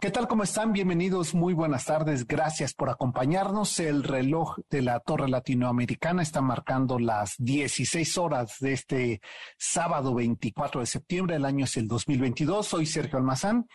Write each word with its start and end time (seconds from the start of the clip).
¿Qué 0.00 0.12
tal? 0.12 0.28
¿Cómo 0.28 0.44
están? 0.44 0.72
Bienvenidos, 0.72 1.34
muy 1.34 1.54
buenas 1.54 1.86
tardes. 1.86 2.24
Gracias 2.24 2.72
por 2.72 2.88
acompañarnos. 2.88 3.80
El 3.80 4.04
reloj 4.04 4.56
de 4.70 4.80
la 4.80 5.00
Torre 5.00 5.28
Latinoamericana 5.28 6.22
está 6.22 6.40
marcando 6.40 7.00
las 7.00 7.34
16 7.38 8.16
horas 8.16 8.58
de 8.60 8.74
este 8.74 9.20
sábado 9.58 10.14
24 10.14 10.82
de 10.82 10.86
septiembre. 10.86 11.34
El 11.34 11.44
año 11.44 11.64
es 11.64 11.76
el 11.78 11.88
2022. 11.88 12.64
Soy 12.64 12.86
Sergio 12.86 13.18
Almazán 13.18 13.66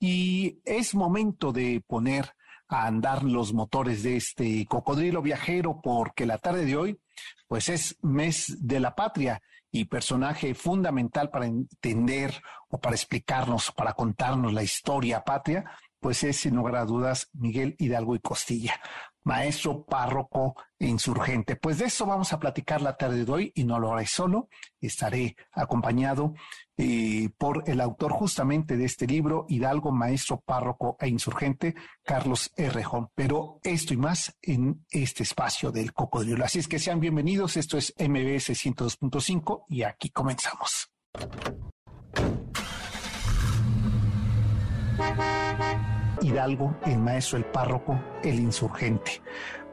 y 0.00 0.58
es 0.64 0.94
momento 0.94 1.52
de 1.52 1.82
poner 1.86 2.32
a 2.68 2.86
andar 2.86 3.22
los 3.22 3.52
motores 3.52 4.02
de 4.02 4.16
este 4.16 4.64
cocodrilo 4.64 5.20
viajero 5.20 5.82
porque 5.82 6.24
la 6.24 6.38
tarde 6.38 6.64
de 6.64 6.78
hoy 6.78 6.98
pues 7.46 7.68
es 7.68 7.98
mes 8.00 8.56
de 8.58 8.80
la 8.80 8.94
patria 8.94 9.42
y 9.70 9.84
personaje 9.86 10.54
fundamental 10.54 11.30
para 11.30 11.46
entender 11.46 12.42
o 12.68 12.78
para 12.78 12.96
explicarnos, 12.96 13.72
para 13.72 13.92
contarnos 13.92 14.52
la 14.52 14.62
historia 14.62 15.24
patria, 15.24 15.64
pues 16.00 16.22
es 16.24 16.36
sin 16.38 16.56
lugar 16.56 16.76
a 16.76 16.84
dudas 16.84 17.28
Miguel 17.32 17.74
Hidalgo 17.78 18.14
y 18.14 18.20
Costilla, 18.20 18.80
maestro, 19.24 19.84
párroco 19.84 20.54
e 20.78 20.86
insurgente. 20.86 21.56
Pues 21.56 21.78
de 21.78 21.86
eso 21.86 22.06
vamos 22.06 22.32
a 22.32 22.38
platicar 22.38 22.80
la 22.80 22.96
tarde 22.96 23.24
de 23.24 23.32
hoy 23.32 23.52
y 23.54 23.64
no 23.64 23.78
lo 23.78 23.92
haré 23.92 24.06
solo, 24.06 24.48
estaré 24.80 25.36
acompañado 25.52 26.34
eh, 26.76 27.30
por 27.36 27.64
el 27.66 27.80
autor 27.80 28.12
justamente 28.12 28.76
de 28.76 28.84
este 28.84 29.06
libro, 29.06 29.46
Hidalgo, 29.48 29.92
maestro, 29.92 30.40
párroco 30.40 30.96
e 31.00 31.08
insurgente, 31.08 31.74
Carlos 32.02 32.52
Errejón. 32.56 33.08
Pero 33.14 33.58
esto 33.62 33.94
y 33.94 33.96
más 33.96 34.36
en 34.42 34.84
este 34.90 35.24
espacio 35.24 35.72
del 35.72 35.92
cocodrilo. 35.92 36.44
Así 36.44 36.60
es 36.60 36.68
que 36.68 36.78
sean 36.78 37.00
bienvenidos, 37.00 37.56
esto 37.56 37.76
es 37.76 37.92
MBS 37.98 38.50
102.5 38.50 39.64
y 39.68 39.82
aquí 39.82 40.10
comenzamos. 40.10 40.90
Hidalgo, 46.22 46.76
el 46.84 46.98
maestro, 46.98 47.38
el 47.38 47.44
párroco, 47.44 48.00
el 48.22 48.40
insurgente. 48.40 49.22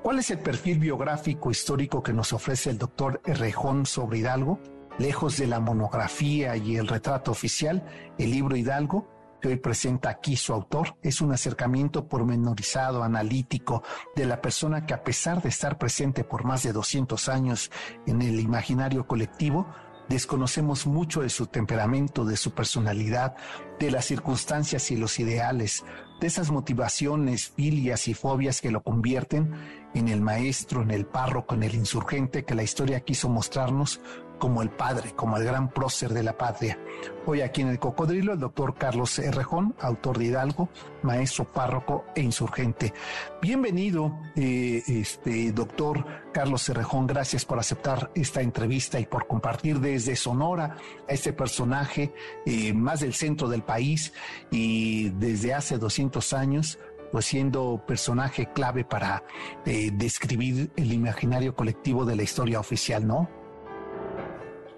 ¿Cuál 0.01 0.19
es 0.19 0.29
el 0.29 0.39
perfil 0.39 0.79
biográfico 0.79 1.49
histórico 1.49 2.03
que 2.03 2.13
nos 2.13 2.31
ofrece 2.31 2.69
el 2.69 2.77
doctor 2.77 3.21
Errejón 3.25 3.85
sobre 3.85 4.19
Hidalgo? 4.19 4.59
Lejos 4.97 5.37
de 5.37 5.47
la 5.47 5.59
monografía 5.59 6.55
y 6.55 6.77
el 6.77 6.87
retrato 6.87 7.31
oficial, 7.31 7.83
el 8.17 8.31
libro 8.31 8.55
Hidalgo, 8.55 9.09
que 9.41 9.49
hoy 9.49 9.57
presenta 9.57 10.09
aquí 10.09 10.37
su 10.37 10.53
autor, 10.53 10.95
es 11.01 11.21
un 11.21 11.33
acercamiento 11.33 12.07
pormenorizado, 12.07 13.03
analítico, 13.03 13.83
de 14.15 14.25
la 14.25 14.41
persona 14.41 14.85
que 14.85 14.93
a 14.93 15.03
pesar 15.03 15.41
de 15.41 15.49
estar 15.49 15.77
presente 15.77 16.23
por 16.23 16.45
más 16.45 16.63
de 16.63 16.71
200 16.71 17.27
años 17.27 17.71
en 18.05 18.21
el 18.21 18.39
imaginario 18.39 19.05
colectivo, 19.07 19.67
desconocemos 20.09 20.85
mucho 20.85 21.21
de 21.21 21.29
su 21.29 21.47
temperamento, 21.47 22.25
de 22.25 22.37
su 22.37 22.51
personalidad, 22.51 23.35
de 23.79 23.91
las 23.91 24.05
circunstancias 24.05 24.91
y 24.91 24.97
los 24.97 25.19
ideales, 25.19 25.83
de 26.19 26.27
esas 26.27 26.51
motivaciones, 26.51 27.49
filias 27.49 28.07
y 28.07 28.13
fobias 28.13 28.61
que 28.61 28.71
lo 28.71 28.81
convierten 28.81 29.53
en 29.93 30.07
el 30.07 30.21
maestro, 30.21 30.81
en 30.81 30.91
el 30.91 31.05
párroco, 31.05 31.55
en 31.55 31.63
el 31.63 31.75
insurgente 31.75 32.45
que 32.45 32.55
la 32.55 32.63
historia 32.63 33.01
quiso 33.01 33.29
mostrarnos 33.29 34.01
como 34.37 34.61
el 34.61 34.69
padre, 34.69 35.13
como 35.15 35.37
el 35.37 35.43
gran 35.43 35.69
prócer 35.69 36.13
de 36.13 36.23
la 36.23 36.37
patria. 36.37 36.79
Hoy 37.25 37.41
aquí 37.41 37.61
en 37.61 37.69
el 37.69 37.79
Cocodrilo, 37.79 38.33
el 38.33 38.39
doctor 38.39 38.75
Carlos 38.75 39.17
Errejón, 39.19 39.75
autor 39.79 40.17
de 40.17 40.25
Hidalgo, 40.25 40.69
maestro 41.03 41.45
párroco 41.51 42.05
e 42.15 42.21
insurgente. 42.21 42.93
Bienvenido, 43.41 44.17
eh, 44.35 44.83
este 44.87 45.51
doctor 45.51 46.05
Carlos 46.33 46.67
Errejón, 46.69 47.07
gracias 47.07 47.45
por 47.45 47.59
aceptar 47.59 48.11
esta 48.15 48.41
entrevista 48.41 48.99
y 48.99 49.05
por 49.05 49.27
compartir 49.27 49.79
desde 49.79 50.15
Sonora 50.15 50.77
a 51.07 51.11
este 51.11 51.33
personaje 51.33 52.13
eh, 52.45 52.73
más 52.73 52.99
del 52.99 53.13
centro 53.13 53.47
del 53.47 53.63
país 53.63 54.13
y 54.51 55.09
desde 55.09 55.53
hace 55.53 55.77
200 55.77 56.33
años 56.33 56.79
pues 57.11 57.25
siendo 57.25 57.81
personaje 57.87 58.51
clave 58.51 58.83
para 58.83 59.23
eh, 59.65 59.89
describir 59.93 60.71
el 60.75 60.91
imaginario 60.91 61.55
colectivo 61.55 62.03
de 62.03 62.15
la 62.15 62.23
historia 62.23 62.59
oficial, 62.59 63.07
¿no? 63.07 63.29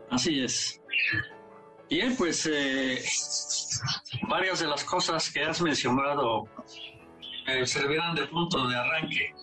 Así 0.10 0.44
es. 0.44 0.82
Bien, 1.90 2.16
pues 2.18 2.50
eh, 2.52 3.02
varias 4.30 4.60
de 4.60 4.68
las 4.68 4.84
cosas 4.84 5.32
que 5.32 5.44
has 5.44 5.62
mencionado 5.62 6.46
eh, 7.48 7.66
servirán 7.66 8.16
de 8.16 8.28
punto 8.28 8.68
de 8.68 8.76
arranque. 8.76 9.34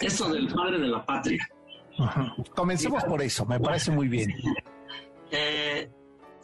Esto 0.00 0.32
del 0.32 0.48
padre 0.48 0.78
de 0.78 0.88
la 0.88 1.04
patria. 1.04 1.46
Comencemos 2.54 3.04
por 3.04 3.20
eso, 3.20 3.44
me 3.44 3.60
parece 3.60 3.90
muy 3.90 4.08
bien. 4.08 4.32
Eh, 5.30 5.90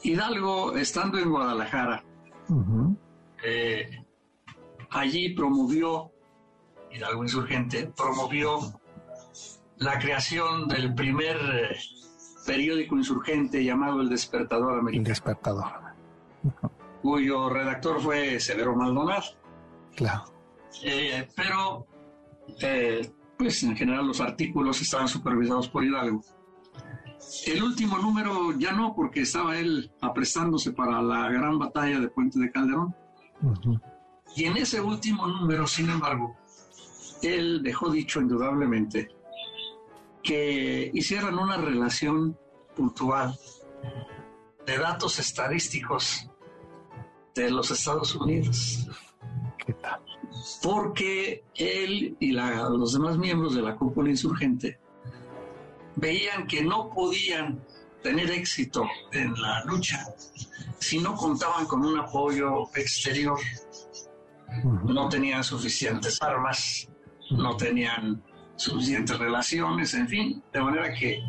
Hidalgo, 0.03 0.77
estando 0.77 1.19
en 1.19 1.31
Guadalajara, 1.31 2.05
allí 4.91 5.35
promovió, 5.35 6.13
Hidalgo 6.93 7.23
Insurgente, 7.23 7.91
promovió 7.97 8.59
la 9.79 9.99
creación 9.99 10.69
del 10.69 10.95
primer 10.95 11.39
periódico 12.47 12.97
insurgente 12.97 13.63
llamado 13.65 14.01
El 14.01 14.09
Despertador 14.09 14.79
Americano. 14.79 15.03
El 15.03 15.09
Despertador. 15.09 15.65
Cuyo 17.03 17.51
redactor 17.51 18.01
fue 18.01 18.41
Severo 18.41 18.75
Maldonado. 18.75 19.25
Claro. 19.95 20.25
Eh, 20.83 21.29
pero, 21.35 21.87
eh, 22.61 23.11
pues 23.37 23.63
en 23.63 23.77
general 23.77 24.07
los 24.07 24.21
artículos 24.21 24.81
estaban 24.81 25.09
supervisados 25.09 25.69
por 25.69 25.85
Hidalgo. 25.85 26.23
El 27.47 27.63
último 27.63 27.99
número 27.99 28.53
ya 28.59 28.73
no, 28.73 28.95
porque 28.95 29.23
estaba 29.23 29.59
él 29.59 29.91
aprestándose 30.01 30.73
para 30.73 31.03
la 31.03 31.29
gran 31.29 31.59
batalla 31.59 31.99
de 31.99 32.09
Puente 32.09 32.39
de 32.39 32.51
Calderón. 32.51 32.95
Y 34.37 34.45
en 34.45 34.57
ese 34.57 34.81
último 34.81 35.27
número, 35.27 35.67
sin 35.67 35.91
embargo, 35.91 36.37
él 37.23 37.63
dejó 37.63 37.91
dicho 37.91 38.21
indudablemente 38.21 39.09
que 40.27 40.91
hicieran 40.93 41.39
una 41.39 41.57
relación 41.57 42.37
puntual 42.75 43.39
de 44.67 44.77
datos 44.77 45.21
estadísticos 45.21 46.29
de 47.35 47.49
los 47.51 47.71
Estados 47.71 48.15
Unidos. 48.17 48.89
¿Qué 49.65 49.73
tal? 49.75 50.01
Porque 50.63 51.45
él 51.55 52.17
y 52.19 52.33
los 52.33 52.93
demás 52.93 53.17
miembros 53.17 53.55
de 53.55 53.63
la 53.63 53.77
cúpula 53.77 54.11
insurgente 54.11 54.81
veían 55.95 56.49
que 56.49 56.61
no 56.63 56.91
podían 56.91 57.65
tener 58.03 58.29
éxito 58.33 58.85
en 59.13 59.33
la 59.41 59.65
lucha 59.65 60.05
si 60.81 60.99
no 60.99 61.15
contaban 61.15 61.67
con 61.67 61.85
un 61.85 62.01
apoyo 62.01 62.65
exterior. 62.75 63.39
No 64.85 65.09
tenían 65.09 65.45
suficientes 65.45 66.21
armas, 66.21 66.89
no 67.31 67.57
tenían 67.57 68.23
suficientes 68.57 69.19
relaciones, 69.19 69.95
en 69.95 70.09
fin, 70.09 70.43
de 70.53 70.61
manera 70.61 70.93
que 70.95 71.23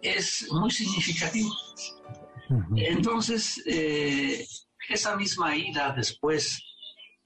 es 0.00 0.46
muy 0.50 0.70
significativo. 0.70 1.50
Entonces, 2.76 3.62
eh, 3.66 4.46
esa 4.88 5.16
misma 5.16 5.56
ida 5.56 5.92
después 5.92 6.62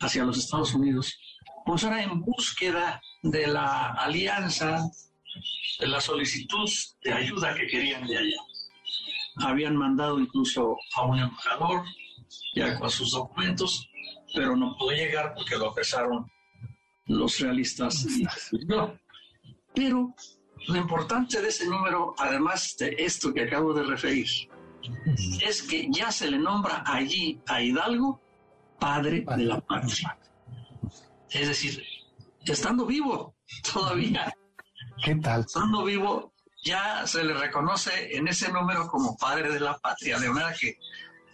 hacia 0.01 0.25
los 0.25 0.39
Estados 0.39 0.75
Unidos, 0.75 1.19
pues 1.65 1.83
era 1.83 2.03
en 2.03 2.21
búsqueda 2.21 3.01
de 3.23 3.47
la 3.47 3.93
alianza, 3.93 4.89
de 5.81 5.87
la 5.87 6.01
solicitud 6.01 6.69
de 7.03 7.13
ayuda 7.13 7.55
que 7.55 7.67
querían 7.67 8.07
de 8.07 8.19
allá. 8.19 8.37
Habían 9.39 9.77
mandado 9.77 10.19
incluso 10.21 10.77
a 10.95 11.03
un 11.03 11.19
embajador 11.19 11.85
ya 12.55 12.79
con 12.79 12.91
sus 12.91 13.11
documentos, 13.11 13.89
pero 14.35 14.57
no 14.57 14.77
pudo 14.79 14.93
llegar 14.93 15.35
porque 15.35 15.57
lo 15.57 15.71
apresaron 15.71 16.31
los 17.07 17.39
realistas. 17.41 18.07
No. 18.67 18.99
Pero 19.77 20.15
lo 20.69 20.77
importante 20.77 21.41
de 21.41 21.49
ese 21.49 21.69
número, 21.69 22.15
además 22.19 22.75
de 22.79 22.97
esto 22.99 23.33
que 23.33 23.43
acabo 23.43 23.75
de 23.75 23.83
referir, 23.85 24.27
es 25.43 25.63
que 25.63 25.87
ya 25.91 26.11
se 26.11 26.31
le 26.31 26.39
nombra 26.39 26.83
allí 26.87 27.39
a 27.47 27.61
Hidalgo 27.61 28.21
padre 28.81 29.25
de 29.37 29.45
la 29.45 29.61
patria. 29.61 30.19
Es 31.29 31.49
decir, 31.49 31.85
estando 32.47 32.87
vivo 32.87 33.35
todavía. 33.73 34.35
¿Qué 35.05 35.15
tal? 35.17 35.41
Estando 35.43 35.85
vivo, 35.85 36.33
ya 36.65 37.07
se 37.07 37.23
le 37.23 37.35
reconoce 37.35 38.17
en 38.17 38.29
ese 38.29 38.51
número 38.51 38.89
como 38.89 39.15
padre 39.19 39.53
de 39.53 39.61
la 39.61 39.77
patria, 39.77 40.19
de 40.19 40.31
manera 40.31 40.55
que 40.59 40.79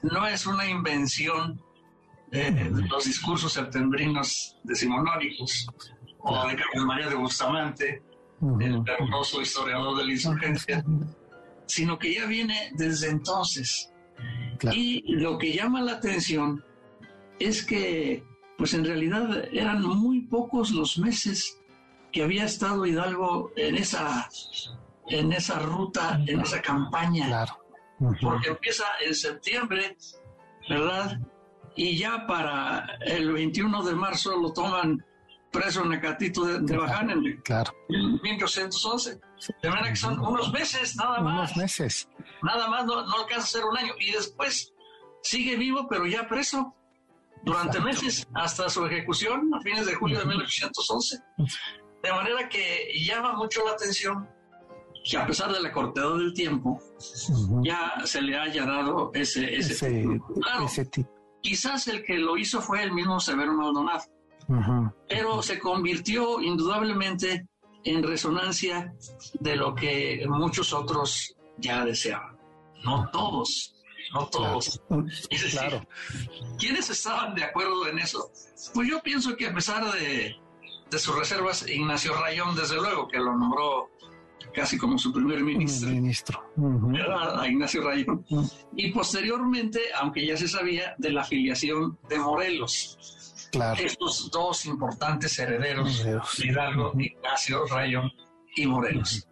no 0.02 0.26
es 0.26 0.46
una 0.46 0.68
invención 0.68 1.62
de 2.32 2.70
los 2.88 3.04
discursos 3.04 3.52
septembrinos 3.52 4.56
decimonónicos 4.64 5.68
o 6.18 6.48
de 6.48 6.56
Carlos 6.56 6.86
María 6.86 7.08
de 7.08 7.14
Bustamante 7.14 8.02
el 8.60 8.82
hermoso 8.86 9.40
historiador 9.40 9.98
de 9.98 10.04
la 10.04 10.12
insurgencia, 10.12 10.84
sino 11.66 11.98
que 11.98 12.14
ya 12.14 12.26
viene 12.26 12.72
desde 12.74 13.10
entonces. 13.10 13.92
Y 14.72 15.02
lo 15.14 15.38
que 15.38 15.52
llama 15.52 15.80
la 15.80 15.92
atención 15.92 16.64
es 17.38 17.64
que, 17.64 18.24
pues 18.58 18.74
en 18.74 18.84
realidad 18.84 19.48
eran 19.52 19.82
muy 19.82 20.20
pocos 20.22 20.70
los 20.70 20.98
meses 20.98 21.58
que 22.12 22.22
había 22.22 22.44
estado 22.44 22.86
Hidalgo 22.86 23.52
en 23.56 23.76
esa, 23.76 24.28
en 25.08 25.32
esa 25.32 25.58
ruta, 25.60 26.20
en 26.26 26.40
esa 26.40 26.60
campaña. 26.60 27.26
Claro. 27.26 27.58
Porque 28.20 28.50
empieza 28.50 28.84
en 29.04 29.14
septiembre, 29.14 29.96
¿verdad? 30.68 31.20
Y 31.76 31.96
ya 31.96 32.26
para 32.26 32.98
el 33.00 33.32
21 33.32 33.82
de 33.84 33.94
marzo 33.94 34.36
lo 34.36 34.52
toman 34.52 35.04
preso 35.52 35.84
en 35.84 35.92
Acatito 35.92 36.44
de, 36.44 36.60
de 36.60 36.76
Baján 36.76 37.10
en, 37.10 37.40
claro. 37.42 37.72
1811. 37.88 39.20
De 39.62 39.68
manera 39.68 39.90
que 39.90 39.96
son 39.96 40.18
unos 40.20 40.52
meses, 40.52 40.96
nada 40.96 41.20
más. 41.20 41.52
Unos 41.52 41.56
meses. 41.56 42.08
Nada 42.42 42.68
más, 42.68 42.84
no, 42.86 43.04
no 43.04 43.14
alcanza 43.18 43.44
a 43.44 43.60
ser 43.60 43.64
un 43.64 43.76
año. 43.76 43.92
Y 44.00 44.12
después 44.12 44.72
sigue 45.22 45.56
vivo, 45.56 45.86
pero 45.88 46.06
ya 46.06 46.26
preso 46.26 46.74
durante 47.44 47.80
meses 47.80 48.26
hasta 48.34 48.68
su 48.68 48.86
ejecución 48.86 49.52
a 49.54 49.60
fines 49.60 49.86
de 49.86 49.94
julio 49.94 50.18
de 50.18 50.26
1811. 50.26 51.18
De 52.02 52.12
manera 52.12 52.48
que 52.48 52.88
llama 53.04 53.34
mucho 53.34 53.64
la 53.64 53.72
atención 53.72 54.28
que 55.04 55.16
a 55.16 55.26
pesar 55.26 55.52
de 55.52 55.60
la 55.60 55.72
cortedad 55.72 56.14
del 56.14 56.32
tiempo, 56.32 56.80
ya 57.62 57.94
se 58.04 58.22
le 58.22 58.36
haya 58.36 58.64
dado 58.64 59.10
ese, 59.14 59.56
ese, 59.56 59.72
ese, 59.72 60.20
claro, 60.40 60.66
ese 60.66 60.84
tipo. 60.86 61.10
Quizás 61.40 61.88
el 61.88 62.04
que 62.04 62.18
lo 62.18 62.36
hizo 62.36 62.60
fue 62.60 62.84
el 62.84 62.92
mismo 62.92 63.18
Severo 63.18 63.52
Maldonado, 63.52 64.04
pero 65.08 65.42
se 65.42 65.58
convirtió 65.58 66.40
indudablemente 66.40 67.46
en 67.84 68.02
resonancia 68.02 68.94
de 69.40 69.56
lo 69.56 69.74
que 69.74 70.24
muchos 70.28 70.72
otros 70.72 71.34
ya 71.58 71.84
deseaban. 71.84 72.36
No 72.84 73.08
todos, 73.10 73.74
no 74.12 74.26
todos. 74.26 74.80
Claro. 74.88 75.06
Es 75.08 75.42
decir, 75.42 75.50
claro. 75.50 75.86
¿quiénes 76.58 76.90
estaban 76.90 77.34
de 77.34 77.44
acuerdo 77.44 77.86
en 77.88 77.98
eso? 77.98 78.30
Pues 78.74 78.88
yo 78.88 79.00
pienso 79.02 79.36
que 79.36 79.46
a 79.46 79.54
pesar 79.54 79.84
de, 79.92 80.36
de 80.90 80.98
sus 80.98 81.16
reservas, 81.16 81.68
Ignacio 81.68 82.14
Rayón, 82.14 82.54
desde 82.54 82.76
luego, 82.76 83.08
que 83.08 83.18
lo 83.18 83.36
nombró 83.36 83.90
casi 84.52 84.76
como 84.76 84.98
su 84.98 85.12
primer 85.12 85.42
ministro, 85.42 85.88
Ministro. 85.88 86.42
¿verdad? 86.56 87.40
a 87.40 87.48
Ignacio 87.48 87.82
Rayón. 87.82 88.24
Y 88.76 88.90
posteriormente, 88.92 89.80
aunque 89.98 90.26
ya 90.26 90.36
se 90.36 90.48
sabía, 90.48 90.94
de 90.98 91.10
la 91.10 91.22
afiliación 91.22 91.98
de 92.08 92.18
Morelos. 92.18 92.98
Claro. 93.52 93.80
Estos 93.82 94.30
dos 94.30 94.64
importantes 94.64 95.38
herederos 95.38 96.04
Hidalgo, 96.38 96.92
Ignacio 96.98 97.66
Rayón 97.66 98.10
y 98.56 98.66
Morelos. 98.66 99.28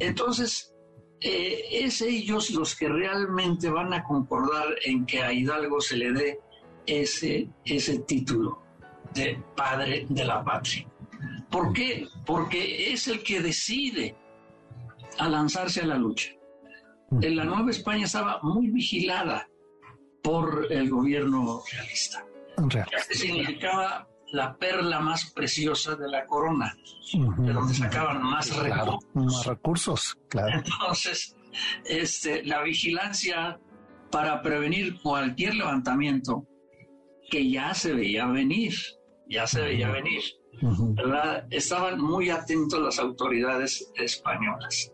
Entonces, 0.00 0.74
eh, 1.20 1.68
es 1.70 2.00
ellos 2.00 2.50
los 2.50 2.74
que 2.74 2.88
realmente 2.88 3.70
van 3.70 3.92
a 3.94 4.02
concordar 4.02 4.66
en 4.84 5.06
que 5.06 5.22
a 5.22 5.32
Hidalgo 5.32 5.80
se 5.80 5.96
le 5.96 6.12
dé 6.12 6.40
ese, 6.86 7.48
ese 7.64 8.00
título 8.00 8.60
de 9.14 9.40
padre 9.56 10.06
de 10.08 10.24
la 10.24 10.42
patria. 10.42 10.88
¿Por 11.48 11.72
qué? 11.72 12.08
Porque 12.26 12.92
es 12.92 13.06
el 13.06 13.22
que 13.22 13.40
decide 13.40 14.16
a 15.18 15.28
lanzarse 15.28 15.82
a 15.82 15.86
la 15.86 15.96
lucha. 15.96 16.30
En 17.20 17.36
la 17.36 17.44
Nueva 17.44 17.70
España 17.70 18.06
estaba 18.06 18.40
muy 18.42 18.68
vigilada 18.70 19.48
por 20.22 20.66
el 20.70 20.88
gobierno 20.88 21.62
realista, 21.70 22.24
Real. 22.56 22.86
que 23.08 23.14
significaba 23.14 24.08
la 24.32 24.56
perla 24.56 25.00
más 25.00 25.30
preciosa 25.32 25.94
de 25.96 26.08
la 26.08 26.26
corona, 26.26 26.74
de 27.38 27.52
donde 27.52 27.74
sacaban 27.74 28.22
más 28.22 28.50
Claro, 28.50 28.98
recursos. 28.98 29.14
más 29.14 29.46
recursos, 29.46 30.18
claro. 30.28 30.58
Entonces, 30.64 31.36
este, 31.84 32.42
la 32.44 32.62
vigilancia 32.62 33.60
para 34.10 34.40
prevenir 34.42 35.00
cualquier 35.02 35.54
levantamiento 35.54 36.46
que 37.30 37.50
ya 37.50 37.74
se 37.74 37.92
veía 37.92 38.26
venir, 38.26 38.74
ya 39.28 39.46
se 39.46 39.60
veía 39.62 39.90
venir. 39.90 40.22
Estaban 41.50 42.00
muy 42.00 42.30
atentos 42.30 42.80
las 42.80 42.98
autoridades 42.98 43.90
españolas. 43.96 44.92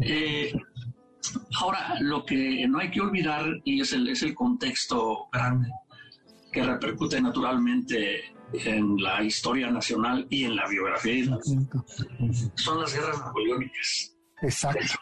Eh, 0.00 0.52
ahora, 1.60 1.96
lo 2.00 2.24
que 2.24 2.66
no 2.68 2.78
hay 2.78 2.90
que 2.90 3.00
olvidar, 3.00 3.46
y 3.64 3.80
es 3.80 3.92
el, 3.92 4.08
es 4.08 4.22
el 4.22 4.34
contexto 4.34 5.28
grande, 5.32 5.68
que 6.54 6.62
repercute 6.62 7.20
naturalmente 7.20 8.32
en 8.52 8.96
la 9.02 9.22
historia 9.22 9.70
nacional 9.70 10.26
y 10.30 10.44
en 10.44 10.54
la 10.54 10.68
biografía, 10.68 11.36
son 12.54 12.80
las 12.80 12.94
guerras 12.94 13.18
napoleónicas. 13.18 14.16
Exacto. 14.40 14.94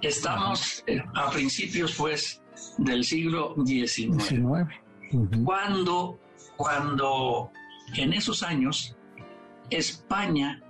Estamos 0.00 0.82
eh, 0.86 1.02
a 1.14 1.30
principios, 1.30 1.94
pues, 1.96 2.42
del 2.78 3.04
siglo 3.04 3.54
XIX, 3.66 4.16
19. 4.16 4.80
Ujú. 5.12 5.44
cuando, 5.44 6.18
cuando 6.56 7.50
en 7.94 8.12
esos 8.12 8.42
años 8.42 8.96
España 9.70 10.62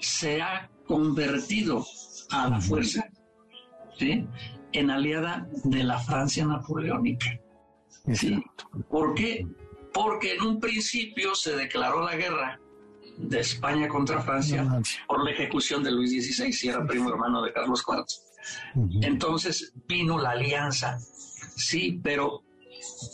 se 0.00 0.42
ha 0.42 0.70
convertido 0.86 1.84
a 2.30 2.48
la 2.48 2.60
fuerza 2.60 3.08
¿sí? 3.98 4.26
en 4.72 4.90
aliada 4.90 5.48
de 5.64 5.82
la 5.82 5.98
Francia 5.98 6.44
napoleónica. 6.44 7.40
¿Por 8.88 9.14
qué? 9.14 9.46
Porque 9.92 10.34
en 10.34 10.42
un 10.42 10.60
principio 10.60 11.34
se 11.34 11.56
declaró 11.56 12.04
la 12.04 12.16
guerra 12.16 12.60
de 13.16 13.40
España 13.40 13.88
contra 13.88 14.20
Francia 14.20 14.66
por 15.06 15.24
la 15.24 15.30
ejecución 15.30 15.82
de 15.82 15.92
Luis 15.92 16.10
XVI, 16.10 16.52
si 16.52 16.68
era 16.68 16.84
primo 16.86 17.10
hermano 17.10 17.42
de 17.42 17.52
Carlos 17.52 17.84
IV. 17.86 18.04
Entonces 19.02 19.72
vino 19.86 20.18
la 20.18 20.30
alianza, 20.30 20.98
sí, 21.56 22.00
pero 22.02 22.42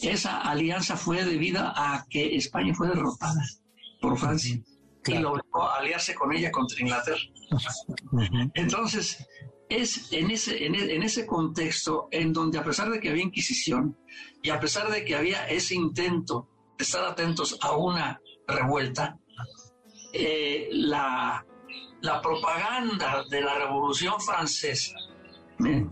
esa 0.03 0.41
alianza 0.41 0.97
fue 0.97 1.25
debida 1.25 1.73
a 1.77 2.07
que 2.09 2.35
España 2.37 2.75
fue 2.75 2.89
derrotada 2.89 3.43
por 4.01 4.19
Francia 4.19 4.61
y 5.07 5.19
lo 5.19 5.33
obligó 5.33 5.63
a 5.63 5.79
aliarse 5.79 6.15
con 6.15 6.33
ella 6.33 6.51
contra 6.51 6.81
Inglaterra. 6.81 7.21
Entonces, 8.55 9.27
es 9.71 10.13
en 10.13 10.31
ese, 10.31 10.67
en, 10.67 10.75
e- 10.75 10.95
en 10.95 11.03
ese 11.03 11.25
contexto 11.27 12.09
en 12.11 12.33
donde 12.33 12.59
a 12.59 12.65
pesar 12.65 12.91
de 12.91 13.01
que 13.01 13.09
había 13.09 13.23
Inquisición 13.23 13.97
y 14.43 14.51
a 14.51 14.61
pesar 14.61 14.91
de 14.91 15.05
que 15.05 15.15
había 15.17 15.49
ese 15.49 15.75
intento 15.77 16.49
de 16.77 16.85
estar 16.85 17.05
atentos 17.05 17.57
a 17.63 17.77
una 17.77 18.21
revuelta, 18.47 19.17
eh, 20.13 20.69
la, 20.73 21.45
la 22.01 22.21
propaganda 22.21 23.23
de 23.31 23.41
la 23.43 23.55
Revolución 23.59 24.21
Francesa 24.21 24.95
¿eh? 25.65 25.87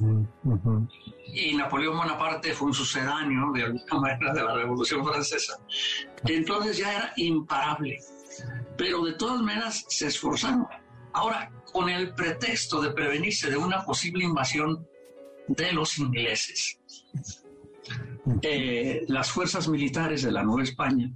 Ujú. 0.45 0.89
y 1.33 1.55
Napoleón 1.55 1.99
Bonaparte 1.99 2.53
fue 2.55 2.69
un 2.69 2.75
sucedáneo 2.75 3.53
de 3.53 3.63
alguna 3.63 4.01
manera 4.01 4.33
de 4.33 4.43
la 4.43 4.55
Revolución 4.57 5.05
Francesa. 5.07 5.57
Entonces 6.27 6.79
ya 6.79 6.97
era 6.97 7.13
imparable. 7.17 7.99
Pero 8.77 9.05
de 9.05 9.13
todas 9.15 9.41
maneras 9.41 9.85
se 9.89 10.07
esforzaron. 10.07 10.67
Ahora, 11.19 11.51
con 11.73 11.89
el 11.89 12.15
pretexto 12.15 12.81
de 12.81 12.93
prevenirse 12.93 13.51
de 13.51 13.57
una 13.57 13.85
posible 13.85 14.23
invasión 14.23 14.87
de 15.49 15.73
los 15.73 15.99
ingleses, 15.99 16.79
eh, 18.41 19.05
las 19.09 19.29
fuerzas 19.29 19.67
militares 19.67 20.23
de 20.23 20.31
la 20.31 20.45
Nueva 20.45 20.63
España 20.63 21.11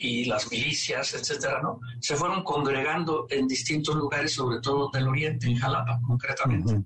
y 0.00 0.24
las 0.24 0.50
milicias, 0.50 1.14
etcétera, 1.14 1.62
¿no? 1.62 1.78
se 2.00 2.16
fueron 2.16 2.42
congregando 2.42 3.28
en 3.30 3.46
distintos 3.46 3.94
lugares, 3.94 4.32
sobre 4.32 4.60
todo 4.60 4.90
del 4.92 5.06
oriente, 5.06 5.46
en 5.46 5.58
Jalapa 5.58 6.00
concretamente. 6.04 6.82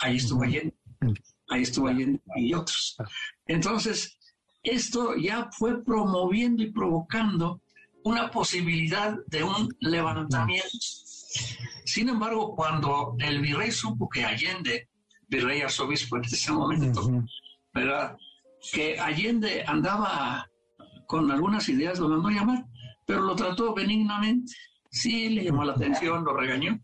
Ahí 0.00 0.16
estuvo 0.16 0.42
Allende, 0.42 0.74
ahí 1.48 1.62
estuvo 1.62 1.88
Allende 1.88 2.20
y 2.36 2.52
otros. 2.52 2.98
Entonces, 3.46 4.18
esto 4.62 5.16
ya 5.16 5.48
fue 5.52 5.82
promoviendo 5.82 6.62
y 6.62 6.70
provocando 6.70 7.62
una 8.04 8.30
posibilidad 8.30 9.16
de 9.28 9.42
un 9.42 9.74
levantamiento. 9.80 10.68
Sin 11.84 12.08
embargo, 12.08 12.54
cuando 12.54 13.16
el 13.18 13.40
virrey 13.40 13.70
supo 13.70 14.08
que 14.08 14.24
Allende, 14.24 14.88
virrey 15.28 15.62
arzobispo 15.62 16.16
en 16.16 16.24
ese 16.24 16.52
momento. 16.52 17.10
¿verdad? 17.76 18.16
Que 18.72 18.98
Allende 18.98 19.62
andaba 19.66 20.50
con 21.06 21.30
algunas 21.30 21.68
ideas, 21.68 21.98
lo 21.98 22.08
mandó 22.08 22.30
llamar, 22.30 22.64
pero 23.06 23.20
lo 23.20 23.36
trató 23.36 23.74
benignamente. 23.74 24.52
Sí, 24.90 25.28
le 25.28 25.44
llamó 25.44 25.64
la 25.64 25.74
atención, 25.74 26.24
lo 26.24 26.34
regañó, 26.34 26.80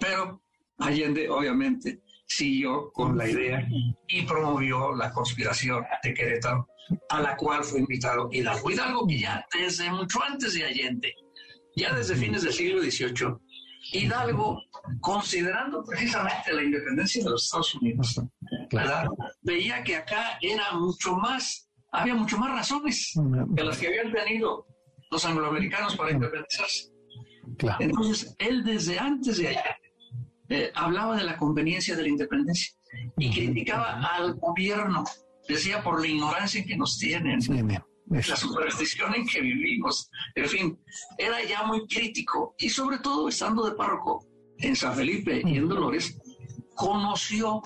pero 0.00 0.42
Allende 0.78 1.30
obviamente 1.30 2.02
siguió 2.26 2.90
con 2.92 3.16
la 3.16 3.28
idea 3.28 3.66
y 4.08 4.22
promovió 4.22 4.94
la 4.94 5.12
conspiración 5.12 5.84
de 6.02 6.12
Querétaro, 6.12 6.68
a 7.08 7.20
la 7.20 7.36
cual 7.36 7.62
fue 7.62 7.80
invitado 7.80 8.28
Hidalgo. 8.32 8.70
Hidalgo 8.70 9.06
que 9.06 9.18
ya 9.20 9.46
desde 9.52 9.90
mucho 9.90 10.22
antes 10.22 10.54
de 10.54 10.64
Allende, 10.64 11.14
ya 11.76 11.94
desde 11.94 12.16
fines 12.16 12.42
del 12.42 12.52
siglo 12.52 12.82
XVIII, 12.82 13.36
Hidalgo, 13.92 14.62
considerando 15.00 15.84
precisamente 15.84 16.52
la 16.52 16.62
independencia 16.62 17.22
de 17.22 17.30
los 17.30 17.44
Estados 17.44 17.74
Unidos, 17.74 18.20
veía 19.42 19.82
que 19.84 19.96
acá 19.96 20.38
era 20.40 20.72
mucho 20.72 21.16
más, 21.16 21.68
había 21.90 22.14
mucho 22.14 22.38
más 22.38 22.50
razones 22.50 23.12
que 23.54 23.64
las 23.64 23.78
que 23.78 23.88
habían 23.88 24.12
tenido 24.12 24.66
los 25.10 25.24
angloamericanos 25.24 25.96
para 25.96 26.12
independizarse. 26.12 26.90
Claro. 27.58 27.78
Entonces, 27.80 28.34
él 28.38 28.64
desde 28.64 28.98
antes 28.98 29.36
de 29.36 29.48
allá 29.48 29.76
eh, 30.48 30.72
hablaba 30.74 31.16
de 31.16 31.24
la 31.24 31.36
conveniencia 31.36 31.94
de 31.96 32.02
la 32.02 32.08
independencia 32.08 32.72
y 33.18 33.30
criticaba 33.30 34.00
al 34.00 34.34
gobierno 34.34 35.04
decía 35.48 35.82
por 35.82 36.00
la 36.00 36.06
ignorancia 36.06 36.64
que 36.64 36.76
nos 36.76 36.98
tienen, 36.98 37.40
la 38.12 38.36
superstición 38.36 39.14
en 39.14 39.26
que 39.26 39.40
vivimos, 39.40 40.10
en 40.34 40.48
fin, 40.48 40.84
era 41.18 41.42
ya 41.44 41.62
muy 41.64 41.86
crítico 41.86 42.54
y 42.58 42.68
sobre 42.68 42.98
todo 42.98 43.28
estando 43.28 43.64
de 43.64 43.74
párroco 43.74 44.26
en 44.58 44.76
San 44.76 44.94
Felipe 44.94 45.42
y 45.44 45.56
en 45.56 45.68
Dolores, 45.68 46.18
conoció 46.74 47.62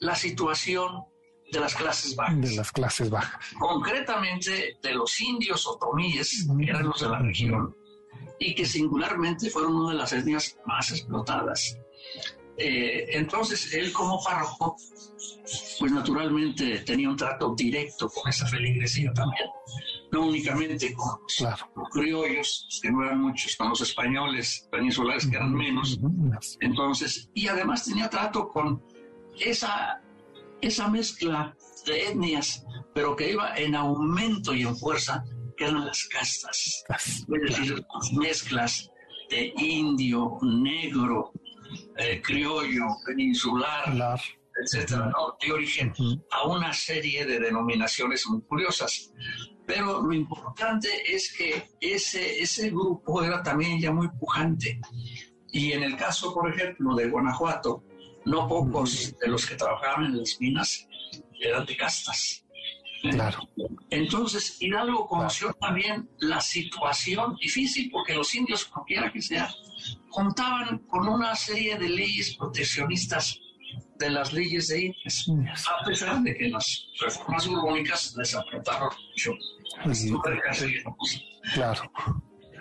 la 0.00 0.14
situación 0.14 1.04
de 1.52 1.60
las 1.60 1.74
clases 1.74 2.16
bajas. 2.16 2.40
De 2.40 2.56
las 2.56 2.72
clases 2.72 3.10
bajas. 3.10 3.40
Concretamente 3.58 4.78
de 4.82 4.94
los 4.94 5.20
indios 5.20 5.66
otomíes, 5.66 6.46
que 6.58 6.70
eran 6.70 6.86
los 6.86 7.00
de 7.00 7.08
la 7.08 7.18
región, 7.20 7.76
y 8.38 8.54
que 8.54 8.66
singularmente 8.66 9.50
fueron 9.50 9.76
una 9.76 9.92
de 9.92 9.98
las 9.98 10.12
etnias 10.12 10.56
más 10.66 10.90
explotadas. 10.90 11.78
Eh, 12.56 13.06
entonces, 13.10 13.72
él 13.74 13.92
como 13.92 14.22
párroco, 14.22 14.76
pues 15.78 15.92
naturalmente 15.92 16.78
tenía 16.80 17.10
un 17.10 17.16
trato 17.16 17.54
directo 17.56 18.08
con 18.08 18.30
esa 18.30 18.46
feligresía 18.46 19.12
también, 19.12 19.48
no 20.12 20.26
únicamente 20.26 20.94
con 20.94 21.20
los, 21.20 21.88
criollos, 21.92 22.80
que 22.80 22.92
no 22.92 23.02
eran 23.04 23.20
muchos, 23.20 23.56
con 23.56 23.70
los 23.70 23.80
españoles 23.80 24.68
peninsulares, 24.70 25.26
que 25.26 25.36
eran 25.36 25.52
menos. 25.52 25.98
Entonces, 26.60 27.28
y 27.34 27.48
además 27.48 27.84
tenía 27.84 28.08
trato 28.08 28.48
con 28.48 28.82
esa, 29.40 30.00
esa 30.60 30.88
mezcla 30.88 31.56
de 31.86 32.08
etnias, 32.08 32.64
pero 32.94 33.16
que 33.16 33.32
iba 33.32 33.56
en 33.56 33.74
aumento 33.74 34.54
y 34.54 34.62
en 34.62 34.76
fuerza, 34.76 35.24
que 35.56 35.64
eran 35.64 35.86
las 35.86 36.04
castas, 36.04 36.84
es 36.88 37.56
decir, 37.56 37.84
las 37.94 38.12
mezclas 38.12 38.90
de 39.30 39.52
indio, 39.56 40.38
negro, 40.42 41.32
eh, 41.96 42.20
criollo, 42.22 42.86
peninsular, 43.06 44.20
etcétera, 44.62 45.06
¿no? 45.06 45.36
de 45.40 45.52
origen 45.52 45.92
a 46.30 46.46
una 46.46 46.72
serie 46.72 47.26
de 47.26 47.38
denominaciones 47.40 48.26
muy 48.28 48.42
curiosas. 48.42 49.12
Pero 49.66 50.02
lo 50.02 50.12
importante 50.12 50.88
es 51.08 51.32
que 51.32 51.70
ese, 51.80 52.40
ese 52.40 52.70
grupo 52.70 53.22
era 53.22 53.42
también 53.42 53.80
ya 53.80 53.92
muy 53.92 54.08
pujante. 54.08 54.80
Y 55.50 55.72
en 55.72 55.84
el 55.84 55.96
caso, 55.96 56.34
por 56.34 56.52
ejemplo, 56.52 56.94
de 56.94 57.08
Guanajuato, 57.08 57.84
no 58.26 58.48
pocos 58.48 59.14
de 59.18 59.28
los 59.28 59.46
que 59.46 59.54
trabajaban 59.54 60.06
en 60.06 60.18
las 60.18 60.40
minas 60.40 60.86
eran 61.40 61.64
de 61.66 61.76
castas. 61.76 62.44
Claro. 63.02 63.38
Entonces, 63.90 64.56
Hidalgo 64.60 65.06
conoció 65.06 65.52
también 65.60 66.08
la 66.20 66.40
situación 66.40 67.36
difícil, 67.36 67.90
porque 67.90 68.14
los 68.14 68.34
indios, 68.34 68.64
cualquiera 68.64 69.12
que 69.12 69.20
sea, 69.20 69.50
contaban 70.10 70.78
con 70.88 71.08
una 71.08 71.34
serie 71.34 71.78
de 71.78 71.88
leyes 71.88 72.36
proteccionistas 72.36 73.38
de 73.98 74.10
las 74.10 74.32
leyes 74.32 74.68
de 74.68 74.86
indias, 74.86 75.28
a 75.68 75.84
pesar 75.84 76.22
de 76.22 76.36
que 76.36 76.48
las 76.48 76.86
reformas 77.00 77.46
urbánicas 77.46 78.14
les 78.16 78.34
apretaron 78.34 78.90
mucho. 79.10 79.32
Claro. 81.54 81.90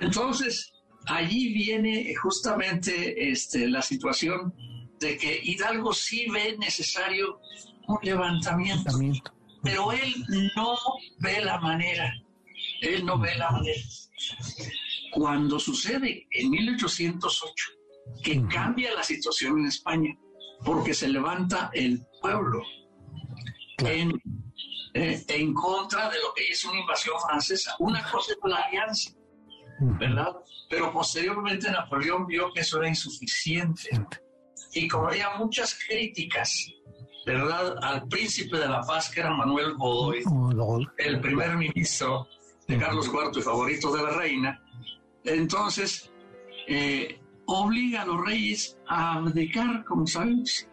Entonces, 0.02 0.72
allí 1.08 1.54
viene 1.54 2.14
justamente 2.16 3.32
este, 3.32 3.68
la 3.68 3.82
situación 3.82 4.54
de 5.00 5.18
que 5.18 5.40
Hidalgo 5.44 5.94
sí 5.94 6.28
ve 6.30 6.58
necesario 6.58 7.40
un 7.88 7.98
levantamiento, 8.02 8.92
pero 9.62 9.92
él 9.92 10.14
no 10.56 10.76
ve 11.20 11.44
la 11.44 11.60
manera, 11.60 12.14
él 12.82 13.06
no 13.06 13.20
ve 13.20 13.36
la 13.36 13.52
manera. 13.52 13.82
Cuando 15.14 15.60
sucede 15.60 16.28
en 16.32 16.50
1808 16.50 17.66
que 18.24 18.46
cambia 18.48 18.94
la 18.94 19.04
situación 19.04 19.60
en 19.60 19.68
España, 19.68 20.18
porque 20.66 20.94
se 20.94 21.08
levanta 21.08 21.70
el 21.74 22.06
pueblo 22.22 22.62
en, 23.80 24.22
eh, 24.94 25.24
en 25.28 25.54
contra 25.54 26.10
de 26.10 26.18
lo 26.20 26.34
que 26.34 26.48
es 26.48 26.64
una 26.66 26.80
invasión 26.80 27.16
francesa, 27.20 27.76
una 27.80 28.04
cosa 28.10 28.34
es 28.34 28.38
la 28.44 28.58
alianza, 28.58 29.12
¿verdad? 29.80 30.36
Pero 30.70 30.92
posteriormente 30.92 31.70
Napoleón 31.72 32.26
vio 32.26 32.52
que 32.54 32.62
eso 32.62 32.80
era 32.80 32.90
insuficiente. 32.90 33.90
Y 34.74 34.88
como 34.88 35.08
había 35.08 35.36
muchas 35.38 35.78
críticas, 35.88 36.68
¿verdad? 37.26 37.76
Al 37.82 38.08
príncipe 38.08 38.58
de 38.58 38.68
la 38.68 38.82
paz, 38.82 39.10
que 39.10 39.20
era 39.20 39.32
Manuel 39.32 39.76
Godoy, 39.76 40.24
el 40.98 41.22
primer 41.22 41.56
ministro 41.56 42.28
de 42.68 42.78
Carlos 42.78 43.08
IV 43.08 43.40
y 43.40 43.42
favorito 43.42 43.92
de 43.96 44.04
la 44.04 44.10
reina, 44.12 44.63
entonces 45.24 46.12
eh, 46.68 47.20
obliga 47.46 48.04
a 48.04 48.06
los 48.06 48.26
reyes 48.26 48.78
a 48.88 49.16
abdicar, 49.16 49.84
como 49.86 50.08
sabemos. 50.08 50.68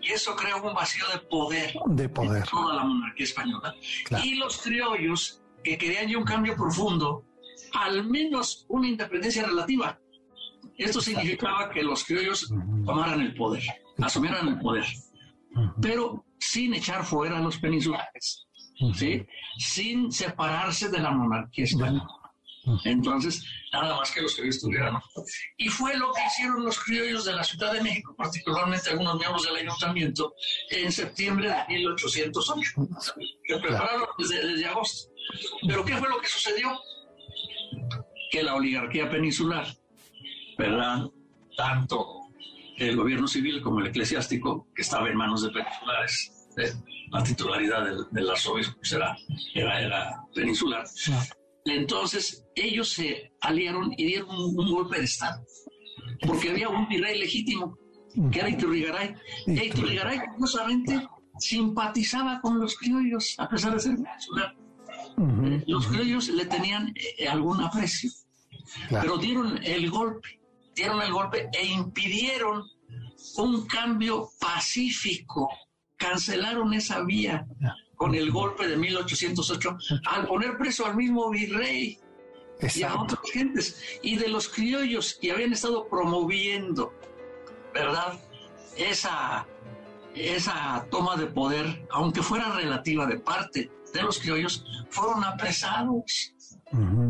Y 0.00 0.10
eso 0.10 0.34
crea 0.34 0.56
un 0.56 0.74
vacío 0.74 1.04
de 1.12 1.20
poder, 1.20 1.74
de 1.86 2.08
poder. 2.08 2.42
en 2.42 2.48
toda 2.48 2.74
la 2.74 2.84
monarquía 2.84 3.24
española. 3.24 3.74
Y 4.24 4.36
los 4.36 4.60
criollos, 4.60 5.42
que 5.62 5.78
querían 5.78 6.08
ya 6.08 6.18
un 6.18 6.24
cambio 6.24 6.56
profundo, 6.56 7.24
al 7.74 8.04
menos 8.04 8.66
una 8.68 8.88
independencia 8.88 9.44
relativa, 9.46 9.98
esto 10.76 11.00
significaba 11.00 11.70
que 11.70 11.82
los 11.82 12.04
criollos 12.04 12.52
tomaran 12.84 13.20
el 13.20 13.34
poder, 13.34 13.62
asumieran 13.98 14.48
el 14.48 14.58
poder, 14.58 14.84
pero 15.80 16.24
sin 16.38 16.74
echar 16.74 17.04
fuera 17.04 17.38
a 17.38 17.40
los 17.40 17.58
peninsulares, 17.58 18.46
¿sí? 18.94 19.24
sin 19.58 20.10
separarse 20.10 20.88
de 20.88 20.98
la 20.98 21.12
monarquía 21.12 21.64
española. 21.64 22.08
Entonces, 22.84 23.44
nada 23.72 23.96
más 23.96 24.10
que 24.10 24.22
los 24.22 24.34
criollos 24.34 24.60
tuvieran. 24.60 24.98
Y 25.56 25.68
fue 25.68 25.96
lo 25.96 26.12
que 26.12 26.24
hicieron 26.26 26.64
los 26.64 26.78
criollos 26.78 27.24
de 27.24 27.32
la 27.32 27.42
Ciudad 27.44 27.72
de 27.72 27.82
México, 27.82 28.14
particularmente 28.16 28.90
algunos 28.90 29.18
miembros 29.18 29.44
del 29.44 29.56
ayuntamiento, 29.56 30.34
en 30.70 30.92
septiembre 30.92 31.48
de 31.48 31.76
1808, 31.76 32.70
que 33.44 33.56
prepararon 33.58 34.06
desde, 34.18 34.46
desde 34.46 34.66
agosto. 34.66 35.12
Pero 35.66 35.84
¿qué 35.84 35.96
fue 35.96 36.08
lo 36.08 36.20
que 36.20 36.28
sucedió? 36.28 36.78
Que 38.30 38.42
la 38.42 38.54
oligarquía 38.54 39.10
peninsular 39.10 39.66
¿verdad? 40.56 41.10
Tanto 41.56 42.28
el 42.78 42.96
gobierno 42.96 43.26
civil 43.26 43.60
como 43.62 43.80
el 43.80 43.88
eclesiástico, 43.88 44.68
que 44.74 44.82
estaba 44.82 45.08
en 45.08 45.16
manos 45.16 45.42
de 45.42 45.50
peninsulares, 45.50 46.48
la 47.10 47.22
titularidad 47.22 47.84
del, 48.10 48.30
arzobispo 48.30 48.76
pues 48.76 48.92
era, 48.92 49.16
era, 49.54 50.24
peninsular. 50.34 50.84
Entonces 51.64 52.44
ellos 52.54 52.90
se 52.90 53.32
aliaron 53.40 53.92
y 53.96 54.06
dieron 54.06 54.30
un, 54.30 54.70
golpe 54.70 54.98
de 54.98 55.04
Estado, 55.04 55.44
porque 56.26 56.50
había 56.50 56.68
un 56.68 56.88
virrey 56.88 57.18
legítimo, 57.18 57.78
que 58.30 58.38
era 58.40 58.48
Iturrigaray. 58.48 59.14
Y 59.46 59.60
Iturrigaray, 59.60 60.20
curiosamente, 60.34 61.08
simpatizaba 61.38 62.40
con 62.40 62.58
los 62.58 62.76
criollos, 62.76 63.34
a 63.38 63.48
pesar 63.48 63.74
de 63.74 63.80
ser. 63.80 63.96
Los 65.66 65.86
criollos 65.86 66.28
le 66.28 66.46
tenían 66.46 66.92
eh, 67.18 67.28
algún 67.28 67.60
aprecio, 67.60 68.10
pero 68.90 69.18
dieron 69.18 69.58
el 69.62 69.90
golpe 69.90 70.42
dieron 70.74 71.02
el 71.02 71.12
golpe 71.12 71.48
e 71.52 71.66
impidieron 71.66 72.64
un 73.36 73.66
cambio 73.66 74.30
pacífico, 74.40 75.48
cancelaron 75.96 76.74
esa 76.74 77.02
vía 77.02 77.46
con 78.02 78.16
el 78.16 78.32
golpe 78.32 78.66
de 78.66 78.76
1808 78.76 79.78
al 80.06 80.26
poner 80.26 80.58
preso 80.58 80.84
al 80.84 80.96
mismo 80.96 81.30
virrey 81.30 82.00
y 82.74 82.82
a 82.82 83.00
otras 83.00 83.20
gentes 83.32 83.80
y 84.02 84.16
de 84.16 84.26
los 84.26 84.48
criollos 84.48 85.16
que 85.20 85.30
habían 85.30 85.52
estado 85.52 85.86
promoviendo, 85.86 86.92
¿verdad? 87.72 88.18
Esa, 88.76 89.46
esa 90.16 90.84
toma 90.90 91.14
de 91.16 91.26
poder, 91.26 91.86
aunque 91.92 92.22
fuera 92.22 92.52
relativa 92.52 93.06
de 93.06 93.20
parte 93.20 93.70
de 93.94 94.02
los 94.02 94.18
criollos, 94.18 94.64
fueron 94.90 95.22
apresados. 95.22 96.34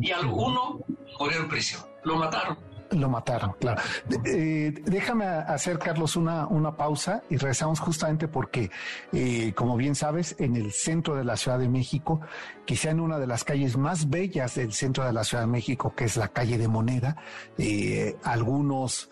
Y 0.03 0.11
alguno 0.11 0.81
murió 1.19 1.39
en 1.39 1.49
prisión, 1.49 1.87
lo 2.05 2.17
mataron. 2.17 2.59
Lo 2.93 3.09
mataron, 3.09 3.55
claro. 3.59 3.81
Eh, 4.25 4.75
déjame 4.85 5.25
hacer, 5.25 5.79
Carlos, 5.79 6.17
una, 6.17 6.47
una 6.47 6.77
pausa 6.77 7.23
y 7.31 7.37
regresamos 7.37 7.81
justamente 7.81 8.29
porque, 8.29 8.71
eh, 9.13 9.53
como 9.55 9.77
bien 9.77 9.95
sabes, 9.95 10.37
en 10.39 10.57
el 10.57 10.73
centro 10.73 11.17
de 11.17 11.25
la 11.25 11.37
Ciudad 11.37 11.59
de 11.59 11.69
México, 11.69 12.21
quizá 12.65 12.91
en 12.91 13.01
una 13.01 13.19
de 13.19 13.27
las 13.27 13.45
calles 13.45 13.77
más 13.77 14.11
bellas 14.11 14.57
del 14.57 14.73
centro 14.73 15.05
de 15.05 15.13
la 15.13 15.25
Ciudad 15.25 15.45
de 15.45 15.51
México, 15.51 15.95
que 15.97 16.05
es 16.05 16.17
la 16.17 16.29
calle 16.29 16.59
de 16.59 16.69
Moneda, 16.69 17.17
eh, 17.59 18.17
algunos 18.25 19.11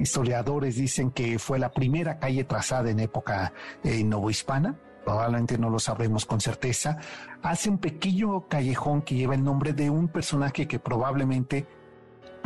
historiadores 0.00 0.76
dicen 0.76 1.10
que 1.10 1.38
fue 1.38 1.58
la 1.58 1.70
primera 1.72 2.18
calle 2.18 2.42
trazada 2.44 2.88
en 2.88 3.00
época 3.00 3.52
novohispana, 3.84 4.76
probablemente 5.06 5.56
no 5.56 5.70
lo 5.70 5.78
sabremos 5.78 6.26
con 6.26 6.40
certeza, 6.40 6.98
hace 7.40 7.70
un 7.70 7.78
pequeño 7.78 8.48
callejón 8.48 9.02
que 9.02 9.14
lleva 9.14 9.36
el 9.36 9.44
nombre 9.44 9.72
de 9.72 9.88
un 9.88 10.08
personaje 10.08 10.66
que 10.66 10.80
probablemente 10.80 11.64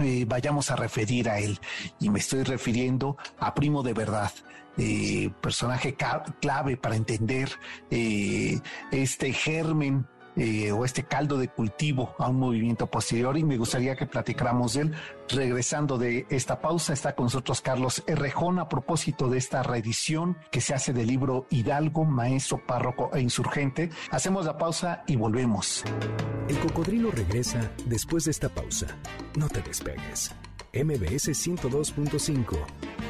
eh, 0.01 0.25
vayamos 0.27 0.71
a 0.71 0.77
referir 0.77 1.29
a 1.29 1.39
él. 1.39 1.59
Y 1.99 2.11
me 2.11 2.19
estoy 2.19 2.43
refiriendo 2.43 3.17
a 3.39 3.55
Primo 3.55 3.83
de 3.83 3.93
Verdad. 3.93 4.33
Eh, 4.79 5.31
personaje 5.41 5.97
clave 6.41 6.77
para 6.77 6.97
entender 6.97 7.51
eh, 7.91 8.61
este 8.93 9.33
germen 9.33 10.07
eh, 10.43 10.73
o 10.73 10.87
este 10.87 11.05
caldo 11.05 11.37
de 11.37 11.49
cultivo 11.49 12.15
a 12.19 12.31
un 12.31 12.39
movimiento 12.39 12.87
posterior 12.87 13.37
y 13.37 13.45
me 13.45 13.59
gustaría 13.59 13.95
que 13.95 14.07
platicáramos 14.07 14.73
de 14.73 14.81
él. 14.81 14.95
Regresando 15.29 15.99
de 15.99 16.25
esta 16.31 16.63
pausa, 16.63 16.95
está 16.95 17.15
con 17.15 17.27
nosotros 17.27 17.61
Carlos 17.61 18.03
Errejón 18.07 18.59
a 18.59 18.67
propósito 18.67 19.29
de 19.29 19.37
esta 19.37 19.63
reedición 19.63 20.39
que 20.51 20.63
se 20.63 20.73
hace 20.73 20.95
del 20.95 21.09
libro 21.09 21.47
Hidalgo, 21.51 22.07
Maestro, 22.07 22.65
Párroco 22.65 23.11
e 23.13 23.21
Insurgente. 23.21 23.91
Hacemos 24.11 24.47
la 24.47 24.57
pausa 24.57 25.05
y 25.07 25.17
volvemos. 25.17 25.85
El 26.49 26.59
cocodrilo 26.59 27.11
regresa 27.11 27.71
después 27.85 28.25
de 28.25 28.31
esta 28.31 28.49
pausa. 28.49 28.87
No 29.37 29.47
te 29.47 29.61
despegues. 29.61 30.35
MBS 30.73 31.29
102.5 31.29 33.10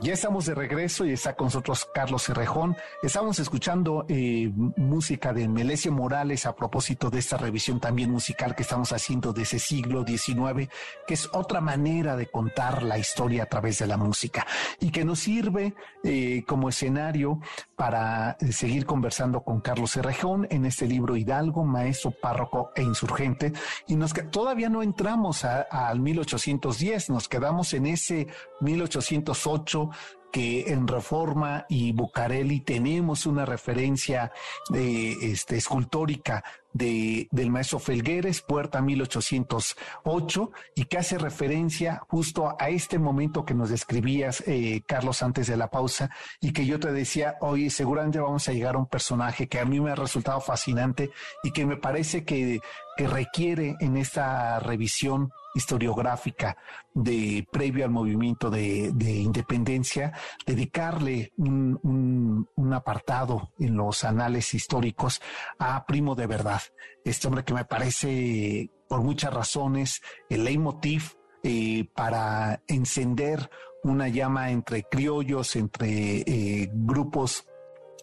Ya 0.00 0.12
estamos 0.12 0.46
de 0.46 0.54
regreso 0.54 1.04
y 1.04 1.10
está 1.10 1.34
con 1.34 1.46
nosotros 1.46 1.88
Carlos 1.92 2.22
Cerrejón. 2.22 2.76
Estamos 3.02 3.40
escuchando 3.40 4.06
eh, 4.08 4.48
música 4.76 5.32
de 5.32 5.48
Melesio 5.48 5.90
Morales 5.90 6.46
a 6.46 6.54
propósito 6.54 7.10
de 7.10 7.18
esta 7.18 7.36
revisión 7.36 7.80
también 7.80 8.08
musical 8.08 8.54
que 8.54 8.62
estamos 8.62 8.92
haciendo 8.92 9.32
de 9.32 9.42
ese 9.42 9.58
siglo 9.58 10.04
XIX, 10.06 10.68
que 11.04 11.14
es 11.14 11.28
otra 11.32 11.60
manera 11.60 12.14
de 12.14 12.26
contar 12.26 12.84
la 12.84 12.96
historia 12.96 13.42
a 13.42 13.46
través 13.46 13.80
de 13.80 13.88
la 13.88 13.96
música 13.96 14.46
y 14.78 14.92
que 14.92 15.04
nos 15.04 15.18
sirve 15.18 15.74
eh, 16.04 16.44
como 16.46 16.68
escenario 16.68 17.40
para 17.74 18.36
seguir 18.52 18.86
conversando 18.86 19.42
con 19.42 19.60
Carlos 19.60 19.90
Cerrejón 19.90 20.46
en 20.50 20.64
este 20.64 20.86
libro 20.86 21.16
Hidalgo, 21.16 21.64
Maestro, 21.64 22.12
Párroco 22.12 22.70
e 22.76 22.84
Insurgente. 22.84 23.52
Y 23.88 23.96
nos 23.96 24.14
todavía 24.30 24.68
no 24.68 24.84
entramos 24.84 25.44
al 25.44 25.98
1810, 25.98 27.10
nos 27.10 27.28
quedamos 27.28 27.74
en 27.74 27.86
ese 27.86 28.28
1808 28.60 29.87
que 30.30 30.72
en 30.72 30.86
Reforma 30.86 31.64
y 31.68 31.92
Bucareli 31.92 32.60
tenemos 32.60 33.26
una 33.26 33.46
referencia 33.46 34.32
de, 34.68 35.12
este, 35.32 35.56
escultórica 35.56 36.44
de, 36.72 37.28
del 37.30 37.50
maestro 37.50 37.78
Felgueres, 37.78 38.42
Puerta 38.42 38.82
1808, 38.82 40.52
y 40.74 40.84
que 40.84 40.98
hace 40.98 41.18
referencia 41.18 42.02
justo 42.08 42.54
a 42.58 42.68
este 42.68 42.98
momento 42.98 43.44
que 43.44 43.54
nos 43.54 43.70
describías, 43.70 44.44
eh, 44.46 44.82
Carlos, 44.86 45.22
antes 45.22 45.46
de 45.46 45.56
la 45.56 45.70
pausa, 45.70 46.10
y 46.40 46.52
que 46.52 46.66
yo 46.66 46.78
te 46.78 46.92
decía, 46.92 47.36
hoy 47.40 47.70
seguramente 47.70 48.20
vamos 48.20 48.48
a 48.48 48.52
llegar 48.52 48.74
a 48.74 48.78
un 48.78 48.86
personaje 48.86 49.48
que 49.48 49.60
a 49.60 49.64
mí 49.64 49.80
me 49.80 49.92
ha 49.92 49.96
resultado 49.96 50.40
fascinante 50.40 51.10
y 51.42 51.52
que 51.52 51.64
me 51.64 51.76
parece 51.76 52.24
que, 52.24 52.60
que 52.96 53.08
requiere 53.08 53.76
en 53.80 53.96
esta 53.96 54.60
revisión 54.60 55.32
historiográfica 55.58 56.56
de 56.94 57.46
previo 57.50 57.84
al 57.84 57.90
movimiento 57.90 58.48
de, 58.48 58.92
independencia, 58.98 60.12
dedicarle 60.46 61.32
un, 61.36 62.48
apartado 62.72 63.52
en 63.58 63.76
los 63.76 64.04
anales 64.04 64.54
históricos 64.54 65.20
a 65.58 65.84
Primo 65.84 66.14
de 66.14 66.26
Verdad, 66.26 66.62
este 67.04 67.26
hombre 67.26 67.44
que 67.44 67.54
me 67.54 67.64
parece 67.64 68.70
por 68.88 69.02
muchas 69.02 69.34
razones 69.34 70.00
el 70.28 70.44
leitmotiv 70.44 71.16
eh, 71.42 71.88
para 71.94 72.62
encender 72.68 73.50
una 73.82 74.08
llama 74.08 74.50
entre 74.50 74.84
criollos, 74.84 75.56
entre 75.56 76.20
eh, 76.20 76.70
grupos 76.72 77.46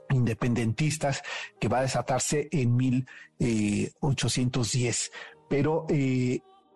independentistas 0.10 1.22
que 1.60 1.68
va 1.68 1.80
a 1.80 1.84
desatarse 1.84 2.48
en 2.52 2.76
1810. 2.76 5.06
Eh, 5.06 5.12
Pero 5.50 5.86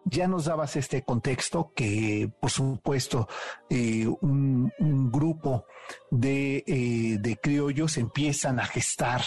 ya 0.05 0.27
nos 0.27 0.45
dabas 0.45 0.75
este 0.75 1.03
contexto 1.03 1.71
que, 1.75 2.31
por 2.39 2.49
supuesto, 2.49 3.27
eh, 3.69 4.07
un, 4.21 4.71
grupo 5.11 5.65
de, 6.11 6.63
eh, 6.67 7.17
de, 7.19 7.37
criollos 7.37 7.97
empiezan 7.97 8.59
a 8.59 8.65
gestar 8.65 9.21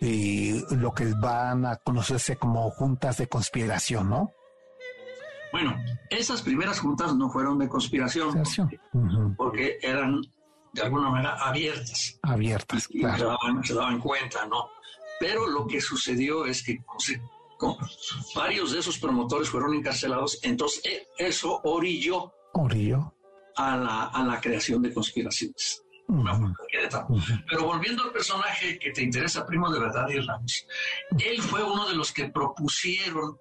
eh, 0.00 0.62
lo 0.70 0.92
que 0.92 1.12
van 1.20 1.66
a 1.66 1.76
conocerse 1.76 2.36
como 2.36 2.70
juntas 2.70 3.18
de 3.18 3.28
conspiración, 3.28 4.10
¿no? 4.10 4.32
Bueno, 5.52 5.76
esas 6.10 6.42
primeras 6.42 6.80
juntas 6.80 7.14
no 7.14 7.30
fueron 7.30 7.58
de 7.58 7.68
conspiración, 7.68 8.42
porque, 9.36 9.78
eran 9.80 10.20
de 10.72 10.82
alguna 10.82 11.10
manera 11.10 11.36
abiertas. 11.38 12.18
Abiertas, 12.22 12.88
claro. 12.88 13.18
Se 13.18 13.24
daban, 13.24 13.64
se 13.64 13.74
daban, 13.74 14.00
cuenta, 14.00 14.46
¿no? 14.46 14.68
Pero 15.20 15.46
lo 15.46 15.66
que 15.68 15.80
sucedió 15.80 16.44
es 16.44 16.64
que 16.64 16.82
varios 18.34 18.72
de 18.72 18.80
esos 18.80 18.98
promotores 18.98 19.48
fueron 19.48 19.74
encarcelados, 19.74 20.38
entonces 20.42 20.84
eh, 20.84 21.06
eso 21.18 21.60
orilló, 21.64 22.32
A, 23.56 23.76
la, 23.76 24.04
a 24.06 24.24
la 24.24 24.40
creación 24.40 24.82
de 24.82 24.92
conspiraciones. 24.92 25.82
Pero 27.48 27.64
volviendo 27.64 28.02
al 28.02 28.12
personaje 28.12 28.78
que 28.78 28.90
te 28.90 29.02
interesa, 29.02 29.46
Primo 29.46 29.70
de 29.72 29.80
Verdad 29.80 30.08
y 30.08 30.18
Ramos, 30.18 30.66
él 31.18 31.40
fue 31.40 31.62
uno 31.62 31.88
de 31.88 31.94
los 31.94 32.12
que 32.12 32.28
propusieron, 32.28 33.38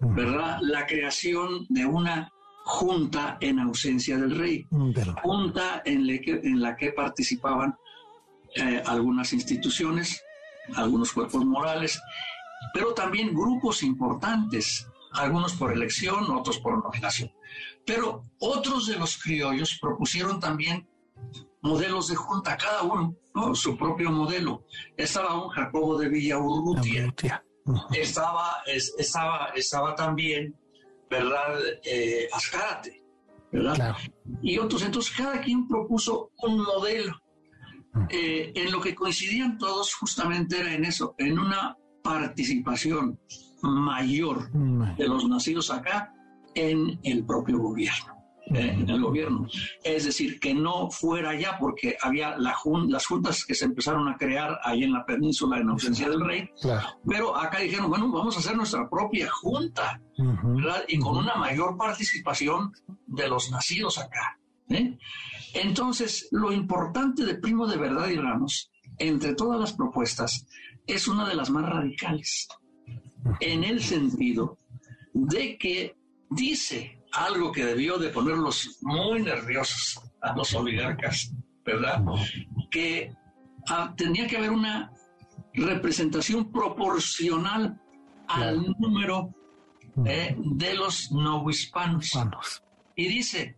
¿verdad?, 0.00 0.58
la 0.62 0.86
creación 0.86 1.66
de 1.68 1.84
una 1.84 2.32
junta 2.64 3.36
en 3.40 3.58
ausencia 3.58 4.16
del 4.16 4.36
rey, 4.36 4.66
junta 5.22 5.82
en, 5.84 6.06
que, 6.22 6.40
en 6.42 6.60
la 6.60 6.76
que 6.76 6.92
participaban 6.92 7.76
eh, 8.54 8.82
algunas 8.86 9.32
instituciones, 9.32 10.22
algunos 10.76 11.12
cuerpos 11.12 11.44
morales 11.44 12.00
pero 12.72 12.94
también 12.94 13.34
grupos 13.34 13.82
importantes, 13.82 14.88
algunos 15.12 15.54
por 15.54 15.72
elección, 15.72 16.30
otros 16.30 16.58
por 16.58 16.82
nominación. 16.82 17.32
Pero 17.84 18.22
otros 18.38 18.86
de 18.86 18.96
los 18.96 19.18
criollos 19.18 19.78
propusieron 19.80 20.38
también 20.38 20.88
modelos 21.62 22.08
de 22.08 22.16
junta, 22.16 22.56
cada 22.56 22.82
uno 22.82 23.16
su 23.54 23.76
propio 23.76 24.10
modelo. 24.10 24.64
Estaba 24.96 25.42
un 25.42 25.50
Jacobo 25.50 25.98
de 25.98 26.08
Villaurrutia, 26.08 27.14
estaba, 27.92 28.62
estaba, 28.66 29.50
estaba 29.54 29.94
también, 29.94 30.54
¿verdad? 31.08 31.58
Eh, 31.84 32.28
Azcárate, 32.32 33.02
¿verdad? 33.52 33.96
Y 34.42 34.58
otros, 34.58 34.82
entonces 34.82 35.14
cada 35.16 35.40
quien 35.40 35.66
propuso 35.66 36.30
un 36.42 36.62
modelo. 36.62 37.20
Eh, 38.08 38.52
en 38.54 38.70
lo 38.70 38.80
que 38.80 38.94
coincidían 38.94 39.58
todos 39.58 39.94
justamente 39.94 40.60
era 40.60 40.72
en 40.72 40.84
eso, 40.84 41.16
en 41.18 41.36
una 41.36 41.76
participación 42.02 43.18
mayor 43.62 44.50
de 44.52 45.08
los 45.08 45.28
nacidos 45.28 45.70
acá 45.70 46.14
en 46.54 46.98
el 47.02 47.24
propio 47.24 47.58
gobierno. 47.58 48.20
Eh, 48.52 48.76
en 48.80 48.90
el 48.90 49.00
gobierno. 49.00 49.46
Es 49.84 50.06
decir, 50.06 50.40
que 50.40 50.52
no 50.52 50.90
fuera 50.90 51.38
ya, 51.38 51.56
porque 51.56 51.96
había 52.02 52.36
las 52.36 52.56
juntas 52.56 53.44
que 53.44 53.54
se 53.54 53.64
empezaron 53.64 54.08
a 54.08 54.16
crear 54.16 54.58
ahí 54.64 54.82
en 54.82 54.92
la 54.92 55.04
península 55.06 55.58
en 55.58 55.68
ausencia 55.68 56.08
del 56.08 56.24
rey, 56.24 56.50
pero 57.06 57.36
acá 57.36 57.60
dijeron, 57.60 57.88
bueno, 57.88 58.10
vamos 58.10 58.34
a 58.36 58.40
hacer 58.40 58.56
nuestra 58.56 58.88
propia 58.90 59.30
junta, 59.30 60.00
Y 60.88 60.98
con 60.98 61.16
una 61.18 61.36
mayor 61.36 61.76
participación 61.76 62.72
de 63.06 63.28
los 63.28 63.52
nacidos 63.52 63.98
acá. 63.98 64.40
¿eh? 64.70 64.98
Entonces, 65.54 66.28
lo 66.32 66.50
importante 66.52 67.24
de 67.24 67.36
Primo 67.36 67.68
de 67.68 67.76
Verdad 67.76 68.08
y 68.08 68.16
Ramos, 68.16 68.70
entre 69.00 69.34
todas 69.34 69.58
las 69.58 69.72
propuestas, 69.72 70.46
es 70.86 71.08
una 71.08 71.28
de 71.28 71.34
las 71.34 71.50
más 71.50 71.68
radicales, 71.68 72.48
en 73.40 73.64
el 73.64 73.82
sentido 73.82 74.58
de 75.12 75.58
que 75.58 75.96
dice 76.30 77.02
algo 77.12 77.50
que 77.50 77.64
debió 77.64 77.98
de 77.98 78.10
ponerlos 78.10 78.78
muy 78.82 79.22
nerviosos 79.22 80.00
a 80.20 80.36
los 80.36 80.54
oligarcas, 80.54 81.32
¿verdad? 81.64 82.04
Que 82.70 83.12
ah, 83.68 83.92
tenía 83.96 84.26
que 84.26 84.36
haber 84.36 84.50
una 84.50 84.92
representación 85.54 86.52
proporcional 86.52 87.80
al 88.28 88.74
número 88.78 89.34
eh, 90.04 90.36
de 90.38 90.74
los 90.74 91.10
no 91.10 91.48
hispanos. 91.48 92.12
Y 92.94 93.08
dice, 93.08 93.56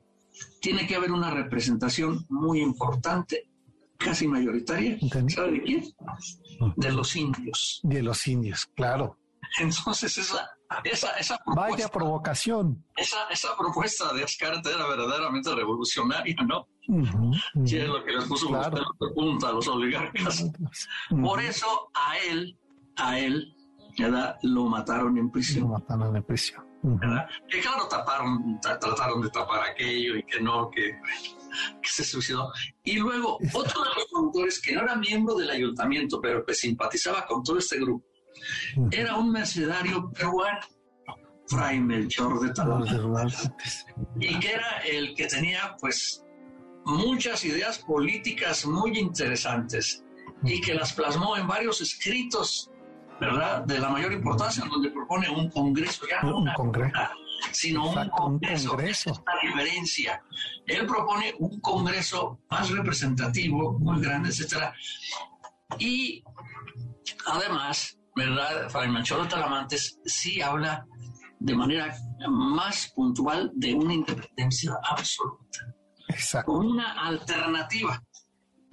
tiene 0.61 0.87
que 0.87 0.96
haber 0.96 1.12
una 1.12 1.31
representación 1.31 2.24
muy 2.28 2.61
importante 2.61 3.48
casi 4.04 4.28
mayoritaria. 4.28 4.98
¿Sabe 5.28 5.52
de 5.52 5.62
quién? 5.62 5.84
De 6.76 6.92
los 6.92 7.16
indios. 7.16 7.80
De 7.82 8.02
los 8.02 8.26
indios, 8.26 8.66
claro. 8.74 9.18
Entonces 9.58 10.16
esa, 10.18 10.48
esa, 10.84 11.10
esa 11.18 11.36
propuesta, 11.44 11.70
Vaya 11.70 11.88
provocación. 11.88 12.84
Esa, 12.96 13.28
esa 13.30 13.56
propuesta 13.56 14.12
de 14.12 14.24
Ascarte 14.24 14.70
era 14.70 14.86
verdaderamente 14.86 15.54
revolucionaria, 15.54 16.36
¿no? 16.46 16.66
Sí, 17.64 17.78
es 17.78 17.88
lo 17.88 18.02
que 18.04 18.12
les 18.12 18.24
puso 18.24 18.48
claro. 18.48 18.82
punta 19.14 19.48
a 19.48 19.52
los 19.52 19.68
oligarcas. 19.68 20.50
Por 21.10 21.40
eso 21.40 21.90
a 21.94 22.18
él, 22.18 22.58
a 22.96 23.18
él, 23.18 23.54
¿verdad? 23.98 24.36
lo 24.42 24.66
mataron 24.66 25.16
en 25.18 25.30
prisión. 25.30 25.64
Lo 25.64 25.78
mataron 25.78 26.16
en 26.16 26.22
prisión. 26.22 26.64
Que 27.48 27.60
claro, 27.60 27.86
taparon, 27.88 28.58
trataron 28.60 29.22
de 29.22 29.30
tapar 29.30 29.70
aquello 29.70 30.16
y 30.16 30.24
que 30.24 30.40
no, 30.40 30.68
que 30.70 30.98
que 31.80 31.88
se 31.88 32.04
suicidó. 32.04 32.52
Y 32.84 32.98
luego, 32.98 33.38
otro 33.52 33.82
de 33.82 33.90
los 33.96 34.06
promotores, 34.10 34.60
que 34.60 34.72
no 34.72 34.82
era 34.82 34.96
miembro 34.96 35.34
del 35.34 35.50
ayuntamiento, 35.50 36.20
pero 36.20 36.44
que 36.44 36.54
simpatizaba 36.54 37.26
con 37.26 37.42
todo 37.42 37.58
este 37.58 37.78
grupo, 37.78 38.04
era 38.90 39.16
un 39.16 39.32
mercenario 39.32 40.10
peruano, 40.10 40.66
Fray 41.48 41.80
Melchor 41.80 42.40
de 42.40 42.52
Talamantes. 42.52 43.86
Y 44.18 44.38
que 44.38 44.52
era 44.52 44.78
el 44.78 45.14
que 45.14 45.26
tenía, 45.26 45.76
pues, 45.80 46.24
muchas 46.84 47.44
ideas 47.44 47.78
políticas 47.78 48.66
muy 48.66 48.98
interesantes 48.98 50.04
y 50.44 50.60
que 50.60 50.74
las 50.74 50.92
plasmó 50.92 51.36
en 51.36 51.46
varios 51.46 51.80
escritos, 51.80 52.70
¿verdad? 53.20 53.64
De 53.64 53.78
la 53.78 53.88
mayor 53.88 54.12
importancia, 54.12 54.64
donde 54.68 54.90
propone 54.90 55.28
un 55.30 55.48
congreso, 55.50 56.04
ya 56.08 56.26
un 56.26 56.48
congreso, 56.54 56.98
sino 57.50 57.90
un 57.90 58.09
congreso. 58.11 58.74
Una 58.74 59.35
diferencia. 59.42 60.22
Él 60.66 60.87
propone 60.87 61.35
un 61.38 61.61
congreso 61.61 62.40
más 62.50 62.70
representativo, 62.70 63.78
muy 63.78 64.00
grande, 64.00 64.28
etcétera. 64.28 64.74
Y 65.78 66.22
además, 67.26 67.98
¿verdad? 68.14 68.68
De 68.68 69.28
Talamantes 69.28 69.98
sí 70.05 70.40
habla 70.40 70.87
de 71.40 71.57
manera 71.57 71.94
más 72.28 72.92
puntual 72.94 73.50
de 73.55 73.74
una 73.74 73.94
independencia 73.94 74.78
absoluta. 74.83 75.74
Exacto. 76.09 76.52
Como 76.52 76.70
una 76.70 76.92
alternativa. 77.07 78.02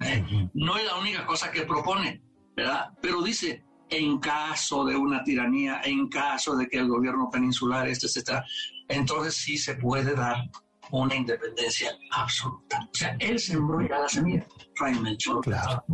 ¿eh? 0.00 0.48
No 0.54 0.76
es 0.76 0.84
la 0.84 0.96
única 0.96 1.26
cosa 1.26 1.50
que 1.50 1.62
propone, 1.62 2.22
¿verdad? 2.56 2.90
Pero 3.02 3.22
dice, 3.22 3.64
en 3.90 4.18
caso 4.18 4.84
de 4.84 4.96
una 4.96 5.22
tiranía, 5.24 5.80
en 5.84 6.08
caso 6.08 6.56
de 6.56 6.68
que 6.68 6.78
el 6.78 6.88
gobierno 6.88 7.28
peninsular, 7.30 7.88
este, 7.88 8.06
etcétera, 8.06 8.44
entonces 8.88 9.34
sí 9.34 9.58
se 9.58 9.74
puede 9.74 10.14
dar 10.14 10.48
una 10.90 11.14
independencia 11.14 11.92
absoluta. 12.10 12.88
O 12.92 12.94
sea, 12.94 13.16
él 13.18 13.38
sembró 13.38 13.80
ya 13.80 13.98
la 13.98 14.08
semilla, 14.08 14.46
Fray 14.74 14.98
Melchor. 14.98 15.40
Claro. 15.42 15.84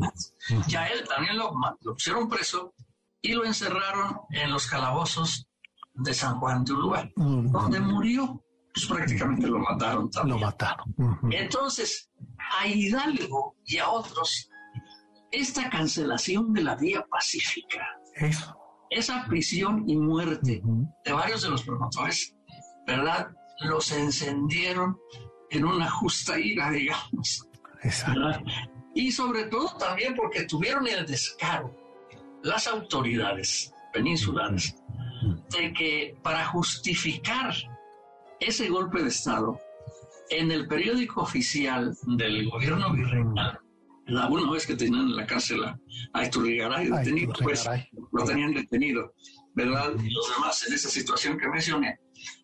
Ya 0.68 0.86
él 0.86 1.06
también 1.08 1.36
lo, 1.36 1.52
lo 1.82 1.92
pusieron 1.92 2.28
preso 2.28 2.74
y 3.20 3.32
lo 3.32 3.44
encerraron 3.44 4.20
en 4.30 4.50
los 4.50 4.66
calabozos 4.66 5.46
de 5.94 6.14
San 6.14 6.38
Juan 6.38 6.64
de 6.64 6.72
Uruguay, 6.72 7.12
donde 7.16 7.80
murió. 7.80 8.42
Pues 8.72 8.86
prácticamente 8.86 9.46
lo 9.46 9.58
mataron 9.58 10.10
también. 10.10 10.38
Lo 10.38 10.46
mataron. 10.46 10.94
Entonces, 11.30 12.10
a 12.60 12.66
Hidalgo 12.66 13.56
y 13.64 13.78
a 13.78 13.88
otros, 13.88 14.50
esta 15.36 15.68
cancelación 15.68 16.52
de 16.54 16.62
la 16.62 16.76
vía 16.76 17.04
pacífica, 17.10 17.86
esa 18.88 19.26
prisión 19.26 19.84
y 19.86 19.96
muerte 19.96 20.62
de 21.04 21.12
varios 21.12 21.42
de 21.42 21.50
los 21.50 21.62
promotores, 21.62 22.34
¿verdad? 22.86 23.28
Los 23.60 23.92
encendieron 23.92 24.96
en 25.50 25.64
una 25.66 25.90
justa 25.90 26.38
ira, 26.38 26.70
digamos. 26.70 27.46
Y 28.94 29.12
sobre 29.12 29.44
todo 29.44 29.76
también 29.76 30.14
porque 30.14 30.44
tuvieron 30.44 30.86
el 30.86 31.04
descaro, 31.04 31.70
las 32.42 32.66
autoridades 32.66 33.70
peninsulares, 33.92 34.74
de 35.50 35.72
que 35.74 36.18
para 36.22 36.46
justificar 36.46 37.54
ese 38.40 38.70
golpe 38.70 39.02
de 39.02 39.08
Estado, 39.08 39.60
en 40.30 40.50
el 40.50 40.66
periódico 40.66 41.20
oficial 41.20 41.94
del 42.06 42.48
gobierno 42.48 42.90
virreinal, 42.92 43.60
la 44.06 44.28
una 44.28 44.50
vez 44.50 44.66
que 44.66 44.76
tenían 44.76 45.08
en 45.08 45.16
la 45.16 45.26
cárcel 45.26 45.64
a, 45.64 45.78
a 46.12 46.20
detenido, 46.22 47.32
pues 47.42 47.68
lo 48.12 48.24
tenían 48.24 48.54
detenido, 48.54 49.14
¿verdad? 49.54 49.92
Y 50.02 50.10
los 50.10 50.28
demás 50.34 50.66
en 50.66 50.74
esa 50.74 50.88
situación 50.88 51.38
que 51.38 51.48
mencioné, 51.48 51.98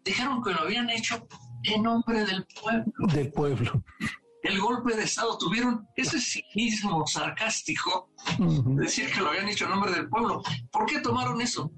dijeron 0.04 0.42
que 0.42 0.52
lo 0.52 0.60
habían 0.60 0.90
hecho 0.90 1.26
en 1.64 1.82
nombre 1.82 2.24
del 2.24 2.44
pueblo. 2.60 2.92
Del 3.12 3.32
pueblo. 3.32 3.84
El 4.42 4.58
golpe 4.58 4.96
de 4.96 5.04
Estado 5.04 5.38
tuvieron 5.38 5.86
ese 5.94 6.20
cinismo 6.20 7.06
sarcástico 7.06 8.10
de 8.38 8.82
decir 8.82 9.12
que 9.12 9.20
lo 9.20 9.28
habían 9.28 9.48
hecho 9.48 9.66
en 9.66 9.70
nombre 9.70 9.92
del 9.92 10.08
pueblo. 10.08 10.42
¿Por 10.72 10.86
qué 10.86 10.98
tomaron 11.00 11.40
eso? 11.40 11.72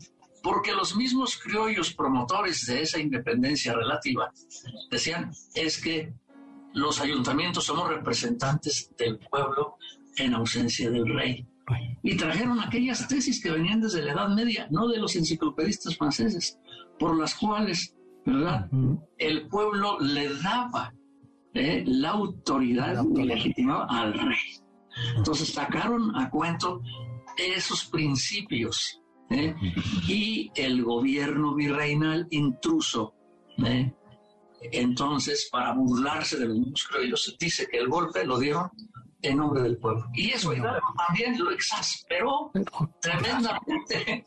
porque 0.44 0.72
los 0.72 0.94
mismos 0.94 1.38
criollos 1.38 1.94
promotores 1.94 2.66
de 2.66 2.82
esa 2.82 3.00
independencia 3.00 3.72
relativa 3.72 4.30
decían 4.90 5.32
es 5.54 5.80
que 5.80 6.12
los 6.74 7.00
ayuntamientos 7.00 7.64
somos 7.64 7.88
representantes 7.88 8.90
del 8.98 9.18
pueblo 9.18 9.76
en 10.16 10.34
ausencia 10.34 10.90
del 10.90 11.06
rey. 11.06 11.46
Y 12.02 12.16
trajeron 12.16 12.60
aquellas 12.60 13.08
tesis 13.08 13.42
que 13.42 13.50
venían 13.50 13.80
desde 13.80 14.02
la 14.02 14.12
Edad 14.12 14.28
Media, 14.28 14.68
no 14.70 14.86
de 14.88 14.98
los 14.98 15.16
enciclopedistas 15.16 15.96
franceses, 15.96 16.58
por 16.98 17.16
las 17.16 17.34
cuales, 17.34 17.94
¿verdad? 18.26 18.68
El 19.16 19.48
pueblo 19.48 19.98
le 20.00 20.28
daba 20.42 20.92
eh, 21.54 21.82
la 21.86 22.10
autoridad 22.10 23.02
y 23.16 23.22
legitimaba 23.22 23.86
al 23.86 24.12
rey. 24.12 24.60
Entonces 25.16 25.52
sacaron 25.52 26.14
a 26.16 26.28
cuento 26.28 26.82
esos 27.36 27.86
principios 27.86 29.00
¿eh? 29.30 29.54
y 30.06 30.50
el 30.54 30.82
gobierno 30.82 31.54
virreinal 31.54 32.26
intruso. 32.30 33.14
¿eh? 33.64 33.92
Entonces, 34.72 35.48
para 35.50 35.72
burlarse 35.72 36.38
de 36.38 36.46
los 36.48 37.36
dice 37.38 37.66
que 37.70 37.78
el 37.78 37.88
golpe 37.88 38.24
lo 38.24 38.38
dieron 38.38 38.70
en 39.22 39.38
nombre 39.38 39.62
del 39.62 39.76
pueblo. 39.78 40.06
Y 40.14 40.30
eso 40.30 40.52
también 41.06 41.38
lo 41.38 41.50
exasperó 41.50 42.52
tremendamente. 43.00 44.24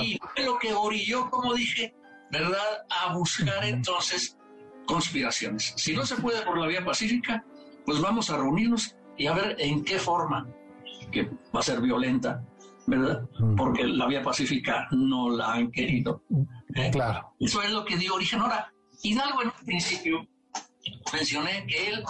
Y 0.00 0.18
fue 0.18 0.44
lo 0.44 0.58
que 0.58 0.72
orilló, 0.72 1.28
como 1.30 1.54
dije, 1.54 1.94
¿verdad?, 2.30 2.86
a 2.90 3.14
buscar 3.14 3.64
entonces 3.64 4.36
conspiraciones. 4.86 5.74
Si 5.76 5.94
no 5.94 6.04
se 6.04 6.16
puede 6.16 6.42
por 6.42 6.58
la 6.58 6.66
vía 6.66 6.84
pacífica, 6.84 7.44
pues 7.84 8.00
vamos 8.00 8.30
a 8.30 8.36
reunirnos 8.36 8.96
y 9.16 9.26
a 9.26 9.32
ver 9.32 9.56
en 9.58 9.84
qué 9.84 9.98
forma, 9.98 10.46
que 11.10 11.30
va 11.54 11.60
a 11.60 11.62
ser 11.62 11.80
violenta, 11.80 12.44
¿verdad? 12.86 13.28
Porque 13.56 13.84
la 13.84 14.06
vía 14.06 14.22
pacífica 14.22 14.88
no 14.90 15.30
la 15.30 15.54
han 15.54 15.70
querido. 15.70 16.22
¿eh? 16.74 16.90
Claro. 16.90 17.34
Eso 17.38 17.62
es 17.62 17.70
lo 17.70 17.84
que 17.84 17.96
dio 17.96 18.14
origen. 18.14 18.40
Ahora, 18.40 18.72
Hidalgo 19.02 19.42
en 19.42 19.48
un 19.48 19.66
principio 19.66 20.28
mencioné 21.12 21.66
que 21.66 21.88
él 21.88 22.04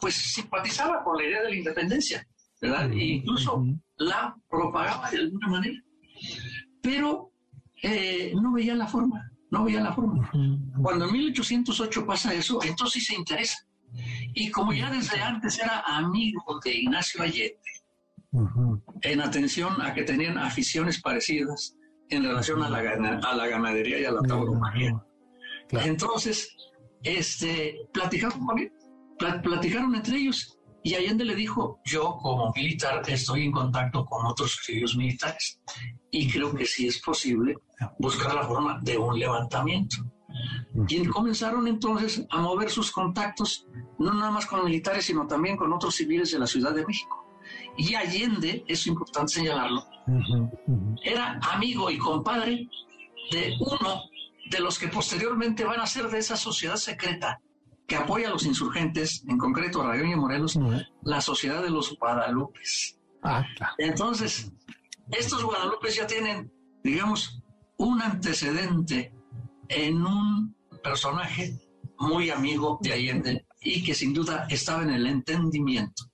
pues 0.00 0.14
simpatizaba 0.14 1.02
con 1.02 1.16
la 1.16 1.24
idea 1.24 1.42
de 1.42 1.50
la 1.50 1.56
independencia, 1.56 2.26
¿verdad? 2.60 2.90
E 2.92 3.04
incluso 3.04 3.64
la 3.96 4.36
propagaba 4.48 5.10
de 5.10 5.18
alguna 5.18 5.48
manera, 5.48 5.82
pero 6.82 7.32
eh, 7.82 8.32
no 8.40 8.52
veía 8.52 8.74
la 8.74 8.86
forma, 8.86 9.30
no 9.50 9.64
veía 9.64 9.80
la 9.80 9.92
forma. 9.92 10.30
Cuando 10.82 11.06
en 11.06 11.12
1808 11.12 12.06
pasa 12.06 12.34
eso, 12.34 12.62
entonces 12.62 13.04
sí 13.04 13.12
se 13.12 13.18
interesa. 13.18 13.58
Y 14.34 14.50
como 14.50 14.72
ya 14.72 14.90
desde 14.90 15.20
antes 15.20 15.58
era 15.58 15.80
amigo 15.80 16.60
de 16.62 16.74
Ignacio 16.74 17.22
Allende, 17.22 17.56
en 19.02 19.20
atención 19.20 19.80
a 19.80 19.94
que 19.94 20.02
tenían 20.02 20.36
aficiones 20.38 21.00
parecidas 21.00 21.74
en 22.10 22.24
relación 22.24 22.62
a 22.62 22.68
la, 22.68 22.78
a 22.78 23.34
la 23.34 23.46
ganadería 23.46 24.00
y 24.00 24.04
a 24.04 24.12
la 24.12 24.22
tauromaquia. 24.22 25.02
Entonces, 25.70 26.56
este, 27.02 27.76
platicaron 27.92 28.46
platicaron 29.42 29.94
entre 29.94 30.18
ellos 30.18 30.56
y 30.86 30.94
Allende 30.94 31.24
le 31.24 31.34
dijo, 31.34 31.80
yo 31.84 32.16
como 32.22 32.52
militar 32.54 33.02
estoy 33.08 33.46
en 33.46 33.50
contacto 33.50 34.04
con 34.04 34.24
otros 34.24 34.56
criollos 34.64 34.96
militares 34.96 35.60
y 36.12 36.30
creo 36.30 36.54
que 36.54 36.64
sí 36.64 36.86
es 36.86 37.00
posible 37.02 37.56
buscar 37.98 38.32
la 38.32 38.44
forma 38.44 38.78
de 38.82 38.96
un 38.96 39.18
levantamiento. 39.18 39.96
Y 40.88 41.04
comenzaron 41.06 41.66
entonces 41.66 42.24
a 42.30 42.40
mover 42.40 42.70
sus 42.70 42.92
contactos, 42.92 43.66
no 43.98 44.14
nada 44.14 44.30
más 44.30 44.46
con 44.46 44.64
militares, 44.64 45.06
sino 45.06 45.26
también 45.26 45.56
con 45.56 45.72
otros 45.72 45.96
civiles 45.96 46.30
de 46.30 46.38
la 46.38 46.46
Ciudad 46.46 46.72
de 46.72 46.86
México. 46.86 47.26
Y 47.76 47.96
Allende, 47.96 48.64
es 48.68 48.86
importante 48.86 49.32
señalarlo, 49.32 49.84
era 51.02 51.40
amigo 51.52 51.90
y 51.90 51.98
compadre 51.98 52.68
de 53.32 53.56
uno 53.58 54.02
de 54.50 54.60
los 54.60 54.78
que 54.78 54.88
posteriormente 54.88 55.64
van 55.64 55.80
a 55.80 55.86
ser 55.86 56.08
de 56.08 56.18
esa 56.18 56.36
sociedad 56.36 56.76
secreta 56.76 57.40
que 57.86 57.96
apoya 57.96 58.28
a 58.28 58.30
los 58.30 58.44
insurgentes, 58.44 59.22
en 59.28 59.38
concreto 59.38 59.82
a 59.82 59.88
Rayón 59.88 60.10
y 60.10 60.16
Morelos, 60.16 60.58
la 61.02 61.20
Sociedad 61.20 61.62
de 61.62 61.70
los 61.70 61.96
Guadalupes. 61.96 62.98
Ah, 63.22 63.44
Entonces, 63.78 64.50
estos 65.10 65.44
Guadalupes 65.44 65.94
ya 65.94 66.06
tienen, 66.06 66.52
digamos, 66.82 67.40
un 67.78 68.02
antecedente 68.02 69.12
en 69.68 70.04
un 70.04 70.56
personaje 70.82 71.58
muy 71.98 72.30
amigo 72.30 72.78
de 72.82 72.92
Allende 72.92 73.46
y 73.60 73.84
que 73.84 73.94
sin 73.94 74.12
duda 74.12 74.46
estaba 74.50 74.82
en 74.82 74.90
el 74.90 75.06
entendimiento 75.06 76.04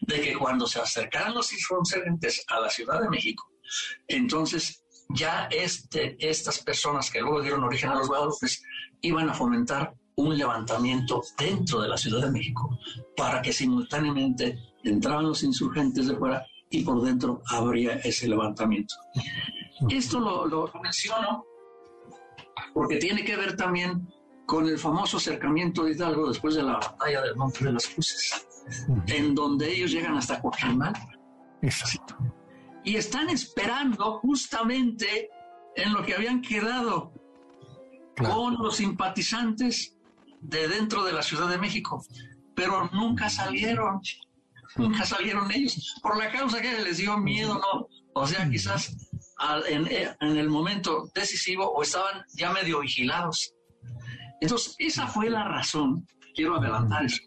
de 0.00 0.20
que 0.20 0.36
cuando 0.36 0.66
se 0.66 0.80
acercaran 0.80 1.34
los 1.34 1.52
insurgentes 1.52 2.44
a 2.48 2.60
la 2.60 2.70
Ciudad 2.70 3.00
de 3.00 3.08
México, 3.08 3.50
entonces 4.08 4.84
ya 5.14 5.48
este, 5.50 6.16
estas 6.18 6.58
personas 6.60 7.10
que 7.10 7.20
luego 7.20 7.42
dieron 7.42 7.64
origen 7.64 7.90
a 7.90 7.96
los 7.96 8.08
Guadalupe 8.08 8.46
iban 9.02 9.28
a 9.28 9.34
fomentar 9.34 9.94
un 10.16 10.36
levantamiento 10.36 11.22
dentro 11.38 11.80
de 11.80 11.88
la 11.88 11.96
Ciudad 11.96 12.26
de 12.26 12.30
México 12.30 12.78
para 13.16 13.40
que 13.40 13.52
simultáneamente 13.52 14.58
entraban 14.84 15.26
los 15.26 15.42
insurgentes 15.42 16.06
de 16.06 16.16
fuera 16.16 16.44
y 16.70 16.82
por 16.84 17.02
dentro 17.02 17.42
habría 17.48 17.94
ese 17.94 18.28
levantamiento. 18.28 18.94
Esto 19.88 20.20
lo, 20.20 20.46
lo 20.46 20.70
menciono 20.82 21.44
porque 22.74 22.96
tiene 22.96 23.24
que 23.24 23.36
ver 23.36 23.56
también 23.56 24.06
con 24.46 24.66
el 24.68 24.78
famoso 24.78 25.16
acercamiento 25.16 25.84
de 25.84 25.92
Hidalgo 25.92 26.28
después 26.28 26.54
de 26.54 26.62
la 26.62 26.74
batalla 26.74 27.22
del 27.22 27.36
Monte 27.36 27.64
de 27.64 27.72
las 27.72 27.86
Cruces 27.86 28.46
en 29.06 29.34
donde 29.34 29.72
ellos 29.72 29.90
llegan 29.90 30.16
hasta 30.16 30.40
Coajimalpa. 30.40 31.08
Exacto. 31.62 32.16
Y 32.84 32.96
están 32.96 33.28
esperando 33.28 34.18
justamente 34.20 35.28
en 35.76 35.92
lo 35.92 36.02
que 36.02 36.14
habían 36.14 36.40
quedado 36.40 37.12
con 38.16 38.54
los 38.58 38.76
simpatizantes 38.76 39.96
de 40.40 40.68
dentro 40.68 41.04
de 41.04 41.12
la 41.12 41.22
Ciudad 41.22 41.48
de 41.48 41.58
México, 41.58 42.04
pero 42.54 42.88
nunca 42.92 43.28
salieron, 43.30 44.00
nunca 44.76 45.04
salieron 45.04 45.50
ellos, 45.50 45.94
por 46.02 46.16
la 46.16 46.30
causa 46.30 46.60
que 46.60 46.80
les 46.82 46.98
dio 46.98 47.16
miedo, 47.18 47.54
¿no? 47.54 47.86
O 48.14 48.26
sea, 48.26 48.48
quizás 48.48 48.96
en, 49.68 49.86
en 49.88 50.36
el 50.36 50.48
momento 50.48 51.10
decisivo 51.14 51.70
o 51.70 51.82
estaban 51.82 52.24
ya 52.34 52.52
medio 52.52 52.80
vigilados. 52.80 53.54
Entonces, 54.40 54.74
esa 54.78 55.06
fue 55.06 55.30
la 55.30 55.44
razón, 55.44 56.06
quiero 56.34 56.56
adelantar 56.56 57.04
eso, 57.04 57.22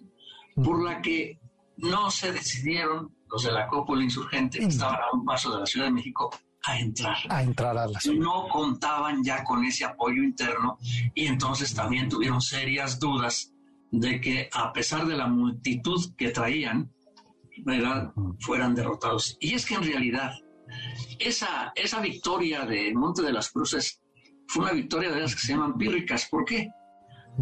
por 0.55 0.83
la 0.83 1.01
que 1.01 1.39
no 1.77 2.11
se 2.11 2.31
decidieron 2.31 3.15
los 3.33 3.43
de 3.43 3.51
la 3.51 3.67
cúpula 3.67 4.03
insurgente, 4.03 4.59
que 4.59 4.65
estaban 4.65 4.99
a 5.01 5.11
un 5.11 5.25
paso 5.25 5.51
de 5.53 5.59
la 5.61 5.65
Ciudad 5.65 5.87
de 5.87 5.93
México, 5.93 6.29
a 6.65 6.79
entrar. 6.79 7.17
A 7.29 7.43
entrar 7.43 7.77
a 7.77 7.87
la 7.87 7.99
ciudad. 7.99 8.19
No 8.19 8.47
contaban 8.47 9.23
ya 9.23 9.43
con 9.43 9.65
ese 9.65 9.83
apoyo 9.85 10.23
interno 10.23 10.77
y 11.13 11.25
entonces 11.25 11.73
también 11.73 12.07
tuvieron 12.07 12.41
serias 12.41 12.99
dudas 12.99 13.51
de 13.91 14.21
que 14.21 14.49
a 14.53 14.71
pesar 14.71 15.05
de 15.05 15.17
la 15.17 15.27
multitud 15.27 15.99
que 16.15 16.29
traían, 16.29 16.91
fueran 18.39 18.73
derrotados. 18.75 19.37
Y 19.39 19.53
es 19.53 19.65
que 19.65 19.75
en 19.75 19.83
realidad 19.83 20.31
esa, 21.19 21.71
esa 21.75 22.01
victoria 22.01 22.65
de 22.65 22.93
Monte 22.93 23.21
de 23.21 23.33
las 23.33 23.51
Cruces 23.51 24.01
fue 24.47 24.63
una 24.63 24.73
victoria 24.73 25.11
de 25.11 25.21
las 25.21 25.35
que 25.35 25.41
se 25.41 25.53
llaman 25.53 25.77
pírricas. 25.77 26.27
¿Por 26.29 26.45
qué? 26.45 26.69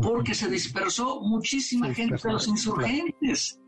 Porque 0.02 0.34
se 0.34 0.50
dispersó 0.50 1.22
muchísima 1.22 1.94
gente 1.94 2.16
de 2.22 2.34
los 2.34 2.48
insurgentes, 2.48 3.60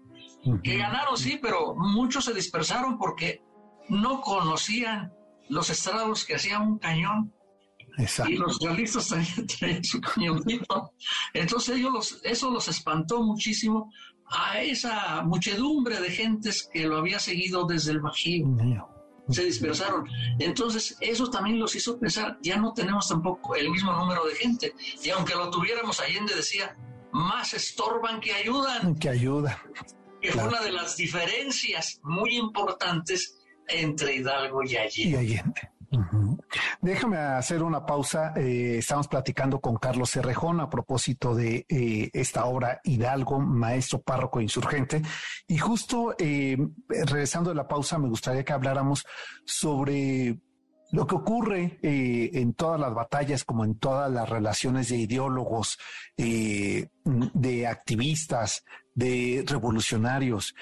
que 0.63 0.77
ganaron, 0.77 1.17
sí, 1.17 1.39
pero 1.41 1.75
muchos 1.75 2.25
se 2.25 2.33
dispersaron 2.33 2.97
porque 2.97 3.41
no 3.89 4.21
conocían 4.21 5.13
los 5.49 5.69
estrados 5.69 6.25
que 6.25 6.35
hacían 6.35 6.61
un 6.63 6.79
cañón. 6.79 7.33
Y 8.27 8.37
los 8.37 8.59
realistas 8.59 9.09
también 9.09 9.47
tenían 9.59 9.83
su 9.83 10.01
cañoncito. 10.01 10.93
Entonces 11.33 11.77
ellos 11.77 12.19
eso 12.23 12.49
los 12.49 12.67
espantó 12.67 13.21
muchísimo 13.21 13.91
a 14.25 14.61
esa 14.61 15.21
muchedumbre 15.23 15.99
de 15.99 16.09
gentes 16.09 16.67
que 16.73 16.87
lo 16.87 16.97
había 16.97 17.19
seguido 17.19 17.65
desde 17.65 17.91
el 17.91 18.01
Bajío. 18.01 18.47
Se 19.29 19.45
dispersaron. 19.45 20.05
Entonces 20.39 20.97
eso 20.99 21.29
también 21.29 21.59
los 21.59 21.75
hizo 21.75 21.97
pensar, 21.97 22.37
ya 22.41 22.57
no 22.57 22.73
tenemos 22.73 23.07
tampoco 23.07 23.55
el 23.55 23.69
mismo 23.69 23.93
número 23.93 24.25
de 24.25 24.35
gente. 24.35 24.73
Y 25.01 25.09
aunque 25.11 25.35
lo 25.35 25.49
tuviéramos, 25.49 25.99
Allende 26.01 26.35
decía, 26.35 26.75
más 27.11 27.53
estorban 27.53 28.19
que 28.19 28.33
ayudan. 28.33 28.95
Que 28.95 29.09
ayudan. 29.09 29.55
Que 30.23 30.31
fue 30.31 30.47
una 30.47 30.61
de 30.61 30.71
las 30.71 30.95
diferencias 30.95 31.99
muy 32.01 32.37
importantes 32.37 33.37
entre 33.67 34.15
Hidalgo 34.15 34.63
y 34.63 34.77
Allende. 34.77 35.61
Déjame 36.81 37.17
hacer 37.17 37.61
una 37.61 37.85
pausa. 37.85 38.33
Eh, 38.37 38.77
estamos 38.77 39.09
platicando 39.09 39.59
con 39.59 39.75
Carlos 39.75 40.11
Cerrejón 40.11 40.61
a 40.61 40.69
propósito 40.69 41.35
de 41.35 41.65
eh, 41.67 42.09
esta 42.13 42.45
obra 42.45 42.79
Hidalgo, 42.85 43.39
maestro 43.39 44.01
párroco 44.01 44.39
insurgente. 44.39 45.01
Y 45.45 45.57
justo 45.57 46.15
eh, 46.17 46.57
regresando 46.87 47.49
de 47.49 47.57
la 47.57 47.67
pausa, 47.67 47.97
me 47.97 48.07
gustaría 48.07 48.45
que 48.45 48.53
habláramos 48.53 49.05
sobre 49.45 50.39
lo 50.93 51.05
que 51.05 51.15
ocurre 51.15 51.79
en 51.81 52.53
todas 52.53 52.79
las 52.79 52.93
batallas, 52.93 53.43
como 53.43 53.65
en 53.65 53.79
todas 53.79 54.11
las 54.11 54.29
relaciones 54.29 54.89
de 54.89 54.97
ideólogos, 54.97 55.79
de 56.15 57.67
activistas, 57.67 58.63
de 58.95 59.43
revolucionarios, 59.47 60.55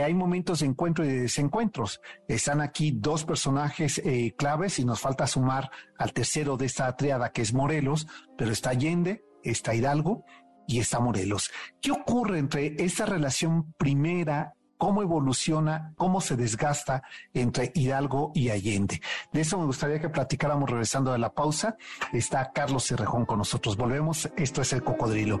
hay 0.00 0.14
momentos 0.14 0.60
de 0.60 0.66
encuentro 0.66 1.04
y 1.04 1.08
de 1.08 1.20
desencuentros. 1.22 2.00
Están 2.28 2.60
aquí 2.60 2.92
dos 2.92 3.24
personajes 3.24 3.98
eh, 3.98 4.34
claves 4.38 4.78
y 4.78 4.84
nos 4.84 5.00
falta 5.00 5.26
sumar 5.26 5.70
al 5.98 6.12
tercero 6.12 6.56
de 6.56 6.66
esta 6.66 6.96
triada 6.96 7.30
que 7.30 7.42
es 7.42 7.52
Morelos, 7.52 8.06
pero 8.38 8.52
está 8.52 8.70
Allende, 8.70 9.24
está 9.42 9.74
Hidalgo 9.74 10.24
y 10.66 10.78
está 10.78 11.00
Morelos. 11.00 11.50
¿Qué 11.80 11.90
ocurre 11.90 12.38
entre 12.38 12.74
esta 12.82 13.04
relación 13.04 13.74
primera 13.74 14.54
cómo 14.78 15.00
evoluciona, 15.02 15.92
cómo 15.96 16.20
se 16.20 16.34
desgasta 16.34 17.04
entre 17.32 17.70
Hidalgo 17.72 18.32
y 18.34 18.48
Allende. 18.48 19.00
De 19.32 19.42
eso 19.42 19.56
me 19.56 19.64
gustaría 19.64 20.00
que 20.00 20.08
platicáramos 20.08 20.68
regresando 20.68 21.12
de 21.12 21.20
la 21.20 21.32
pausa. 21.32 21.76
Está 22.12 22.50
Carlos 22.50 22.88
Cerrejón 22.88 23.24
con 23.24 23.38
nosotros. 23.38 23.76
Volvemos. 23.76 24.28
Esto 24.36 24.60
es 24.60 24.72
el 24.72 24.82
cocodrilo. 24.82 25.40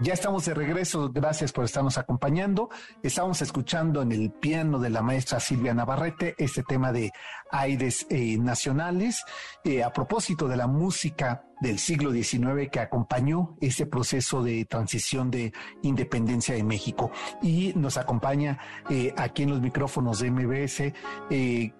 Ya 0.00 0.12
estamos 0.12 0.44
de 0.44 0.54
regreso, 0.54 1.10
gracias 1.12 1.50
por 1.50 1.64
estarnos 1.64 1.98
acompañando. 1.98 2.68
Estamos 3.02 3.42
escuchando 3.42 4.00
en 4.00 4.12
el 4.12 4.30
piano 4.30 4.78
de 4.78 4.90
la 4.90 5.02
maestra 5.02 5.40
Silvia 5.40 5.74
Navarrete 5.74 6.36
este 6.38 6.62
tema 6.62 6.92
de 6.92 7.10
aires 7.50 8.06
eh, 8.08 8.38
nacionales 8.38 9.24
eh, 9.64 9.82
a 9.82 9.92
propósito 9.92 10.46
de 10.46 10.56
la 10.56 10.68
música 10.68 11.42
del 11.60 11.80
siglo 11.80 12.12
XIX 12.12 12.70
que 12.70 12.78
acompañó 12.78 13.56
ese 13.60 13.86
proceso 13.86 14.40
de 14.44 14.64
transición 14.66 15.32
de 15.32 15.52
independencia 15.82 16.54
de 16.54 16.62
México. 16.62 17.10
Y 17.42 17.72
nos 17.74 17.96
acompaña 17.96 18.60
eh, 18.88 19.12
aquí 19.16 19.42
en 19.42 19.50
los 19.50 19.60
micrófonos 19.60 20.20
de 20.20 20.30
MBS 20.30 20.92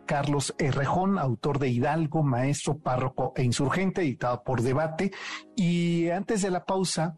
Carlos 0.07 0.57
Herrejón, 0.59 1.21
autor 1.21 1.61
de 1.61 1.69
Hidalgo, 1.69 2.25
maestro, 2.25 2.79
párroco 2.79 3.33
e 3.37 3.45
insurgente, 3.45 4.01
editado 4.01 4.43
por 4.43 4.63
Debate. 4.63 5.13
Y 5.55 6.09
antes 6.09 6.43
de 6.43 6.51
la 6.51 6.65
pausa, 6.65 7.17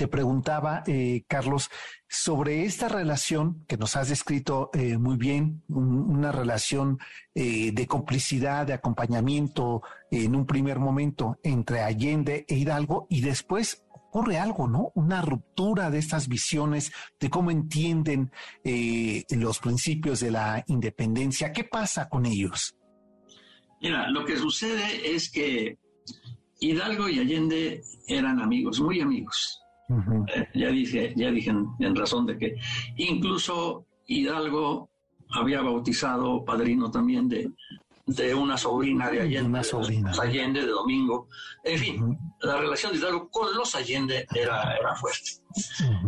te 0.00 0.08
preguntaba, 0.08 0.82
eh, 0.86 1.24
Carlos, 1.28 1.68
sobre 2.08 2.64
esta 2.64 2.88
relación 2.88 3.66
que 3.68 3.76
nos 3.76 3.96
has 3.96 4.08
descrito 4.08 4.70
eh, 4.72 4.96
muy 4.96 5.18
bien, 5.18 5.62
una 5.68 6.32
relación 6.32 6.98
eh, 7.34 7.70
de 7.72 7.86
complicidad, 7.86 8.66
de 8.66 8.72
acompañamiento 8.72 9.82
en 10.10 10.34
un 10.34 10.46
primer 10.46 10.78
momento 10.78 11.38
entre 11.42 11.82
Allende 11.82 12.46
e 12.48 12.56
Hidalgo 12.56 13.08
y 13.10 13.20
después 13.20 13.84
ocurre 13.92 14.38
algo, 14.38 14.68
¿no? 14.68 14.90
Una 14.94 15.20
ruptura 15.20 15.90
de 15.90 15.98
estas 15.98 16.28
visiones, 16.28 16.92
de 17.20 17.28
cómo 17.28 17.50
entienden 17.50 18.32
los 19.28 19.58
principios 19.58 20.20
de 20.20 20.30
la 20.30 20.64
independencia. 20.66 21.52
¿Qué 21.52 21.64
pasa 21.64 22.08
con 22.08 22.24
ellos? 22.24 22.74
Mira, 23.82 24.08
lo 24.08 24.24
que 24.24 24.38
sucede 24.38 25.14
es 25.14 25.30
que 25.30 25.76
Hidalgo 26.58 27.06
y 27.06 27.18
Allende 27.18 27.82
eran 28.08 28.40
amigos, 28.40 28.80
muy 28.80 29.02
amigos 29.02 29.59
eh, 30.34 30.48
ya 30.54 30.68
dije, 30.68 31.12
ya 31.16 31.30
dije 31.30 31.50
en, 31.50 31.96
razón 31.96 32.26
de 32.26 32.38
que 32.38 32.56
incluso 32.96 33.86
Hidalgo 34.06 34.90
había 35.30 35.62
bautizado 35.62 36.44
padrino 36.44 36.90
también 36.90 37.28
de, 37.28 37.50
de 38.06 38.34
una 38.34 38.56
sobrina 38.56 39.10
de 39.10 39.20
Allende, 39.20 39.48
una 39.48 39.64
sobrina. 39.64 40.12
De 40.12 40.20
Allende 40.20 40.60
de 40.60 40.68
Domingo. 40.68 41.28
En 41.64 41.78
fin, 41.78 42.18
la 42.42 42.56
relación 42.58 42.92
de 42.92 42.98
Hidalgo 42.98 43.28
con 43.30 43.54
los 43.54 43.74
Allende 43.74 44.26
era, 44.34 44.76
era 44.76 44.94
fuerte. 44.96 45.30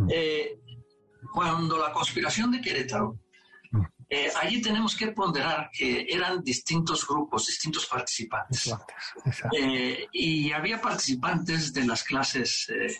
Eh, 0.09 0.59
cuando 1.33 1.79
la 1.79 1.93
conspiración 1.93 2.51
de 2.53 2.61
Querétaro 2.61 3.19
eh, 4.15 4.31
allí 4.43 4.61
tenemos 4.61 4.95
que 4.95 5.11
ponderar 5.13 5.71
que 5.73 6.05
eran 6.07 6.43
distintos 6.43 7.09
grupos, 7.09 7.47
distintos 7.47 7.87
participantes. 7.87 8.75
Eh, 9.59 10.07
y 10.13 10.53
había 10.53 10.83
participantes 10.83 11.73
de 11.73 11.87
las 11.87 12.05
clases 12.05 12.69
eh, 12.69 12.95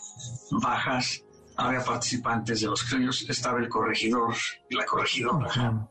bajas, 0.59 1.23
había 1.55 1.83
participantes 1.83 2.61
de 2.61 2.67
los 2.67 2.83
criollos, 2.83 3.29
estaba 3.29 3.59
el 3.59 3.69
corregidor 3.69 4.33
y 4.71 4.75
la 4.75 4.85
corregidora. 4.85 5.87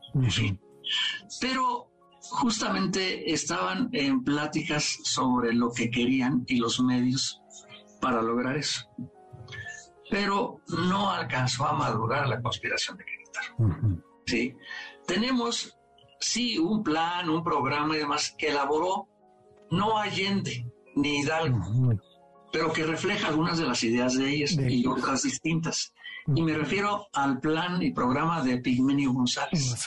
Pero 1.40 1.88
justamente 2.22 3.32
estaban 3.32 3.90
en 3.92 4.24
pláticas 4.24 4.98
sobre 5.04 5.52
lo 5.52 5.70
que 5.70 5.88
querían 5.88 6.42
y 6.48 6.56
los 6.56 6.80
medios 6.80 7.40
para 8.00 8.22
lograr 8.22 8.56
eso. 8.56 8.90
Pero 10.10 10.62
no 10.66 11.12
alcanzó 11.12 11.64
a 11.64 11.74
madurar 11.74 12.26
la 12.26 12.42
conspiración 12.42 12.96
de 12.96 13.04
Querétaro. 13.04 14.02
¿sí? 14.26 14.56
Tenemos, 15.06 15.78
sí, 16.20 16.58
un 16.58 16.82
plan, 16.82 17.28
un 17.28 17.42
programa 17.42 17.96
y 17.96 17.98
demás 17.98 18.34
que 18.36 18.48
elaboró 18.48 19.08
no 19.70 19.98
Allende 19.98 20.70
ni 20.94 21.20
Hidalgo, 21.20 21.58
pero 22.52 22.72
que 22.72 22.84
refleja 22.84 23.28
algunas 23.28 23.58
de 23.58 23.64
las 23.64 23.82
ideas 23.82 24.14
de 24.14 24.28
ellas 24.28 24.52
y 24.52 24.86
otras 24.86 25.22
distintas. 25.22 25.92
Y 26.34 26.42
me 26.42 26.54
refiero 26.54 27.06
al 27.12 27.40
plan 27.40 27.82
y 27.82 27.90
programa 27.92 28.42
de 28.42 28.58
Pigmenio 28.58 29.12
González, 29.12 29.86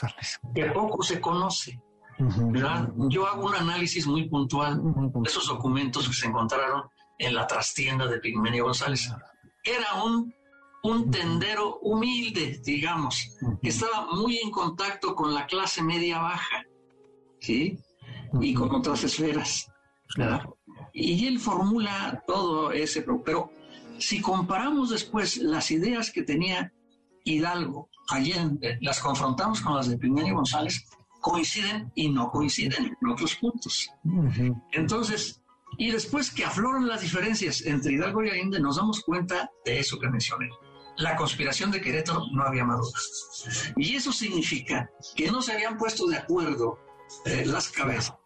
que 0.54 0.66
poco 0.66 1.02
se 1.02 1.20
conoce. 1.20 1.80
Yo 3.08 3.26
hago 3.26 3.46
un 3.46 3.54
análisis 3.54 4.06
muy 4.06 4.28
puntual 4.28 4.80
de 4.82 5.28
esos 5.28 5.46
documentos 5.46 6.08
que 6.08 6.14
se 6.14 6.26
encontraron 6.26 6.82
en 7.18 7.34
la 7.34 7.46
trastienda 7.46 8.06
de 8.06 8.18
Pigmenio 8.18 8.64
González. 8.64 9.10
Era 9.62 10.02
un 10.02 10.34
un 10.86 11.10
tendero 11.10 11.78
humilde, 11.80 12.60
digamos, 12.64 13.36
que 13.60 13.68
estaba 13.68 14.06
muy 14.12 14.38
en 14.38 14.50
contacto 14.50 15.14
con 15.14 15.34
la 15.34 15.46
clase 15.46 15.82
media 15.82 16.20
baja, 16.20 16.64
¿sí? 17.40 17.78
Y 18.40 18.54
con 18.54 18.74
otras 18.74 19.02
esferas, 19.04 19.68
y 20.92 21.26
él 21.26 21.38
formula 21.38 22.22
todo 22.26 22.72
ese, 22.72 23.04
pero 23.24 23.50
si 23.98 24.20
comparamos 24.20 24.90
después 24.90 25.38
las 25.38 25.70
ideas 25.70 26.10
que 26.10 26.22
tenía 26.22 26.72
Hidalgo, 27.24 27.90
Allende, 28.08 28.78
las 28.80 29.00
confrontamos 29.00 29.60
con 29.60 29.74
las 29.74 29.88
de 29.88 29.98
Piñón 29.98 30.26
y 30.26 30.30
González, 30.30 30.86
coinciden 31.20 31.90
y 31.94 32.08
no 32.08 32.30
coinciden 32.30 32.96
en 33.00 33.08
otros 33.08 33.34
puntos. 33.36 33.90
Entonces, 34.72 35.42
y 35.76 35.90
después 35.90 36.30
que 36.30 36.44
afloran 36.44 36.86
las 36.86 37.00
diferencias 37.00 37.62
entre 37.66 37.94
Hidalgo 37.94 38.22
y 38.22 38.30
Allende, 38.30 38.60
nos 38.60 38.76
damos 38.76 39.00
cuenta 39.00 39.50
de 39.64 39.80
eso 39.80 39.98
que 39.98 40.08
mencioné. 40.08 40.48
La 40.98 41.14
conspiración 41.16 41.70
de 41.70 41.80
Querétaro 41.80 42.22
no 42.32 42.42
había 42.42 42.64
maduras. 42.64 43.72
Y 43.76 43.96
eso 43.96 44.12
significa 44.12 44.90
que 45.14 45.30
no 45.30 45.42
se 45.42 45.52
habían 45.52 45.76
puesto 45.76 46.06
de 46.06 46.16
acuerdo 46.16 46.78
eh, 47.24 47.44
las 47.46 47.68
cabezas, 47.68 48.16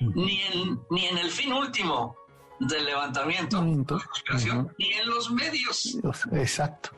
ni 0.00 0.40
en, 0.42 0.80
ni 0.90 1.06
en 1.06 1.18
el 1.18 1.30
fin 1.30 1.52
último 1.52 2.16
del 2.58 2.84
levantamiento, 2.86 3.60
de 3.60 3.98
la 3.98 4.04
conspiración, 4.04 4.74
ni 4.78 4.92
en 4.92 5.08
los 5.08 5.30
medios. 5.30 5.98
Exacto. 6.32 6.90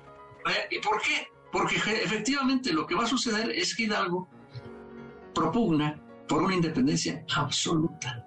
¿Y 0.70 0.78
por 0.78 1.00
qué? 1.00 1.28
Porque 1.52 1.76
efectivamente 1.76 2.72
lo 2.72 2.86
que 2.86 2.94
va 2.94 3.04
a 3.04 3.06
suceder 3.06 3.50
es 3.50 3.74
que 3.74 3.84
Hidalgo 3.84 4.28
propugna 5.34 6.00
por 6.28 6.42
una 6.42 6.54
independencia 6.54 7.24
absoluta. 7.36 8.26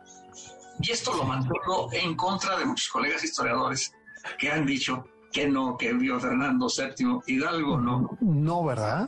Y 0.81 0.91
esto 0.91 1.15
lo 1.15 1.23
mantuvo 1.23 1.89
en 1.91 2.15
contra 2.15 2.57
de 2.57 2.65
muchos 2.65 2.87
colegas 2.89 3.23
historiadores 3.23 3.91
que 4.37 4.51
han 4.51 4.65
dicho 4.65 5.03
que 5.37 5.47
no, 5.47 5.77
que 5.77 5.93
vio 5.93 6.19
Fernando 6.19 6.65
VII 6.67 7.19
Hidalgo, 7.27 7.79
no. 7.79 8.17
No, 8.21 8.65
¿verdad? 8.65 9.07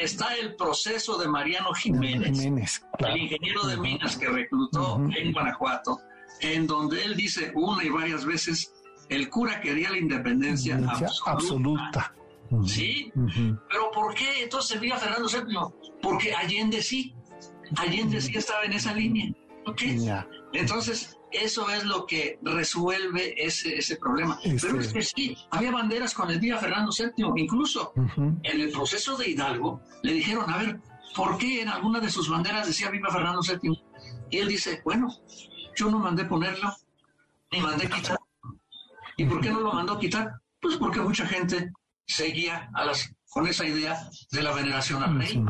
Está, 0.00 0.34
el 0.36 0.56
proceso 0.56 1.18
de 1.18 1.28
Mariano 1.28 1.74
Jiménez, 1.74 2.82
el 2.98 3.16
ingeniero 3.16 3.66
de 3.66 3.76
minas 3.76 4.16
que 4.16 4.28
reclutó 4.28 4.98
en 5.14 5.32
Guanajuato, 5.32 6.00
en 6.40 6.66
donde 6.66 7.04
él 7.04 7.14
dice 7.14 7.52
una 7.54 7.84
y 7.84 7.90
varias 7.90 8.24
veces, 8.24 8.72
el 9.10 9.28
cura 9.28 9.60
quería 9.60 9.90
la 9.90 9.98
independencia 9.98 10.80
absoluta. 11.26 12.14
¿Sí? 12.64 13.12
Pero 13.68 13.90
¿por 13.92 14.14
qué 14.14 14.42
entonces 14.42 14.80
vía 14.80 14.96
Fernando 14.96 15.28
VII? 15.28 15.90
Porque 16.00 16.34
Allende 16.34 16.80
sí. 16.80 17.14
Allende 17.76 18.18
sí 18.22 18.32
estaba 18.34 18.64
en 18.64 18.72
esa 18.72 18.94
línea. 18.94 19.30
¿Ok? 19.66 19.82
Entonces, 20.54 21.18
eso 21.32 21.70
es 21.70 21.84
lo 21.84 22.06
que 22.06 22.38
resuelve 22.42 23.34
ese, 23.36 23.76
ese 23.76 23.96
problema. 23.96 24.38
Pero 24.42 24.80
es 24.80 24.92
que 24.92 25.02
sí, 25.02 25.36
había 25.50 25.70
banderas 25.70 26.14
con 26.14 26.30
el 26.30 26.40
día 26.40 26.58
Fernando 26.58 26.90
VII. 26.96 27.32
Incluso 27.36 27.92
en 27.96 28.40
el 28.42 28.70
proceso 28.70 29.16
de 29.16 29.30
Hidalgo 29.30 29.80
le 30.02 30.12
dijeron, 30.12 30.50
a 30.50 30.58
ver, 30.58 30.80
¿por 31.14 31.38
qué 31.38 31.62
en 31.62 31.68
alguna 31.68 32.00
de 32.00 32.10
sus 32.10 32.28
banderas 32.28 32.66
decía 32.66 32.90
Viva 32.90 33.10
Fernando 33.10 33.40
VII? 33.40 33.82
Y 34.30 34.38
él 34.38 34.48
dice, 34.48 34.80
bueno, 34.84 35.08
yo 35.76 35.90
no 35.90 35.98
mandé 35.98 36.24
ponerlo, 36.24 36.72
ni 37.50 37.60
mandé 37.60 37.88
quitar. 37.88 38.18
¿Y 39.16 39.24
por 39.24 39.40
qué 39.40 39.50
no 39.50 39.60
lo 39.60 39.72
mandó 39.72 39.98
quitar? 39.98 40.40
Pues 40.60 40.76
porque 40.76 41.00
mucha 41.00 41.26
gente 41.26 41.72
seguía 42.06 42.70
a 42.74 42.84
las, 42.84 43.12
con 43.28 43.46
esa 43.46 43.66
idea 43.66 44.08
de 44.30 44.42
la 44.42 44.52
veneración 44.52 45.02
al 45.02 45.18
rey. 45.18 45.42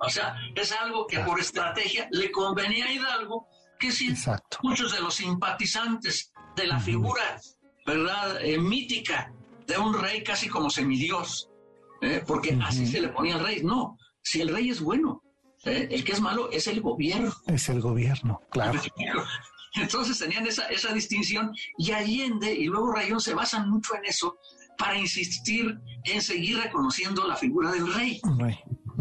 O 0.00 0.08
sea, 0.08 0.34
es 0.54 0.72
algo 0.72 1.06
que 1.06 1.20
por 1.20 1.38
estrategia 1.38 2.08
le 2.10 2.30
convenía 2.30 2.86
a 2.86 2.92
Hidalgo, 2.92 3.48
que 3.80 3.90
si 3.90 4.14
muchos 4.62 4.92
de 4.92 5.00
los 5.00 5.14
simpatizantes 5.14 6.32
de 6.54 6.66
la 6.66 6.78
figura, 6.78 7.40
¿verdad?, 7.86 8.44
eh, 8.44 8.58
mítica 8.58 9.32
de 9.66 9.78
un 9.78 9.94
rey 9.94 10.22
casi 10.22 10.48
como 10.48 10.70
semidios, 10.70 11.48
¿eh? 12.02 12.22
porque 12.26 12.56
así 12.62 12.86
se 12.86 13.00
le 13.00 13.08
ponía 13.08 13.36
al 13.36 13.44
rey. 13.44 13.62
No, 13.64 13.98
si 14.22 14.40
el 14.42 14.48
rey 14.48 14.70
es 14.70 14.80
bueno, 14.80 15.22
¿eh? 15.64 15.88
el 15.90 16.04
que 16.04 16.12
es 16.12 16.20
malo 16.20 16.50
es 16.52 16.66
el 16.66 16.80
gobierno. 16.80 17.32
Es 17.46 17.68
el 17.68 17.80
gobierno, 17.80 18.40
claro. 18.50 18.80
Entonces 19.74 20.18
tenían 20.18 20.46
esa, 20.46 20.66
esa 20.66 20.92
distinción 20.92 21.52
y 21.78 21.92
Allende 21.92 22.52
y 22.52 22.64
luego 22.64 22.92
Rayón 22.92 23.20
se 23.20 23.34
basan 23.34 23.70
mucho 23.70 23.94
en 23.94 24.04
eso 24.04 24.36
para 24.76 24.98
insistir 24.98 25.78
en 26.04 26.20
seguir 26.20 26.58
reconociendo 26.58 27.26
la 27.26 27.36
figura 27.36 27.70
del 27.70 27.92
rey. 27.94 28.20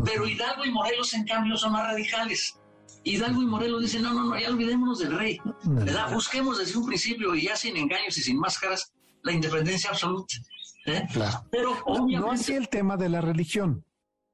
Pero 0.05 0.27
Hidalgo 0.27 0.65
y 0.65 0.71
Morelos, 0.71 1.13
en 1.13 1.25
cambio, 1.25 1.57
son 1.57 1.71
más 1.71 1.87
radicales. 1.87 2.59
Hidalgo 3.03 3.41
y 3.41 3.45
Morelos 3.45 3.81
dicen, 3.81 4.03
no, 4.03 4.13
no, 4.13 4.25
no, 4.25 4.39
ya 4.39 4.49
olvidémonos 4.49 4.99
del 4.99 5.17
rey. 5.17 5.39
¿verdad? 5.63 6.11
Busquemos 6.13 6.57
desde 6.57 6.77
un 6.77 6.85
principio 6.85 7.33
y 7.35 7.43
ya 7.43 7.55
sin 7.55 7.77
engaños 7.77 8.17
y 8.17 8.21
sin 8.21 8.39
máscaras 8.39 8.93
la 9.23 9.31
independencia 9.31 9.89
absoluta. 9.89 10.35
¿eh? 10.85 11.07
Claro. 11.13 11.45
Pero 11.51 11.77
obviamente... 11.85 12.19
No 12.19 12.31
así 12.31 12.53
el 12.53 12.69
tema 12.69 12.97
de 12.97 13.09
la 13.09 13.21
religión. 13.21 13.85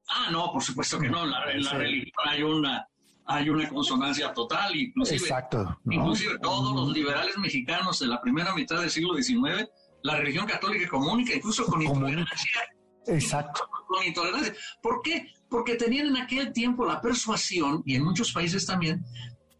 Ah, 0.09 0.29
no, 0.31 0.51
por 0.51 0.63
supuesto 0.63 0.99
que 0.99 1.09
no. 1.09 1.23
En 1.23 1.31
la, 1.31 1.73
religión 1.73 2.11
hay 2.25 2.43
una, 2.43 2.87
hay 3.25 3.49
una 3.49 3.67
consonancia 3.69 4.33
total. 4.33 4.75
Inclusive, 4.75 5.17
Exacto. 5.17 5.79
Inclusive 5.89 6.39
todos 6.39 6.75
los 6.75 6.93
liberales 6.93 7.37
mexicanos 7.37 7.99
de 7.99 8.07
la 8.07 8.21
primera 8.21 8.53
mitad 8.53 8.81
del 8.81 8.91
siglo 8.91 9.15
XIX 9.15 9.69
la 10.05 10.17
religión 10.17 10.45
católica 10.45 10.87
comunica, 10.87 11.33
incluso 11.33 11.65
con 11.65 11.81
intolerancia. 11.81 12.61
Exacto. 13.07 13.67
Con 13.87 14.05
intolerancia. 14.05 14.53
¿Por 14.79 15.01
qué? 15.01 15.33
Porque 15.55 15.75
tenían 15.75 16.07
en 16.07 16.17
aquel 16.17 16.51
tiempo 16.51 16.85
la 16.85 16.99
persuasión, 16.99 17.81
y 17.85 17.95
en 17.95 18.03
muchos 18.03 18.33
países 18.33 18.65
también, 18.65 19.05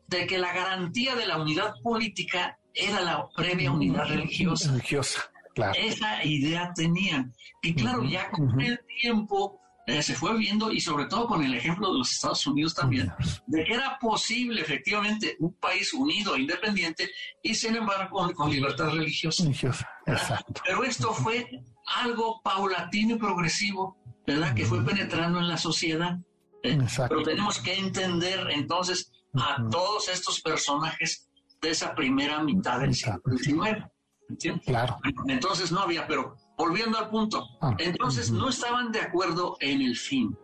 de 0.08 0.27
que 0.27 0.38
la 0.38 0.51
garantía 0.51 1.15
de 1.15 1.25
la 1.25 1.38
unidad 1.38 1.73
política 1.81 2.60
era 2.73 2.99
la 2.99 3.29
previa 3.34 3.71
unidad 3.71 4.05
religiosa. 4.10 4.71
Religiosa, 4.71 5.21
claro. 5.53 5.73
Esa 5.79 6.21
idea 6.25 6.73
tenían. 6.75 7.34
Y 7.62 7.73
claro, 7.75 8.03
ya 8.03 8.29
con 8.29 8.60
el 8.60 8.77
tiempo 8.99 9.62
eh, 9.88 10.03
se 10.03 10.15
fue 10.15 10.38
viendo, 10.38 10.69
y 10.69 10.81
sobre 10.81 11.05
todo 11.05 11.27
con 11.27 11.41
el 11.45 11.53
ejemplo 11.53 11.93
de 11.93 11.99
los 11.99 12.12
Estados 12.12 12.45
Unidos 12.45 12.75
también, 12.75 13.10
de 13.47 13.63
que 13.63 13.73
era 13.75 13.97
posible 13.97 14.60
efectivamente 14.60 15.38
un 15.39 15.53
país 15.53 15.93
unido 15.93 16.36
e 16.36 16.41
independiente 16.41 17.10
y 17.41 17.55
sin 17.55 17.77
embargo 17.77 18.29
con, 18.34 18.51
libertad 18.51 18.89
religiosa. 18.89 19.43
Religiosa, 19.43 19.89
exacto. 20.05 20.62
Pero 20.65 20.84
esto 20.84 21.13
fue 21.13 21.49
algo 21.86 22.41
paulatino 22.43 23.15
y 23.15 23.17
progresivo, 23.17 23.97
¿verdad? 24.25 24.53
Que 24.53 24.65
fue 24.65 24.83
penetrando 24.83 25.39
en 25.39 25.47
la 25.47 25.57
sociedad. 25.57 26.19
¿eh? 26.63 26.77
Pero 27.09 27.23
tenemos 27.23 27.59
que 27.59 27.77
entender 27.77 28.47
entonces 28.51 29.11
a 29.33 29.63
todos 29.69 30.09
estos 30.09 30.41
personajes 30.41 31.29
de 31.61 31.69
esa 31.69 31.93
primera 31.93 32.43
mitad 32.43 32.79
del 32.79 32.93
siglo 32.93 33.21
XIX. 33.38 33.85
¿Entiendes? 34.27 34.65
Claro. 34.65 34.97
Entonces 35.27 35.71
no 35.71 35.81
había, 35.81 36.07
pero 36.07 36.35
volviendo 36.57 36.97
al 36.97 37.09
punto, 37.09 37.47
ah, 37.61 37.75
entonces 37.77 38.31
no 38.31 38.49
estaban 38.49 38.91
de 38.91 39.01
acuerdo 39.01 39.57
en 39.59 39.81
el 39.81 39.95
fin. 39.95 40.35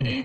¿eh? 0.00 0.24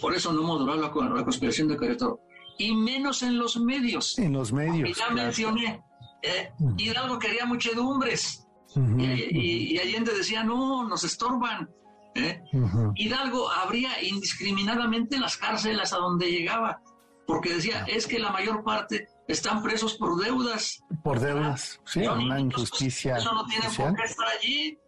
Por 0.00 0.14
eso 0.14 0.32
no 0.32 0.42
moduló 0.42 0.74
la, 0.76 0.88
la, 0.88 1.24
conspiración 1.24 1.68
de 1.68 1.76
Querétaro. 1.76 2.20
Y 2.58 2.74
menos 2.74 3.22
en 3.22 3.38
los 3.38 3.56
medios. 3.58 4.18
En 4.18 4.32
los 4.32 4.52
medios. 4.52 4.96
ya 4.96 5.10
mencioné, 5.10 5.82
¿eh? 6.22 6.52
Hidalgo 6.76 7.18
quería 7.18 7.44
muchedumbres. 7.44 8.46
y, 8.76 9.78
Allende 9.78 10.14
decía, 10.14 10.44
no, 10.44 10.86
nos 10.86 11.04
estorban. 11.04 11.68
¿Eh? 12.14 12.42
Hidalgo 12.94 13.50
abría 13.50 14.02
indiscriminadamente 14.02 15.18
las 15.18 15.36
cárceles 15.36 15.92
a 15.92 15.96
donde 15.96 16.30
llegaba, 16.30 16.80
porque 17.26 17.54
decía, 17.54 17.84
es 17.88 18.06
que 18.06 18.18
la 18.18 18.30
mayor 18.30 18.62
parte 18.64 19.08
están 19.28 19.62
presos 19.62 19.94
por 19.94 20.22
deudas. 20.22 20.82
Por 21.02 21.20
deudas, 21.20 21.80
sí, 21.84 22.00
una 22.00 22.40
injusticia. 22.40 23.16
Eso 23.16 23.32
no 23.32 23.46
tiene 23.46 23.66
por 23.76 23.94
qué 23.94 24.02
estar 24.02 24.28
allí. 24.28 24.78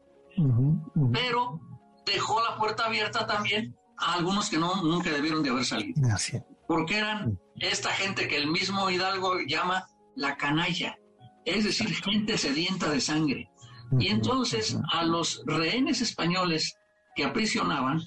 Pero 1.13 1.61
dejó 2.05 2.43
la 2.43 2.57
puerta 2.57 2.87
abierta 2.87 3.27
también 3.27 3.77
a 3.99 4.15
algunos 4.15 4.51
que 4.51 4.59
no, 4.59 4.83
nunca 4.83 5.11
debieron 5.11 5.43
de 5.43 5.51
haber 5.51 5.65
salido. 5.65 5.95
Así. 6.13 6.41
Porque 6.67 6.99
eran 6.99 7.39
esta 7.57 7.91
gente 7.91 8.27
que 8.27 8.37
el 8.37 8.51
mismo 8.51 8.91
Hidalgo 8.91 9.39
llama 9.47 9.87
la 10.17 10.37
canalla, 10.37 10.99
es 11.45 11.65
decir, 11.65 11.95
gente 11.95 12.39
sedienta 12.39 12.91
de 12.91 13.01
sangre. 13.01 13.51
Y 13.99 14.09
entonces 14.09 14.77
a 14.93 15.05
los 15.05 15.43
rehenes 15.47 16.01
españoles 16.01 16.77
que 17.15 17.25
aprisionaban, 17.25 18.01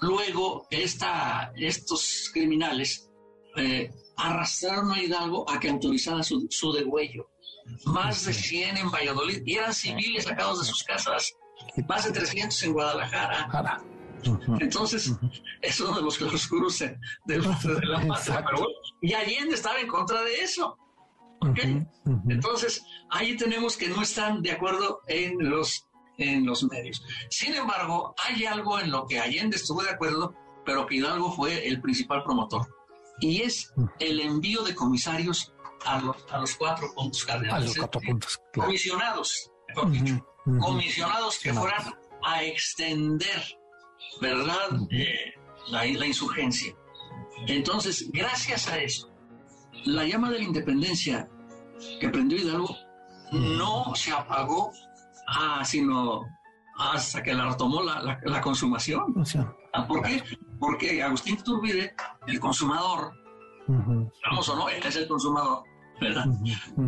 luego 0.00 0.66
esta, 0.70 1.52
estos 1.56 2.30
criminales 2.32 3.10
eh, 3.56 3.90
arrastraron 4.16 4.92
a 4.92 5.02
Hidalgo 5.02 5.48
a 5.48 5.60
que 5.60 5.68
autorizara 5.68 6.22
su, 6.22 6.46
su 6.50 6.72
degüello. 6.72 7.28
Más 7.86 8.24
de 8.24 8.32
100 8.32 8.76
en 8.76 8.90
Valladolid, 8.90 9.42
y 9.46 9.54
eran 9.54 9.72
civiles 9.72 10.24
sacados 10.24 10.60
de 10.60 10.64
sus 10.66 10.82
casas, 10.82 11.32
más 11.88 12.04
de 12.04 12.12
300 12.12 12.62
en 12.64 12.72
Guadalajara. 12.72 13.82
Entonces, 14.60 15.12
es 15.60 15.80
uno 15.80 15.96
de 15.96 16.02
los 16.02 16.18
claroscuros 16.18 16.78
de, 16.78 16.98
de, 17.26 17.38
de 17.38 17.86
la 17.86 18.06
patria. 18.06 18.44
y 19.00 19.12
Allende 19.14 19.54
estaba 19.54 19.80
en 19.80 19.88
contra 19.88 20.22
de 20.22 20.34
eso. 20.40 20.76
Entonces, 22.28 22.84
ahí 23.10 23.36
tenemos 23.36 23.76
que 23.76 23.88
no 23.88 24.02
están 24.02 24.42
de 24.42 24.52
acuerdo 24.52 25.00
en 25.06 25.50
los, 25.50 25.86
en 26.18 26.46
los 26.46 26.62
medios. 26.64 27.02
Sin 27.30 27.54
embargo, 27.54 28.14
hay 28.18 28.44
algo 28.44 28.78
en 28.78 28.90
lo 28.90 29.06
que 29.06 29.18
Allende 29.18 29.56
estuvo 29.56 29.82
de 29.82 29.90
acuerdo, 29.90 30.34
pero 30.64 30.86
que 30.86 30.96
Hidalgo 30.96 31.32
fue 31.32 31.66
el 31.66 31.80
principal 31.80 32.22
promotor 32.22 32.66
y 33.20 33.42
es 33.42 33.72
el 33.98 34.20
envío 34.20 34.62
de 34.62 34.74
comisarios 34.74 35.52
a 35.84 36.00
los, 36.00 36.16
a 36.30 36.38
los 36.38 36.54
cuatro 36.56 36.88
puntos 36.94 37.24
cardenales. 37.24 37.64
A 37.64 37.66
los 37.66 37.76
cuatro 37.76 38.00
puntos, 38.00 38.40
Comisionados, 38.54 39.50
comisionados 40.60 41.38
que 41.38 41.52
fueran 41.52 41.94
a 42.24 42.42
extender, 42.44 43.42
¿verdad?, 44.20 44.70
eh, 44.90 45.34
la, 45.68 45.84
la 45.84 46.06
insurgencia. 46.06 46.74
Entonces, 47.46 48.10
gracias 48.12 48.68
a 48.68 48.78
eso, 48.78 49.10
la 49.84 50.04
llama 50.04 50.30
de 50.30 50.38
la 50.38 50.44
independencia 50.44 51.28
que 52.00 52.08
prendió 52.08 52.38
Hidalgo 52.38 52.76
no 53.32 53.94
se 53.94 54.12
apagó 54.12 54.72
ah, 55.28 55.64
sino 55.64 56.22
hasta 56.78 57.22
que 57.22 57.34
la 57.34 57.50
retomó 57.50 57.82
la, 57.82 58.18
la, 58.22 58.40
consumación. 58.40 59.14
Ah, 59.72 59.86
¿Por 59.86 60.02
qué? 60.02 60.22
Porque 60.58 61.02
Agustín 61.02 61.36
Turbide, 61.42 61.94
el 62.26 62.40
consumador, 62.40 63.12
vamos 63.68 64.48
o 64.48 64.56
no, 64.56 64.68
él 64.68 64.82
es 64.84 64.96
el 64.96 65.06
consumador, 65.06 65.64
¿verdad? 66.00 66.24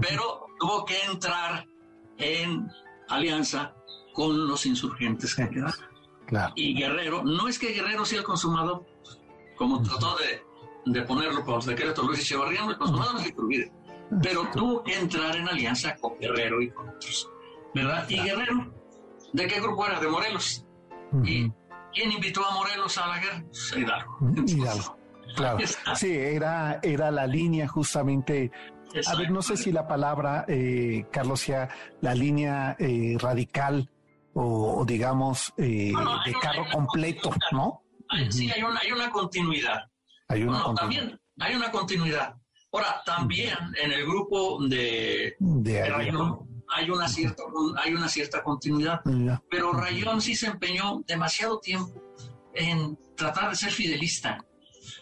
Pero 0.01 0.47
tuvo 0.59 0.85
que 0.85 0.97
entrar 1.11 1.66
en 2.18 2.68
alianza 3.09 3.74
con 4.14 4.49
los 4.49 4.64
insurgentes 4.66 5.35
que 5.35 5.49
quedaron. 5.51 5.74
Claro. 6.26 6.53
Y 6.57 6.74
Guerrero, 6.74 7.22
no 7.22 7.49
es 7.49 7.59
que 7.59 7.72
Guerrero 7.72 8.05
sea 8.05 8.20
el 8.20 8.24
consumador, 8.24 8.87
como 9.57 9.82
trató 9.82 10.16
de, 10.16 10.43
de 10.91 11.03
ponerlo 11.03 11.45
por 11.45 11.57
los 11.57 11.66
decretos 11.66 12.05
Luis 12.07 12.20
Echevarría, 12.20 12.64
el 12.64 12.78
consumador 12.78 13.20
es 13.20 13.35
Turbide 13.35 13.70
pero 14.22 14.49
tuvo 14.53 14.82
que 14.82 14.95
entrar 14.95 15.37
en 15.37 15.49
alianza 15.49 15.97
con 15.97 16.18
Guerrero 16.18 16.61
y 16.61 16.70
con 16.70 16.89
otros, 16.89 17.30
¿verdad? 17.74 18.08
Y 18.08 18.20
Guerrero, 18.20 18.72
¿de 19.32 19.46
qué 19.46 19.60
grupo 19.60 19.86
era? 19.86 20.00
De 20.00 20.08
Morelos. 20.08 20.64
¿Y 21.24 21.50
quién 21.92 22.12
invitó 22.12 22.44
a 22.44 22.52
Morelos 22.52 22.98
a 22.98 23.08
la 23.08 23.18
guerra? 23.18 23.44
Pues, 23.46 23.76
Hidalgo. 23.76 24.18
Hidalgo. 24.46 24.98
Claro. 25.36 25.58
Sí, 25.96 26.12
era, 26.12 26.78
era 26.82 27.10
la 27.10 27.26
línea 27.26 27.66
justamente. 27.66 28.50
A 29.06 29.16
ver, 29.16 29.30
no 29.30 29.42
sé 29.42 29.56
si 29.56 29.72
la 29.72 29.88
palabra, 29.88 30.44
eh, 30.46 31.06
Carlos, 31.10 31.40
sea 31.40 31.68
la 32.00 32.14
línea 32.14 32.76
eh, 32.78 33.16
radical 33.18 33.90
o, 34.34 34.84
digamos 34.86 35.52
eh, 35.56 35.92
de 36.24 36.32
carro 36.40 36.66
completo, 36.70 37.32
¿no? 37.52 37.82
sí, 38.30 38.50
hay 38.50 38.62
una, 38.62 38.78
hay 38.78 38.92
una 38.92 39.10
continuidad. 39.10 39.80
Hay 40.28 40.42
una 40.44 40.62
continuidad. 40.62 41.00
También 41.00 41.20
hay 41.40 41.54
una 41.56 41.70
continuidad. 41.70 42.34
Ahora, 42.72 43.02
también 43.04 43.56
en 43.82 43.92
el 43.92 44.04
grupo 44.04 44.64
de, 44.66 45.36
Rayón 45.88 46.53
hay 46.74 46.90
una 46.90 47.08
cierta, 47.08 47.44
hay 47.76 47.94
una 47.94 48.08
cierta 48.08 48.42
continuidad, 48.42 49.00
pero 49.48 49.72
Rayón 49.72 50.20
sí 50.20 50.34
se 50.34 50.48
empeñó 50.48 51.02
demasiado 51.06 51.60
tiempo 51.60 52.02
en 52.52 52.98
tratar 53.16 53.50
de 53.50 53.56
ser 53.56 53.70
fidelista. 53.70 54.44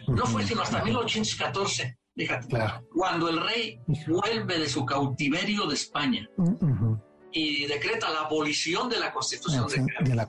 No 0.07 0.27
fue 0.27 0.45
sino 0.45 0.63
hasta 0.63 0.85
1814, 0.85 1.99
fíjate, 2.15 2.47
cuando 2.95 3.31
el 3.31 3.41
rey 3.41 3.81
vuelve 4.07 4.59
de 4.59 4.69
su 4.69 4.85
cautiverio 4.85 5.67
de 5.67 5.75
España 5.75 6.29
y 7.33 7.67
decreta 7.67 8.11
la 8.11 8.21
abolición 8.21 8.91
de 8.91 9.01
la 9.01 9.11
constitución 9.11 9.67
de, 9.69 10.15
la 10.15 10.29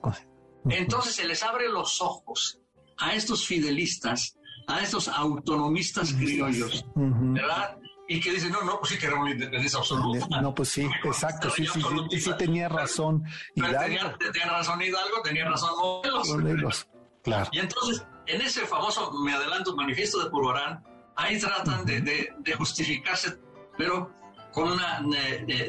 Entonces 0.70 1.16
se 1.16 1.28
les 1.28 1.44
abre 1.44 1.68
los 1.68 2.02
ojos 2.02 2.62
a 2.98 3.14
estos 3.16 3.46
fidelistas 3.46 4.38
a 4.68 4.82
estos 4.82 5.10
autonomistas 5.10 6.14
criollos, 6.14 6.86
¿verdad? 6.96 7.78
Y 8.08 8.20
que 8.20 8.32
dicen, 8.32 8.52
no, 8.52 8.62
no, 8.64 8.80
pues 8.80 8.92
sí 8.92 8.98
queremos 8.98 9.30
independencia 9.30 9.80
absoluta. 9.80 10.42
No, 10.42 10.54
pues 10.54 10.70
sí, 10.70 10.88
exacto, 11.04 11.50
sí, 11.50 11.66
sí, 11.66 11.82
sí, 12.10 12.20
sí, 12.20 12.32
tenía 12.38 12.68
razón. 12.68 13.24
Tenía, 13.56 14.18
tenía, 14.18 14.46
razón 14.50 14.82
Hidalgo, 14.82 15.22
tenía 15.24 15.46
razón 15.46 15.72
Morelos. 16.28 16.88
Claro. 17.24 17.50
Y 17.54 17.60
entonces, 17.60 18.06
en 18.26 18.42
ese 18.42 18.66
famoso, 18.66 19.12
me 19.14 19.34
adelanto, 19.34 19.74
manifiesto 19.76 20.22
de 20.22 20.30
Purbarán, 20.30 20.84
ahí 21.16 21.40
tratan 21.40 21.86
de, 21.86 22.02
de, 22.02 22.54
justificarse, 22.56 23.38
pero 23.78 24.14
con 24.52 24.74
una 24.74 25.02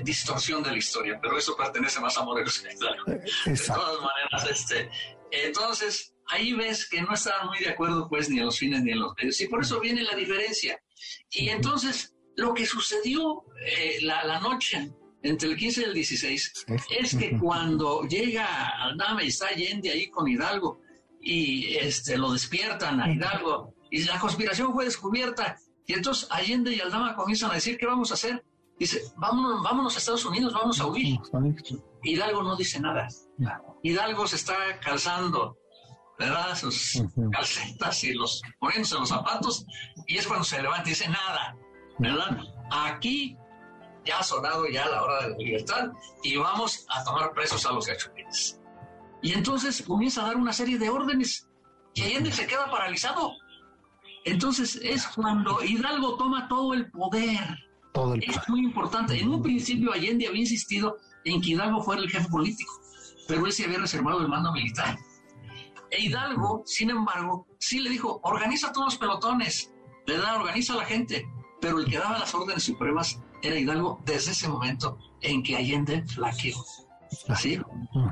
distorsión 0.02 0.62
de 0.62 0.72
la 0.72 0.76
historia, 0.76 1.18
pero 1.22 1.38
eso 1.38 1.56
pertenece 1.56 2.00
más 2.00 2.18
a 2.18 2.24
Morelos 2.24 2.58
que 2.58 2.68
a 2.68 2.72
Hidalgo. 2.72 3.12
Eh, 3.12 3.20
de 3.46 3.56
todas 3.66 4.00
maneras, 4.00 4.50
este, 4.50 4.90
entonces, 5.30 6.14
ahí 6.28 6.52
ves 6.52 6.88
que 6.88 7.00
no 7.02 7.14
estaban 7.14 7.46
muy 7.48 7.58
de 7.58 7.70
acuerdo 7.70 8.08
pues 8.08 8.28
ni 8.28 8.38
en 8.38 8.46
los 8.46 8.58
fines 8.58 8.82
ni 8.82 8.92
en 8.92 9.00
los 9.00 9.14
medios 9.16 9.40
y 9.40 9.48
por 9.48 9.62
eso 9.62 9.80
viene 9.80 10.02
la 10.02 10.14
diferencia. 10.14 10.80
Y 11.30 11.48
entonces 11.48 12.13
lo 12.36 12.54
que 12.54 12.66
sucedió 12.66 13.44
eh, 13.66 13.98
la, 14.02 14.40
noche 14.40 14.92
entre 15.22 15.48
el 15.50 15.56
15 15.56 15.80
y 15.80 15.84
el 15.84 15.94
16 15.94 16.66
es 16.90 17.16
que 17.16 17.38
cuando 17.38 18.02
llega 18.02 18.68
Aldama 18.82 19.22
y 19.22 19.28
está 19.28 19.48
Allende 19.48 19.90
ahí 19.90 20.08
con 20.10 20.28
Hidalgo 20.28 20.80
y 21.20 21.76
este, 21.76 22.18
lo 22.18 22.32
despiertan 22.32 23.00
a 23.00 23.10
Hidalgo 23.10 23.74
y 23.90 24.04
la 24.04 24.18
conspiración 24.18 24.72
fue 24.72 24.84
descubierta 24.84 25.56
y 25.86 25.94
entonces 25.94 26.28
Allende 26.30 26.74
y 26.74 26.80
Aldama 26.80 27.14
comienzan 27.14 27.50
a 27.50 27.54
decir 27.54 27.78
qué 27.78 27.86
vamos 27.86 28.10
a 28.10 28.14
hacer. 28.14 28.44
Dice, 28.78 29.00
vámonos, 29.16 29.62
vámonos 29.62 29.94
a 29.94 29.98
Estados 29.98 30.24
Unidos, 30.24 30.52
vamos 30.52 30.80
a 30.80 30.86
huir. 30.86 31.16
Hidalgo 32.02 32.42
no 32.42 32.56
dice 32.56 32.80
nada. 32.80 33.06
Hidalgo 33.82 34.26
se 34.26 34.36
está 34.36 34.56
calzando 34.80 35.56
¿verdad? 36.18 36.54
Sus 36.56 37.02
calcetas 37.32 38.04
y 38.04 38.14
los 38.14 38.42
poniéndose 38.58 38.94
los 38.94 39.08
zapatos, 39.08 39.66
y 40.06 40.16
es 40.16 40.26
cuando 40.26 40.44
se 40.44 40.62
levanta 40.62 40.88
y 40.88 40.90
dice 40.90 41.08
nada, 41.08 41.56
¿verdad? 41.98 42.38
Aquí 42.70 43.36
ya 44.04 44.18
ha 44.18 44.22
sonado 44.22 44.66
ya 44.68 44.86
la 44.88 45.02
hora 45.02 45.22
de 45.22 45.30
la 45.30 45.36
libertad 45.36 45.92
y 46.22 46.36
vamos 46.36 46.86
a 46.90 47.04
tomar 47.04 47.32
presos 47.32 47.64
a 47.66 47.72
los 47.72 47.86
gachupines. 47.86 48.60
Y 49.22 49.32
entonces 49.32 49.82
comienza 49.82 50.22
a 50.22 50.26
dar 50.26 50.36
una 50.36 50.52
serie 50.52 50.78
de 50.78 50.90
órdenes 50.90 51.48
y 51.94 52.02
Allende 52.02 52.32
se 52.32 52.46
queda 52.46 52.70
paralizado. 52.70 53.32
Entonces 54.24 54.78
es 54.82 55.06
cuando 55.06 55.62
Hidalgo 55.62 56.16
toma 56.16 56.48
todo 56.48 56.74
el 56.74 56.90
poder. 56.90 57.58
Todo 57.92 58.14
el 58.14 58.20
poder. 58.20 58.30
Es 58.30 58.48
muy 58.48 58.60
importante. 58.60 59.18
En 59.18 59.28
un 59.28 59.42
principio 59.42 59.92
Allende 59.92 60.26
había 60.26 60.40
insistido 60.40 60.98
en 61.24 61.40
que 61.40 61.50
Hidalgo 61.50 61.82
fuera 61.82 62.02
el 62.02 62.10
jefe 62.10 62.28
político, 62.28 62.72
pero 63.28 63.46
él 63.46 63.52
se 63.52 63.64
había 63.64 63.78
reservado 63.78 64.20
el 64.20 64.28
mando 64.28 64.52
militar. 64.52 64.98
E 65.90 66.02
Hidalgo, 66.02 66.62
sin 66.66 66.90
embargo, 66.90 67.46
sí 67.58 67.78
le 67.78 67.90
dijo, 67.90 68.20
organiza 68.24 68.72
todos 68.72 68.86
los 68.86 68.98
pelotones, 68.98 69.72
¿verdad? 70.06 70.36
Organiza 70.36 70.74
a 70.74 70.78
la 70.78 70.84
gente. 70.84 71.24
Pero 71.64 71.78
el 71.78 71.86
que 71.86 71.96
daba 71.96 72.18
las 72.18 72.34
órdenes 72.34 72.62
supremas 72.62 73.18
era 73.40 73.58
Hidalgo 73.58 73.98
desde 74.04 74.32
ese 74.32 74.46
momento 74.48 74.98
en 75.22 75.42
que 75.42 75.56
Allende 75.56 76.04
flaqueó. 76.06 76.62
¿Sí? 77.38 77.58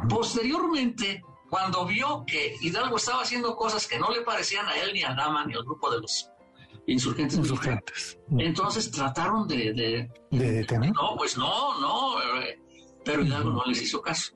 Posteriormente, 0.08 1.22
cuando 1.50 1.84
vio 1.84 2.24
que 2.26 2.56
Hidalgo 2.62 2.96
estaba 2.96 3.20
haciendo 3.20 3.54
cosas 3.54 3.86
que 3.86 3.98
no 3.98 4.10
le 4.10 4.22
parecían 4.22 4.66
a 4.66 4.76
él 4.78 4.94
ni 4.94 5.02
a 5.02 5.12
Dama 5.12 5.44
ni 5.44 5.52
al 5.52 5.64
grupo 5.64 5.90
de 5.90 6.00
los 6.00 6.30
insurgentes. 6.86 7.36
insurgentes. 7.36 8.18
Entonces 8.38 8.90
trataron 8.90 9.46
de, 9.46 10.08
de, 10.30 10.50
detener. 10.50 10.94
No, 10.94 11.14
pues 11.18 11.36
no, 11.36 11.78
no. 11.78 12.22
Eh, 12.22 12.58
pero 13.04 13.22
Hidalgo 13.22 13.50
no 13.50 13.64
les 13.66 13.82
hizo 13.82 14.00
caso. 14.00 14.32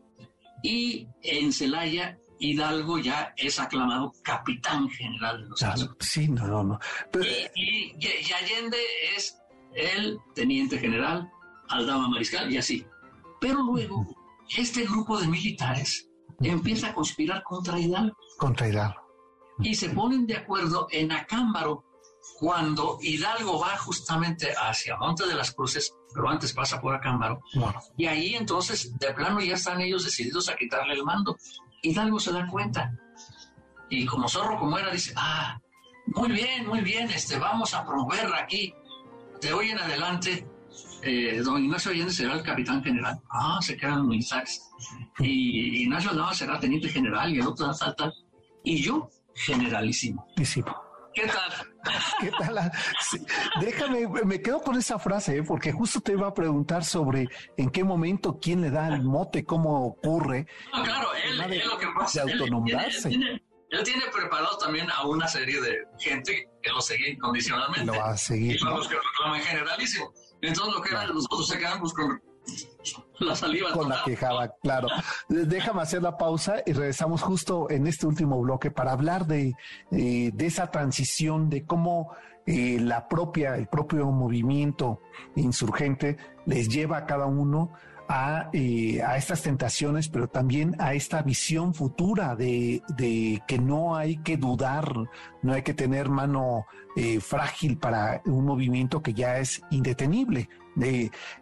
Y 0.62 1.08
en 1.22 1.54
Celaya 1.54 2.18
Hidalgo 2.38 2.98
ya 2.98 3.34
es 3.36 3.58
aclamado 3.58 4.12
capitán 4.22 4.88
general 4.88 5.42
de 5.42 5.48
los 5.48 5.58
claro, 5.58 5.96
Sí, 6.00 6.28
no, 6.28 6.46
no, 6.46 6.62
no. 6.64 6.78
Y, 7.54 7.92
Allende 8.32 8.78
es 9.16 9.38
el 9.74 10.18
teniente 10.34 10.78
general, 10.78 11.30
Aldama 11.68 12.08
Mariscal 12.08 12.52
y 12.52 12.58
así. 12.58 12.86
Pero 13.40 13.62
luego, 13.62 14.06
este 14.56 14.84
grupo 14.84 15.18
de 15.18 15.28
militares 15.28 16.08
empieza 16.40 16.88
a 16.88 16.94
conspirar 16.94 17.42
contra 17.42 17.78
Hidalgo. 17.78 18.16
Contra 18.38 18.68
Hidalgo. 18.68 19.00
Y 19.60 19.74
se 19.74 19.90
ponen 19.90 20.26
de 20.26 20.36
acuerdo 20.36 20.86
en 20.90 21.12
Acámbaro 21.12 21.84
cuando 22.38 22.98
Hidalgo 23.00 23.60
va 23.60 23.76
justamente 23.78 24.52
hacia 24.52 24.96
Monte 24.96 25.26
de 25.26 25.34
las 25.34 25.52
Cruces, 25.52 25.94
pero 26.12 26.28
antes 26.28 26.52
pasa 26.52 26.80
por 26.80 26.94
Acámbaro. 26.94 27.40
Y 27.96 28.06
ahí 28.06 28.34
entonces, 28.34 28.96
de 28.98 29.12
plano, 29.14 29.40
ya 29.40 29.54
están 29.54 29.80
ellos 29.80 30.04
decididos 30.04 30.48
a 30.48 30.56
quitarle 30.56 30.94
el 30.94 31.04
mando. 31.04 31.36
Hidalgo 31.90 32.18
se 32.18 32.32
da 32.32 32.46
cuenta. 32.46 32.92
Y 33.88 34.04
como 34.06 34.28
zorro 34.28 34.58
como 34.58 34.78
era, 34.78 34.90
dice, 34.90 35.12
ah, 35.16 35.60
muy 36.06 36.32
bien, 36.32 36.66
muy 36.66 36.80
bien, 36.80 37.10
este, 37.10 37.38
vamos 37.38 37.74
a 37.74 37.84
promover 37.84 38.26
aquí. 38.34 38.74
De 39.40 39.52
hoy 39.52 39.70
en 39.70 39.78
adelante, 39.78 40.46
eh, 41.02 41.40
don 41.44 41.62
Ignacio 41.62 41.90
Allende 41.92 42.12
será 42.12 42.34
el 42.34 42.42
capitán 42.42 42.82
general. 42.82 43.20
Ah, 43.30 43.58
se 43.60 43.76
quedan 43.76 44.08
militares. 44.08 44.62
Y 45.18 45.82
Ignacio 45.82 46.10
Aldama 46.10 46.34
será 46.34 46.58
teniente 46.58 46.88
general 46.88 47.32
y 47.34 47.38
el 47.40 47.46
otro 47.46 47.72
tal, 47.74 47.94
tal. 47.96 48.14
Y 48.64 48.82
yo, 48.82 49.08
generalísimo. 49.34 50.26
¿Qué 51.16 51.26
tal? 51.28 51.50
¿Qué 52.20 52.30
tal? 52.30 52.70
Déjame, 53.58 54.06
me 54.26 54.42
quedo 54.42 54.60
con 54.60 54.76
esa 54.76 54.98
frase, 54.98 55.38
¿eh? 55.38 55.42
porque 55.42 55.72
justo 55.72 55.98
te 56.02 56.12
iba 56.12 56.28
a 56.28 56.34
preguntar 56.34 56.84
sobre 56.84 57.26
en 57.56 57.70
qué 57.70 57.82
momento, 57.84 58.38
quién 58.38 58.60
le 58.60 58.70
da 58.70 58.88
el 58.88 59.02
mote, 59.02 59.46
cómo 59.46 59.86
ocurre. 59.86 60.46
Ah, 60.74 60.82
claro, 60.84 61.08
él, 61.14 61.38
lo 61.38 61.78
que 61.78 61.86
pasa, 61.98 62.22
de 62.22 62.32
autonomarse. 62.34 63.08
Él, 63.08 63.82
tiene, 63.82 64.02
preparado 64.14 64.58
también 64.58 64.88
a 64.90 65.06
una 65.06 65.26
serie 65.26 65.58
de 65.58 65.78
gente 65.98 66.50
que 66.62 66.70
lo 66.70 66.82
sigue 66.82 67.12
incondicionalmente. 67.12 67.86
Lo 67.86 67.98
va 67.98 68.10
a 68.10 68.16
seguir. 68.18 68.56
Y 68.56 68.58
son 68.58 68.74
los 68.74 68.86
que 68.86 68.96
reclaman 68.96 69.40
generalísimo. 69.40 70.12
Entonces 70.42 70.74
lo 70.74 70.82
que 70.82 70.90
eran 70.90 71.14
los 71.14 71.24
otros 71.24 71.48
se 71.48 71.58
quedan 71.58 71.80
pues, 71.80 71.94
con 71.94 72.20
la 73.20 73.34
saliva. 73.34 73.72
Con 73.72 73.88
la 73.88 74.02
quejaba, 74.04 74.54
claro. 74.62 74.88
Déjame 75.28 75.82
hacer 75.82 76.02
la 76.02 76.16
pausa 76.16 76.56
y 76.64 76.72
regresamos 76.72 77.22
justo 77.22 77.70
en 77.70 77.86
este 77.86 78.06
último 78.06 78.40
bloque 78.40 78.70
para 78.70 78.92
hablar 78.92 79.26
de, 79.26 79.54
eh, 79.90 80.30
de 80.32 80.46
esa 80.46 80.70
transición, 80.70 81.48
de 81.48 81.64
cómo 81.64 82.12
eh, 82.46 82.78
la 82.80 83.08
propia, 83.08 83.56
el 83.56 83.66
propio 83.66 84.06
movimiento 84.10 85.00
insurgente 85.34 86.16
les 86.44 86.68
lleva 86.68 86.98
a 86.98 87.06
cada 87.06 87.26
uno 87.26 87.72
a, 88.08 88.50
eh, 88.52 89.02
a, 89.02 89.16
estas 89.16 89.42
tentaciones, 89.42 90.08
pero 90.08 90.28
también 90.28 90.76
a 90.78 90.94
esta 90.94 91.22
visión 91.22 91.74
futura 91.74 92.36
de, 92.36 92.82
de, 92.96 93.42
que 93.48 93.58
no 93.58 93.96
hay 93.96 94.18
que 94.18 94.36
dudar, 94.36 94.92
no 95.42 95.52
hay 95.52 95.62
que 95.62 95.74
tener 95.74 96.08
mano 96.08 96.66
frágil 97.20 97.76
para 97.76 98.22
un 98.24 98.46
movimiento 98.46 99.02
que 99.02 99.12
ya 99.12 99.36
es 99.36 99.60
indetenible 99.70 100.48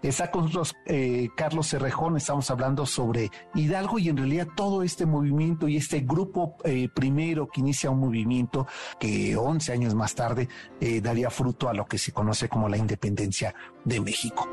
Está 0.02 0.30
con 0.30 0.42
nosotros 0.42 0.76
eh, 0.86 1.28
Carlos 1.36 1.68
Cerrejón, 1.68 2.16
estamos 2.16 2.50
hablando 2.50 2.86
sobre 2.86 3.30
Hidalgo 3.54 3.98
y 3.98 4.08
en 4.08 4.16
realidad 4.16 4.46
todo 4.54 4.82
este 4.82 5.06
movimiento 5.06 5.66
y 5.66 5.76
este 5.76 6.00
grupo 6.00 6.56
eh, 6.64 6.88
primero 6.94 7.48
que 7.48 7.60
inicia 7.60 7.90
un 7.90 7.98
movimiento 7.98 8.66
que 9.00 9.36
11 9.36 9.72
años 9.72 9.94
más 9.94 10.14
tarde 10.14 10.48
eh, 10.80 11.00
daría 11.00 11.30
fruto 11.30 11.68
a 11.68 11.74
lo 11.74 11.84
que 11.86 11.98
se 11.98 12.12
conoce 12.12 12.48
como 12.48 12.68
la 12.68 12.76
independencia 12.76 13.54
de 13.84 14.00
México. 14.00 14.48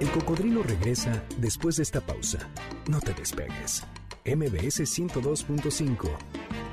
El 0.00 0.10
cocodrilo 0.10 0.62
regresa 0.62 1.22
después 1.36 1.76
de 1.76 1.82
esta 1.82 2.00
pausa. 2.00 2.38
No 2.88 3.00
te 3.00 3.12
despegues. 3.12 3.84
MBS 4.24 4.80
102.5 4.80 6.69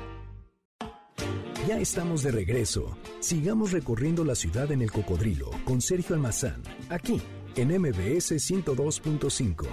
ya 1.68 1.78
estamos 1.78 2.22
de 2.22 2.30
regreso. 2.30 2.96
Sigamos 3.20 3.72
recorriendo 3.72 4.24
la 4.24 4.34
ciudad 4.34 4.72
en 4.72 4.80
el 4.80 4.90
cocodrilo 4.90 5.50
con 5.66 5.82
Sergio 5.82 6.14
Almazán, 6.14 6.62
aquí 6.88 7.20
en 7.56 7.78
MBS 7.78 8.32
102.5. 8.32 9.66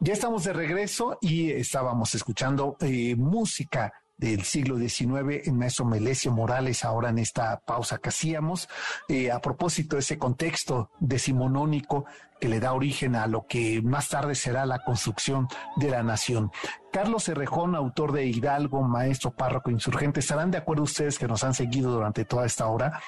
Ya 0.00 0.12
estamos 0.12 0.44
de 0.44 0.52
regreso 0.52 1.16
y 1.22 1.50
estábamos 1.50 2.14
escuchando 2.14 2.76
eh, 2.80 3.16
música 3.16 3.94
del 4.18 4.42
siglo 4.42 4.78
XIX, 4.78 5.46
en 5.48 5.56
maestro 5.56 5.86
Melesio 5.86 6.30
Morales, 6.30 6.84
ahora 6.84 7.08
en 7.08 7.18
esta 7.18 7.58
pausa 7.60 7.96
que 7.96 8.10
hacíamos, 8.10 8.68
eh, 9.08 9.30
a 9.30 9.40
propósito 9.40 9.96
de 9.96 10.00
ese 10.00 10.18
contexto 10.18 10.90
decimonónico 11.00 12.04
que 12.44 12.50
le 12.50 12.60
da 12.60 12.74
origen 12.74 13.16
a 13.16 13.26
lo 13.26 13.46
que 13.46 13.80
más 13.80 14.10
tarde 14.10 14.34
será 14.34 14.66
la 14.66 14.80
construcción 14.80 15.48
de 15.76 15.88
la 15.88 16.02
nación. 16.02 16.52
Carlos 16.92 17.24
Cerrejón, 17.24 17.74
autor 17.74 18.12
de 18.12 18.26
Hidalgo, 18.26 18.82
maestro 18.82 19.30
párroco 19.30 19.70
insurgente, 19.70 20.20
¿estarán 20.20 20.50
de 20.50 20.58
acuerdo 20.58 20.82
ustedes 20.82 21.18
que 21.18 21.26
nos 21.26 21.42
han 21.42 21.54
seguido 21.54 21.90
durante 21.90 22.26
toda 22.26 22.44
esta 22.44 22.66
hora? 22.66 23.00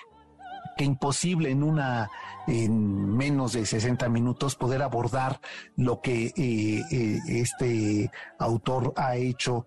que 0.79 0.85
imposible 0.85 1.51
en 1.51 1.63
una 1.63 2.11
en 2.47 3.17
menos 3.17 3.55
de 3.55 3.65
60 3.65 4.09
minutos 4.11 4.57
poder 4.57 4.83
abordar 4.83 5.41
lo 5.77 6.01
que 6.03 6.27
eh, 6.37 6.83
eh, 6.91 7.19
este 7.29 8.11
autor 8.39 8.93
ha 8.97 9.17
hecho 9.17 9.67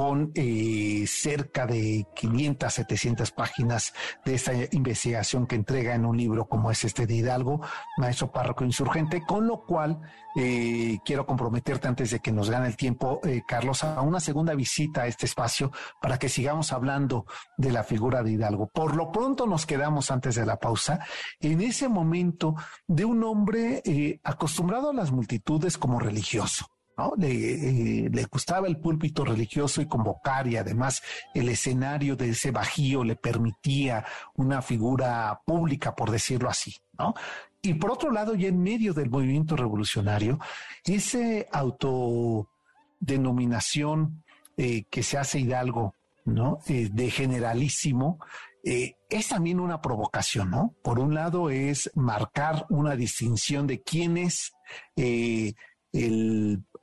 con 0.00 0.32
eh, 0.34 1.04
cerca 1.06 1.66
de 1.66 2.06
500, 2.16 2.72
700 2.72 3.32
páginas 3.32 3.92
de 4.24 4.34
esta 4.34 4.52
investigación 4.72 5.46
que 5.46 5.56
entrega 5.56 5.94
en 5.94 6.06
un 6.06 6.16
libro 6.16 6.48
como 6.48 6.70
es 6.70 6.86
este 6.86 7.06
de 7.06 7.16
Hidalgo, 7.16 7.60
Maestro 7.98 8.32
Párroco 8.32 8.64
Insurgente, 8.64 9.22
con 9.26 9.46
lo 9.46 9.66
cual 9.66 10.00
eh, 10.36 11.00
quiero 11.04 11.26
comprometerte 11.26 11.86
antes 11.86 12.12
de 12.12 12.20
que 12.20 12.32
nos 12.32 12.48
gane 12.48 12.68
el 12.68 12.78
tiempo, 12.78 13.20
eh, 13.24 13.42
Carlos, 13.46 13.84
a 13.84 14.00
una 14.00 14.20
segunda 14.20 14.54
visita 14.54 15.02
a 15.02 15.06
este 15.06 15.26
espacio 15.26 15.70
para 16.00 16.18
que 16.18 16.30
sigamos 16.30 16.72
hablando 16.72 17.26
de 17.58 17.70
la 17.70 17.84
figura 17.84 18.22
de 18.22 18.32
Hidalgo. 18.32 18.68
Por 18.68 18.96
lo 18.96 19.12
pronto 19.12 19.46
nos 19.46 19.66
quedamos 19.66 20.10
antes 20.10 20.34
de 20.34 20.46
la 20.46 20.56
pausa 20.56 21.04
en 21.40 21.60
ese 21.60 21.90
momento 21.90 22.54
de 22.86 23.04
un 23.04 23.22
hombre 23.22 23.82
acostumbrado 24.24 24.88
a 24.88 24.94
las 24.94 25.12
multitudes 25.12 25.76
como 25.76 26.00
religioso 26.00 26.79
eh, 27.20 28.08
le, 28.12 28.24
gustaba 28.24 28.66
el 28.66 28.78
púlpito 28.78 29.24
religioso 29.24 29.80
y 29.80 29.86
convocar 29.86 30.46
y 30.46 30.56
además 30.56 31.00
el 31.34 31.48
escenario 31.48 32.16
de 32.16 32.28
ese 32.30 32.50
bajío 32.50 33.04
le 33.04 33.14
permitía 33.16 34.04
una 34.34 34.60
figura 34.62 35.40
pública, 35.44 35.94
por 35.94 36.10
decirlo 36.10 36.50
así, 36.50 36.74
¿no? 36.98 37.14
Y 37.62 37.74
por 37.74 37.90
otro 37.90 38.10
lado, 38.10 38.34
ya 38.34 38.48
en 38.48 38.62
medio 38.62 38.94
del 38.94 39.10
movimiento 39.10 39.54
revolucionario, 39.54 40.38
ese 40.84 41.46
autodenominación 41.52 44.24
eh, 44.56 44.84
que 44.90 45.02
se 45.02 45.18
hace 45.18 45.40
Hidalgo, 45.40 45.94
¿no? 46.24 46.60
Eh, 46.66 46.88
de 46.90 47.10
generalísimo, 47.10 48.18
es 48.62 49.28
también 49.28 49.58
una 49.58 49.80
provocación, 49.80 50.50
¿no? 50.50 50.74
Por 50.82 50.98
un 50.98 51.14
lado 51.14 51.48
es 51.48 51.90
marcar 51.94 52.66
una 52.68 52.94
distinción 52.94 53.66
de 53.66 53.80
quién 53.80 54.18
es 54.18 54.52
el 54.96 55.56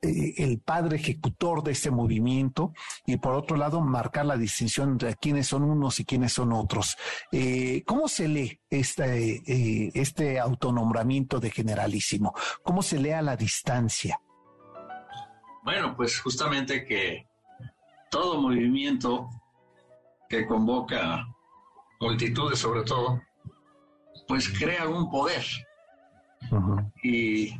eh, 0.00 0.34
el 0.38 0.60
padre 0.60 0.96
ejecutor 0.96 1.64
de 1.64 1.72
este 1.72 1.90
movimiento 1.90 2.72
y 3.04 3.16
por 3.16 3.34
otro 3.34 3.56
lado 3.56 3.80
marcar 3.80 4.26
la 4.26 4.36
distinción 4.36 4.90
entre 4.90 5.16
quiénes 5.16 5.48
son 5.48 5.64
unos 5.64 5.98
y 5.98 6.04
quiénes 6.04 6.32
son 6.32 6.52
otros. 6.52 6.96
Eh, 7.32 7.82
¿Cómo 7.84 8.06
se 8.06 8.28
lee 8.28 8.60
este, 8.70 9.42
eh, 9.46 9.90
este 9.94 10.38
autonombramiento 10.38 11.40
de 11.40 11.50
generalísimo? 11.50 12.32
¿Cómo 12.62 12.82
se 12.82 12.98
lee 12.98 13.10
a 13.10 13.22
la 13.22 13.36
distancia? 13.36 14.20
Bueno, 15.64 15.96
pues 15.96 16.20
justamente 16.20 16.84
que 16.84 17.26
todo 18.10 18.40
movimiento 18.40 19.28
que 20.28 20.46
convoca 20.46 21.26
multitudes 22.00 22.60
sobre 22.60 22.82
todo, 22.82 23.20
pues 24.28 24.48
crea 24.48 24.86
un 24.86 25.10
poder. 25.10 25.44
Y 27.02 27.58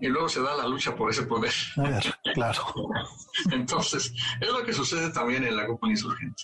y 0.00 0.08
luego 0.08 0.28
se 0.28 0.42
da 0.42 0.56
la 0.56 0.66
lucha 0.66 0.94
por 0.94 1.10
ese 1.10 1.24
poder. 1.24 1.52
Claro. 2.34 2.62
Entonces, 3.52 4.12
es 4.40 4.48
lo 4.48 4.64
que 4.64 4.72
sucede 4.72 5.10
también 5.10 5.44
en 5.44 5.56
la 5.56 5.66
Copa 5.66 5.88
Insurgente. 5.88 6.42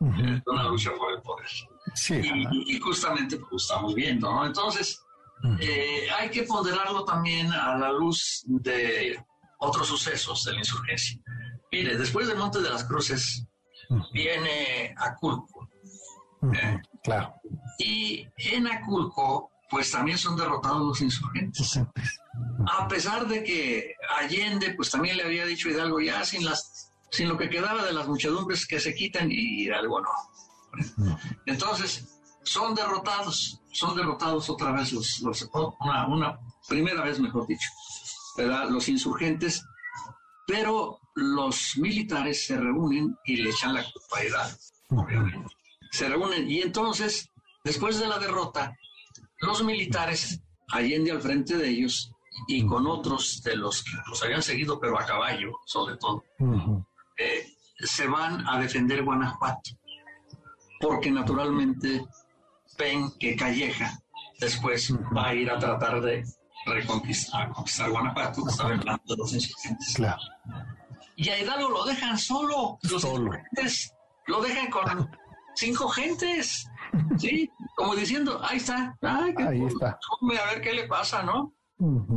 Es 0.00 0.42
una 0.46 0.64
lucha 0.64 0.90
por 0.94 1.12
el 1.12 1.22
poder. 1.22 1.48
Sí, 1.94 2.20
y, 2.66 2.78
justamente 2.80 3.38
pues, 3.38 3.62
estamos 3.62 3.94
viendo, 3.94 4.30
¿no? 4.30 4.44
Entonces, 4.44 5.02
eh, 5.60 6.08
hay 6.18 6.30
que 6.30 6.42
ponderarlo 6.42 7.04
también 7.04 7.50
a 7.52 7.78
la 7.78 7.92
luz 7.92 8.42
de 8.46 9.18
otros 9.58 9.88
sucesos 9.88 10.44
de 10.44 10.52
la 10.52 10.58
insurgencia. 10.58 11.18
Mire, 11.72 11.96
después 11.96 12.26
del 12.28 12.36
Monte 12.36 12.60
de 12.60 12.70
las 12.70 12.84
Cruces 12.84 13.46
viene 14.12 14.94
Aculco. 14.98 15.68
¿eh? 16.54 16.78
claro. 17.02 17.34
Y 17.78 18.26
en 18.36 18.66
Aculco, 18.66 19.50
pues 19.70 19.90
también 19.90 20.18
son 20.18 20.36
derrotados 20.36 20.82
los 20.82 21.00
insurgentes. 21.00 21.80
A 22.66 22.86
pesar 22.88 23.26
de 23.26 23.42
que 23.42 23.94
Allende, 24.18 24.74
pues 24.74 24.90
también 24.90 25.16
le 25.16 25.24
había 25.24 25.46
dicho 25.46 25.68
Hidalgo, 25.68 26.00
ya 26.00 26.24
sin, 26.24 26.44
las, 26.44 26.92
sin 27.10 27.28
lo 27.28 27.36
que 27.36 27.48
quedaba 27.48 27.84
de 27.84 27.92
las 27.92 28.06
muchedumbres 28.06 28.66
que 28.66 28.80
se 28.80 28.94
quitan, 28.94 29.30
y 29.30 29.64
Hidalgo 29.64 30.00
no. 30.00 31.16
Entonces, 31.46 32.06
son 32.42 32.74
derrotados, 32.74 33.60
son 33.72 33.96
derrotados 33.96 34.48
otra 34.50 34.72
vez 34.72 34.92
los, 34.92 35.22
una, 35.80 36.38
primera 36.68 37.02
vez, 37.02 37.18
mejor 37.18 37.46
dicho, 37.46 37.68
los 38.70 38.88
insurgentes, 38.88 39.64
pero 40.46 41.00
los 41.14 41.76
militares 41.76 42.46
se 42.46 42.56
reúnen 42.56 43.16
y 43.24 43.36
le 43.36 43.50
echan 43.50 43.74
la 43.74 43.82
culpa 43.82 44.18
a 44.18 44.24
Hidalgo, 44.24 44.58
obviamente. 44.90 45.54
Se 45.90 46.08
reúnen 46.08 46.48
y 46.50 46.60
entonces, 46.60 47.30
después 47.64 47.98
de 47.98 48.06
la 48.06 48.18
derrota, 48.18 48.76
los 49.38 49.62
militares, 49.62 50.40
Allende 50.68 51.12
al 51.12 51.20
frente 51.20 51.56
de 51.56 51.68
ellos, 51.68 52.12
y 52.48 52.66
con 52.66 52.86
otros 52.86 53.42
de 53.42 53.56
los 53.56 53.82
que 53.82 53.92
los 54.08 54.22
habían 54.22 54.42
seguido, 54.42 54.78
pero 54.80 54.98
a 54.98 55.06
caballo, 55.06 55.52
sobre 55.64 55.96
todo, 55.96 56.24
eh, 57.18 57.46
se 57.78 58.06
van 58.06 58.46
a 58.48 58.58
defender 58.58 59.04
Guanajuato, 59.04 59.70
porque 60.80 61.10
naturalmente 61.10 62.04
ven 62.78 63.10
que 63.18 63.36
Calleja 63.36 63.98
después 64.40 64.92
va 65.16 65.28
a 65.28 65.34
ir 65.34 65.50
a 65.50 65.58
tratar 65.58 66.00
de 66.00 66.24
reconquistar 66.66 67.50
conquistar 67.52 67.90
Guanajuato, 67.90 68.48
está 68.48 68.64
hablando 68.64 69.02
de 69.06 69.16
los 69.16 69.32
insurgentes. 69.32 69.96
Y 71.16 71.30
a 71.30 71.40
Hidalgo 71.40 71.70
lo 71.70 71.84
dejan 71.84 72.18
solo, 72.18 72.78
los 72.82 73.02
solo. 73.02 73.32
lo 74.26 74.42
dejan 74.42 74.70
con 74.70 75.10
cinco 75.54 75.88
gentes, 75.88 76.68
¿sí? 77.18 77.50
Como 77.76 77.94
diciendo, 77.94 78.40
ahí 78.42 78.58
está, 78.58 78.96
ahí 79.02 79.64
está. 79.66 79.98
a 80.40 80.46
ver 80.52 80.60
qué 80.60 80.72
le 80.72 80.86
pasa, 80.86 81.22
¿no? 81.22 81.52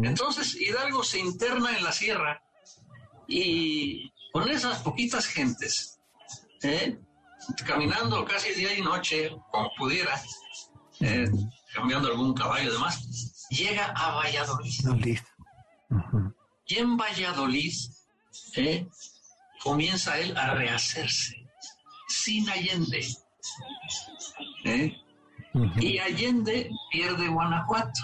Entonces 0.04 0.56
Hidalgo 0.56 1.04
se 1.04 1.20
interna 1.20 1.78
en 1.78 1.84
la 1.84 1.92
sierra 1.92 2.42
y 3.28 4.12
con 4.32 4.50
esas 4.50 4.80
poquitas 4.80 5.26
gentes, 5.26 6.00
¿eh? 6.64 6.98
caminando 7.66 8.24
casi 8.26 8.54
día 8.54 8.78
y 8.78 8.82
noche, 8.82 9.32
como 9.52 9.70
pudiera, 9.78 10.22
¿eh? 11.02 11.30
cambiando 11.74 12.10
algún 12.10 12.34
caballo 12.34 12.70
y 12.70 12.74
demás, 12.74 13.48
llega 13.50 13.86
a 13.96 14.16
Valladolid. 14.16 15.20
Y 16.68 16.78
en 16.78 16.98
Valladolid 16.98 17.74
¿eh? 18.56 18.88
comienza 19.62 20.18
él 20.20 20.38
a 20.38 20.54
rehacerse, 20.54 21.36
sin 22.08 22.50
Allende. 22.50 23.06
Y 25.80 25.98
Allende 26.00 26.70
pierde 26.92 27.28
Guanajuato. 27.28 28.02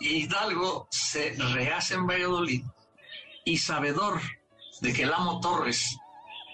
Hidalgo 0.00 0.86
se 0.90 1.34
rehace 1.54 1.94
en 1.94 2.06
Valladolid 2.06 2.64
y 3.44 3.58
sabedor 3.58 4.20
de 4.80 4.92
que 4.92 5.02
el 5.02 5.12
amo 5.12 5.40
Torres, 5.40 5.96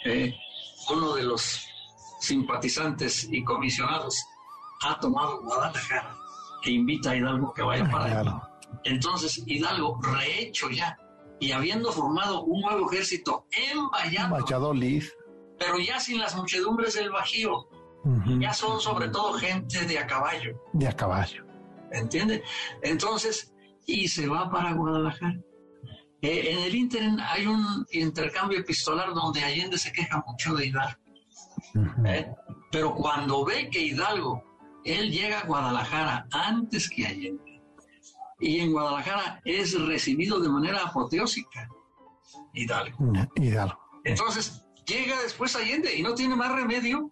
eh, 0.04 0.34
uno 0.90 1.14
de 1.14 1.22
los 1.24 1.60
simpatizantes 2.20 3.28
y 3.30 3.42
comisionados, 3.44 4.22
ha 4.82 4.98
tomado 4.98 5.42
Guadalajara, 5.42 6.14
que 6.62 6.70
invita 6.70 7.10
a 7.10 7.16
Hidalgo 7.16 7.52
que 7.54 7.62
vaya 7.62 7.88
para 7.90 8.04
allá. 8.04 8.50
Entonces 8.84 9.42
Hidalgo, 9.46 10.00
rehecho 10.02 10.70
ya, 10.70 10.98
y 11.38 11.52
habiendo 11.52 11.90
formado 11.92 12.42
un 12.42 12.60
nuevo 12.60 12.90
ejército 12.90 13.46
en 13.52 13.88
Valladolid, 13.90 15.04
pero 15.60 15.78
ya 15.78 16.00
sin 16.00 16.18
las 16.18 16.34
muchedumbres 16.34 16.94
del 16.94 17.10
Bajío, 17.10 17.68
ya 18.38 18.54
son 18.54 18.80
sobre 18.80 19.08
todo 19.10 19.34
gente 19.34 19.84
de 19.84 19.98
a 19.98 20.06
caballo. 20.06 20.58
De 20.72 20.88
a 20.88 20.96
caballo 20.96 21.44
¿entiende? 21.92 22.42
Entonces, 22.82 23.52
y 23.86 24.08
se 24.08 24.26
va 24.26 24.50
para 24.50 24.72
Guadalajara. 24.72 25.38
Eh, 26.22 26.52
en 26.52 26.58
el 26.60 26.74
Inter 26.74 27.02
hay 27.28 27.46
un 27.46 27.86
intercambio 27.92 28.58
epistolar 28.58 29.12
donde 29.12 29.42
Allende 29.42 29.76
se 29.76 29.92
queja 29.92 30.22
mucho 30.26 30.54
de 30.54 30.66
Hidalgo. 30.66 31.00
¿eh? 32.06 32.32
Pero 32.72 32.94
cuando 32.94 33.44
ve 33.44 33.68
que 33.70 33.80
Hidalgo, 33.80 34.42
él 34.84 35.10
llega 35.10 35.40
a 35.40 35.46
Guadalajara 35.46 36.26
antes 36.32 36.88
que 36.88 37.06
Allende, 37.06 37.62
y 38.38 38.60
en 38.60 38.72
Guadalajara 38.72 39.42
es 39.44 39.78
recibido 39.78 40.40
de 40.40 40.48
manera 40.48 40.84
apoteósica, 40.84 41.68
Hidalgo. 42.54 43.12
Hidalgo. 43.36 43.78
Entonces, 44.04 44.64
llega 44.90 45.22
después 45.22 45.56
Allende 45.56 45.94
y 45.96 46.02
no 46.02 46.14
tiene 46.14 46.36
más 46.36 46.52
remedio, 46.52 47.10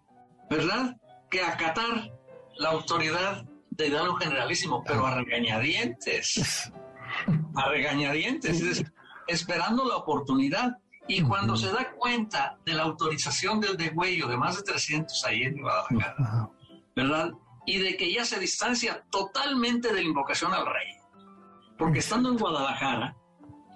¿verdad?, 0.49 0.97
que 1.31 1.41
acatar 1.41 2.11
la 2.57 2.69
autoridad 2.69 3.45
de 3.71 3.87
Hidalgo 3.87 4.15
Generalísimo, 4.15 4.83
pero 4.85 5.05
a 5.05 5.15
regañadientes. 5.15 6.71
A 7.55 7.69
regañadientes, 7.69 8.83
esperando 9.27 9.85
la 9.85 9.95
oportunidad. 9.95 10.77
Y 11.07 11.23
cuando 11.23 11.55
se 11.55 11.71
da 11.71 11.91
cuenta 11.93 12.59
de 12.65 12.73
la 12.73 12.83
autorización 12.83 13.59
del 13.59 13.77
degüello 13.77 14.27
de 14.27 14.37
más 14.37 14.57
de 14.57 14.63
300 14.63 15.25
ahí 15.25 15.43
en 15.43 15.59
Guadalajara, 15.59 16.49
¿verdad? 16.95 17.31
Y 17.65 17.79
de 17.79 17.97
que 17.97 18.13
ya 18.13 18.25
se 18.25 18.39
distancia 18.39 19.03
totalmente 19.09 19.87
de 19.87 19.95
la 19.95 20.01
invocación 20.01 20.53
al 20.53 20.65
rey. 20.65 20.97
Porque 21.79 21.99
estando 21.99 22.29
en 22.29 22.37
Guadalajara, 22.37 23.15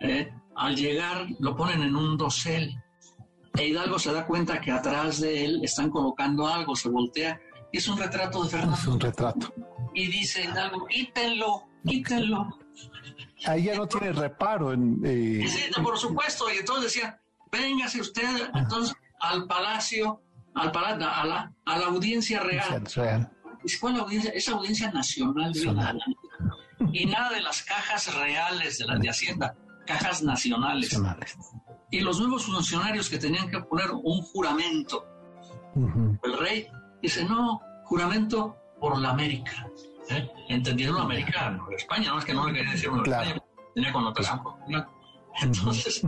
¿eh? 0.01 0.31
al 0.55 0.75
llegar 0.75 1.25
lo 1.39 1.55
ponen 1.55 1.81
en 1.81 1.95
un 1.95 2.17
dosel. 2.17 2.82
E 3.57 3.67
Hidalgo 3.67 3.99
se 3.99 4.11
da 4.11 4.25
cuenta 4.25 4.59
que 4.59 4.71
atrás 4.71 5.19
de 5.19 5.45
él 5.45 5.61
están 5.63 5.89
colocando 5.89 6.47
algo, 6.47 6.75
se 6.75 6.89
voltea. 6.89 7.39
Y 7.71 7.77
es 7.77 7.87
un 7.87 7.97
retrato 7.97 8.43
de 8.43 8.49
Fernando. 8.49 8.75
Es 8.75 8.87
un 8.87 8.99
retrato 8.99 9.53
y 9.93 10.07
dice 10.07 10.47
algo, 10.47 10.85
quítenlo, 10.87 11.67
quítenlo. 11.85 12.59
Ahí 13.45 13.63
ya 13.63 13.75
no 13.75 13.87
tiene 13.87 14.11
reparo 14.13 14.73
en... 14.73 14.99
Eh... 15.03 15.45
por 15.83 15.97
supuesto, 15.97 16.45
y 16.53 16.57
entonces 16.57 16.93
decía, 16.93 17.19
véngase 17.51 18.01
usted 18.01 18.49
entonces 18.55 18.95
al 19.19 19.45
palacio, 19.47 20.21
al 20.55 20.71
palacio, 20.71 21.07
a 21.07 21.25
la, 21.25 21.53
a 21.65 21.77
la 21.77 21.85
audiencia 21.87 22.39
real. 22.39 22.85
real. 22.95 23.31
¿Cuál 23.79 23.99
audiencia? 23.99 24.31
Es 24.31 24.47
audiencia 24.49 24.91
nacional. 24.91 25.53
Y 26.91 27.05
nada 27.05 27.29
de 27.31 27.41
las 27.41 27.63
cajas 27.63 28.13
reales 28.15 28.77
de 28.77 28.85
las 28.85 28.99
de 28.99 29.09
Hacienda, 29.09 29.55
cajas 29.85 30.21
nacionales. 30.21 30.91
nacionales. 30.91 31.37
Y 31.93 31.99
los 31.99 32.19
nuevos 32.19 32.47
funcionarios 32.47 33.07
que 33.07 33.19
tenían 33.19 33.51
que 33.51 33.59
poner 33.59 33.91
un 33.91 34.19
juramento. 34.23 35.05
El 36.23 36.37
rey 36.39 36.67
dice, 37.03 37.23
no, 37.23 37.61
juramento 37.83 38.57
por 38.79 38.97
la 38.97 39.11
América. 39.11 39.69
¿eh? 40.09 40.27
Entendieron 40.49 40.99
América, 40.99 41.51
no 41.51 41.69
España, 41.69 42.09
no 42.09 42.17
es 42.17 42.25
que 42.25 42.33
no 42.33 42.47
le 42.47 42.53
quería 42.53 42.71
decir 42.71 42.89
una 42.89 43.03
España, 43.03 43.43
tenía 43.75 43.93
connotación 43.93 44.41
Entonces, 45.39 46.01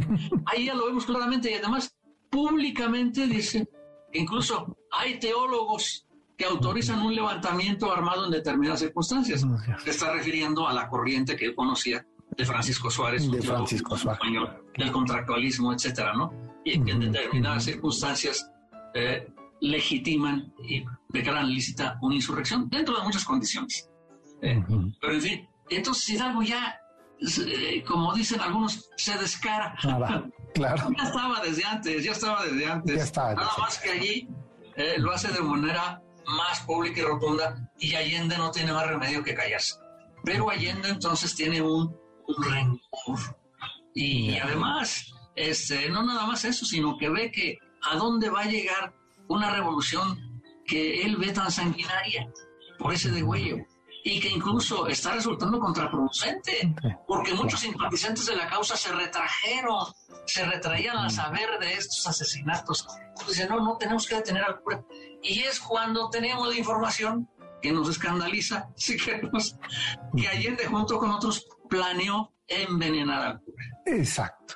ahí 0.47 0.65
ya 0.65 0.73
lo 0.73 0.87
vemos 0.87 1.05
claramente 1.05 1.51
y 1.51 1.53
además 1.53 1.95
públicamente 2.31 3.27
dice, 3.27 3.69
incluso 4.11 4.75
hay 4.91 5.19
teólogos 5.19 6.07
que 6.35 6.45
autorizan 6.45 6.99
un 7.03 7.13
levantamiento 7.13 7.93
armado 7.93 8.25
en 8.25 8.31
determinadas 8.31 8.79
circunstancias. 8.79 9.45
Se 9.83 9.91
está 9.91 10.11
refiriendo 10.13 10.67
a 10.67 10.73
la 10.73 10.89
corriente 10.89 11.35
que 11.35 11.45
él 11.45 11.53
conocía 11.53 12.03
de 12.37 12.45
Francisco 12.45 12.91
Suárez, 12.91 13.29
de 13.29 13.41
Francisco 13.41 13.97
Suárez. 13.97 14.19
Español, 14.19 14.63
del 14.77 14.91
contractualismo, 14.91 15.73
etcétera, 15.73 16.13
¿no? 16.13 16.33
Y 16.63 16.83
que 16.83 16.91
en 16.91 16.99
determinadas 16.99 17.63
circunstancias 17.63 18.49
eh, 18.93 19.27
legitiman 19.61 20.53
y 20.67 20.83
declaran 21.09 21.49
lícita 21.49 21.97
una 22.01 22.15
insurrección 22.15 22.69
dentro 22.69 22.97
de 22.97 23.03
muchas 23.03 23.23
condiciones. 23.23 23.89
Eh, 24.41 24.63
pero 24.99 25.13
en 25.13 25.21
fin, 25.21 25.49
entonces 25.69 26.09
Hidalgo 26.09 26.41
ya, 26.41 26.77
eh, 27.19 27.83
como 27.87 28.13
dicen 28.13 28.41
algunos, 28.41 28.89
se 28.97 29.17
descara. 29.17 29.75
Claro, 29.79 30.29
claro. 30.53 30.89
Ya 30.97 31.03
estaba 31.03 31.41
desde 31.41 31.63
antes, 31.63 32.03
ya 32.03 32.11
estaba 32.11 32.45
desde 32.45 32.65
antes. 32.65 33.13
Nada 33.15 33.49
más 33.59 33.79
que 33.79 33.89
allí 33.91 34.27
lo 34.97 35.13
hace 35.13 35.31
de 35.31 35.41
manera 35.41 36.01
más 36.27 36.59
pública 36.61 36.99
y 36.99 37.03
rotunda 37.03 37.69
y 37.79 37.95
Allende 37.95 38.37
no 38.37 38.51
tiene 38.51 38.73
más 38.73 38.87
remedio 38.87 39.23
que 39.23 39.33
callarse. 39.33 39.75
Pero 40.23 40.49
Allende 40.49 40.89
entonces 40.89 41.33
tiene 41.35 41.61
un 41.61 41.95
rencor. 42.37 43.37
Y 43.93 44.37
además, 44.37 45.13
este, 45.35 45.89
no 45.89 46.03
nada 46.03 46.25
más 46.25 46.45
eso, 46.45 46.65
sino 46.65 46.97
que 46.97 47.09
ve 47.09 47.31
que 47.31 47.57
a 47.83 47.95
dónde 47.95 48.29
va 48.29 48.41
a 48.41 48.49
llegar 48.49 48.93
una 49.27 49.51
revolución 49.51 50.41
que 50.65 51.03
él 51.03 51.17
ve 51.17 51.31
tan 51.31 51.51
sanguinaria 51.51 52.27
por 52.77 52.93
ese 52.93 53.11
degüello 53.11 53.57
y 54.03 54.19
que 54.19 54.29
incluso 54.29 54.87
está 54.87 55.13
resultando 55.13 55.59
contraproducente, 55.59 56.75
porque 57.07 57.33
muchos 57.33 57.59
simpatizantes 57.59 58.27
de 58.27 58.35
la 58.35 58.47
causa 58.47 58.77
se 58.77 58.91
retrajeron, 58.91 59.87
se 60.27 60.45
retraían 60.45 60.97
al 60.97 61.09
saber 61.09 61.57
de 61.59 61.73
estos 61.73 62.05
asesinatos. 62.05 62.87
Dicen, 63.27 63.49
no, 63.49 63.59
no 63.61 63.77
tenemos 63.77 64.05
que 64.05 64.15
detener 64.15 64.43
al 64.43 64.59
cura. 64.61 64.85
Y 65.23 65.39
es 65.39 65.59
cuando 65.59 66.07
tenemos 66.11 66.47
la 66.47 66.55
información 66.55 67.27
que 67.63 67.71
nos 67.71 67.89
escandaliza, 67.89 68.69
si 68.75 68.95
queremos, 68.95 69.57
que 70.15 70.27
Allende 70.27 70.67
junto 70.67 70.99
con 70.99 71.09
otros 71.09 71.47
planeó 71.69 72.33
envenenar 72.47 73.21
al 73.21 73.41
cura. 73.41 73.63
Exacto. 73.85 74.55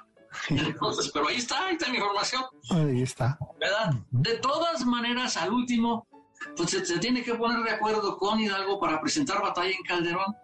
Entonces, 0.49 1.11
pero 1.13 1.27
ahí 1.27 1.37
está, 1.37 1.65
ahí 1.65 1.73
está 1.73 1.89
la 1.89 1.95
información. 1.95 2.43
Ahí 2.71 3.01
está. 3.01 3.37
¿Verdad? 3.59 3.93
De 4.11 4.37
todas 4.37 4.85
maneras, 4.85 5.37
al 5.37 5.51
último, 5.51 6.07
pues 6.55 6.71
se, 6.71 6.99
tiene 6.99 7.23
que 7.23 7.35
poner 7.35 7.63
de 7.63 7.71
acuerdo 7.71 8.17
con 8.17 8.39
Hidalgo 8.39 8.79
para 8.79 9.01
presentar 9.01 9.41
batalla 9.41 9.71
en 9.71 9.83
Calderón. 9.83 10.35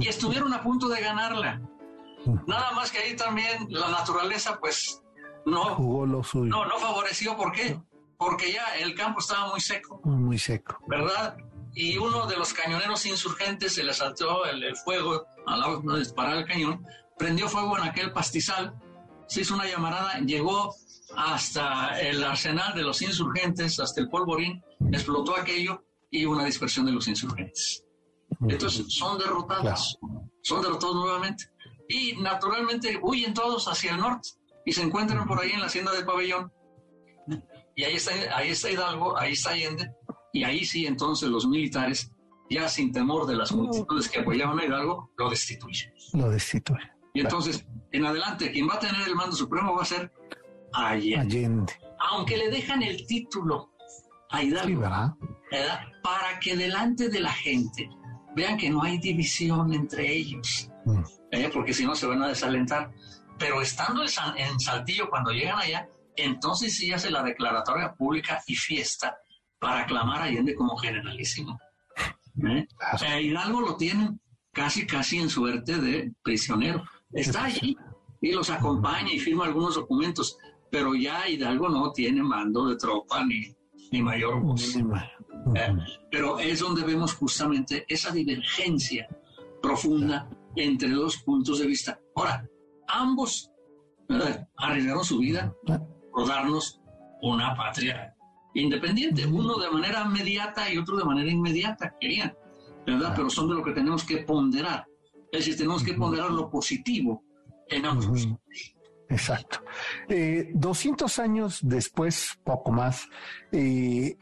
Y 0.00 0.08
estuvieron 0.08 0.52
a 0.54 0.62
punto 0.62 0.88
de 0.88 1.00
ganarla. 1.00 1.60
Nada 2.46 2.72
más 2.72 2.90
que 2.90 2.98
ahí 2.98 3.16
también 3.16 3.66
la 3.68 3.90
naturaleza, 3.90 4.58
pues, 4.60 5.02
no, 5.44 5.74
Jugó 5.74 6.06
lo 6.06 6.22
suyo. 6.22 6.50
no, 6.50 6.64
no 6.66 6.78
favoreció. 6.78 7.36
¿Por 7.36 7.52
qué? 7.52 7.80
Porque 8.16 8.52
ya 8.52 8.64
el 8.76 8.94
campo 8.94 9.20
estaba 9.20 9.48
muy 9.48 9.60
seco. 9.60 10.00
Muy 10.04 10.38
seco. 10.38 10.78
¿Verdad? 10.86 11.36
Y 11.74 11.96
uno 11.98 12.26
de 12.26 12.36
los 12.36 12.52
cañoneros 12.52 13.06
insurgentes 13.06 13.74
se 13.74 13.82
le 13.82 13.92
saltó 13.94 14.44
el, 14.44 14.76
fuego 14.76 15.26
a 15.46 15.56
la 15.56 15.68
hora 15.68 15.94
de 15.94 15.98
disparar 16.00 16.36
el 16.38 16.46
cañón, 16.46 16.84
prendió 17.18 17.48
fuego 17.48 17.76
en 17.78 17.84
aquel 17.84 18.12
pastizal 18.12 18.74
se 19.32 19.40
hizo 19.40 19.54
una 19.54 19.66
llamarada, 19.66 20.18
llegó 20.20 20.74
hasta 21.16 21.98
el 22.00 22.22
arsenal 22.22 22.74
de 22.74 22.82
los 22.82 23.00
insurgentes, 23.00 23.80
hasta 23.80 24.02
el 24.02 24.10
polvorín, 24.10 24.62
explotó 24.92 25.34
aquello 25.34 25.84
y 26.10 26.26
hubo 26.26 26.34
una 26.34 26.44
dispersión 26.44 26.84
de 26.84 26.92
los 26.92 27.08
insurgentes. 27.08 27.82
Entonces 28.46 28.84
son 28.94 29.18
derrotados, 29.18 29.98
son 30.42 30.60
derrotados 30.60 30.96
nuevamente. 30.96 31.44
Y 31.88 32.14
naturalmente 32.16 32.98
huyen 33.02 33.32
todos 33.32 33.68
hacia 33.68 33.92
el 33.92 34.00
norte 34.00 34.28
y 34.66 34.72
se 34.72 34.82
encuentran 34.82 35.26
por 35.26 35.40
ahí 35.40 35.52
en 35.52 35.60
la 35.60 35.66
hacienda 35.66 35.92
del 35.92 36.04
pabellón. 36.04 36.52
Y 37.74 37.84
ahí 37.84 37.94
está, 37.94 38.12
ahí 38.36 38.50
está 38.50 38.70
Hidalgo, 38.70 39.16
ahí 39.16 39.32
está 39.32 39.50
Allende, 39.50 39.94
y 40.34 40.44
ahí 40.44 40.62
sí 40.66 40.86
entonces 40.86 41.30
los 41.30 41.46
militares, 41.46 42.12
ya 42.50 42.68
sin 42.68 42.92
temor 42.92 43.26
de 43.26 43.36
las 43.36 43.52
multitudes 43.52 44.08
que 44.08 44.20
apoyaban 44.20 44.58
a 44.58 44.64
Hidalgo, 44.64 45.10
lo 45.16 45.30
destituyen. 45.30 45.92
Lo 46.12 46.30
destituyen. 46.30 46.90
Y 47.14 47.20
entonces, 47.20 47.66
en 47.92 48.06
adelante, 48.06 48.50
quien 48.50 48.68
va 48.68 48.74
a 48.74 48.78
tener 48.78 49.06
el 49.06 49.14
mando 49.14 49.36
supremo 49.36 49.74
va 49.74 49.82
a 49.82 49.86
ser 49.86 50.12
Allende. 50.72 51.72
Aunque 52.10 52.36
le 52.36 52.50
dejan 52.50 52.82
el 52.82 53.06
título 53.06 53.72
a 54.30 54.42
Hidalgo. 54.42 54.80
¿verdad? 54.80 55.14
Para 56.02 56.40
que 56.40 56.56
delante 56.56 57.08
de 57.08 57.20
la 57.20 57.32
gente 57.32 57.88
vean 58.34 58.56
que 58.56 58.70
no 58.70 58.82
hay 58.82 58.98
división 58.98 59.72
entre 59.72 60.10
ellos. 60.10 60.70
Mm. 60.86 61.02
¿eh? 61.30 61.50
Porque 61.52 61.74
si 61.74 61.84
no 61.84 61.94
se 61.94 62.06
van 62.06 62.22
a 62.22 62.28
desalentar. 62.28 62.92
Pero 63.38 63.60
estando 63.60 64.02
en 64.02 64.60
Saltillo, 64.60 65.10
cuando 65.10 65.32
llegan 65.32 65.58
allá, 65.58 65.88
entonces 66.16 66.76
sí 66.76 66.92
hace 66.92 67.10
la 67.10 67.22
declaratoria 67.22 67.92
pública 67.94 68.42
y 68.46 68.54
fiesta 68.54 69.16
para 69.58 69.80
aclamar 69.80 70.22
a 70.22 70.24
Allende 70.24 70.54
como 70.54 70.76
generalísimo. 70.76 71.58
¿Eh? 72.46 72.66
Eh, 73.06 73.22
Hidalgo 73.22 73.60
lo 73.60 73.76
tienen 73.76 74.20
casi, 74.52 74.86
casi 74.86 75.18
en 75.18 75.28
suerte 75.28 75.80
de 75.80 76.12
prisionero. 76.22 76.82
Está 77.12 77.44
allí 77.44 77.76
y 78.20 78.32
los 78.32 78.50
acompaña 78.50 79.12
y 79.12 79.18
firma 79.18 79.44
algunos 79.44 79.74
documentos, 79.74 80.38
pero 80.70 80.94
ya 80.94 81.28
Hidalgo 81.28 81.68
no 81.68 81.92
tiene 81.92 82.22
mando 82.22 82.68
de 82.68 82.76
tropa 82.76 83.24
ni, 83.24 83.54
ni 83.90 84.02
mayor 84.02 84.40
voz. 84.40 84.76
Eh, 84.76 85.76
pero 86.10 86.38
es 86.38 86.60
donde 86.60 86.84
vemos 86.84 87.14
justamente 87.14 87.84
esa 87.88 88.10
divergencia 88.12 89.08
profunda 89.60 90.28
entre 90.56 90.90
dos 90.90 91.18
puntos 91.18 91.58
de 91.58 91.66
vista. 91.66 91.98
Ahora, 92.14 92.46
ambos 92.88 93.50
arriesgaron 94.56 95.04
su 95.04 95.18
vida 95.18 95.54
por 96.12 96.28
darnos 96.28 96.80
una 97.22 97.54
patria 97.54 98.14
independiente, 98.54 99.26
uno 99.26 99.58
de 99.58 99.70
manera 99.70 100.04
inmediata 100.04 100.72
y 100.72 100.78
otro 100.78 100.96
de 100.96 101.04
manera 101.04 101.30
inmediata, 101.30 101.94
querían, 102.00 102.36
¿verdad? 102.86 103.12
Pero 103.16 103.30
son 103.30 103.48
de 103.48 103.54
lo 103.54 103.62
que 103.62 103.72
tenemos 103.72 104.04
que 104.04 104.18
ponderar. 104.18 104.86
Es 105.30 105.40
decir, 105.40 105.56
tenemos 105.56 105.82
que 105.82 105.94
ponderar 105.94 106.30
lo 106.30 106.50
positivo 106.50 107.24
en 107.68 107.86
ambos. 107.86 108.28
Exacto. 109.08 109.62
Eh, 110.08 110.50
200 110.54 111.18
años 111.18 111.60
después, 111.62 112.38
poco 112.44 112.72
más, 112.72 113.08
eh, 113.50 114.16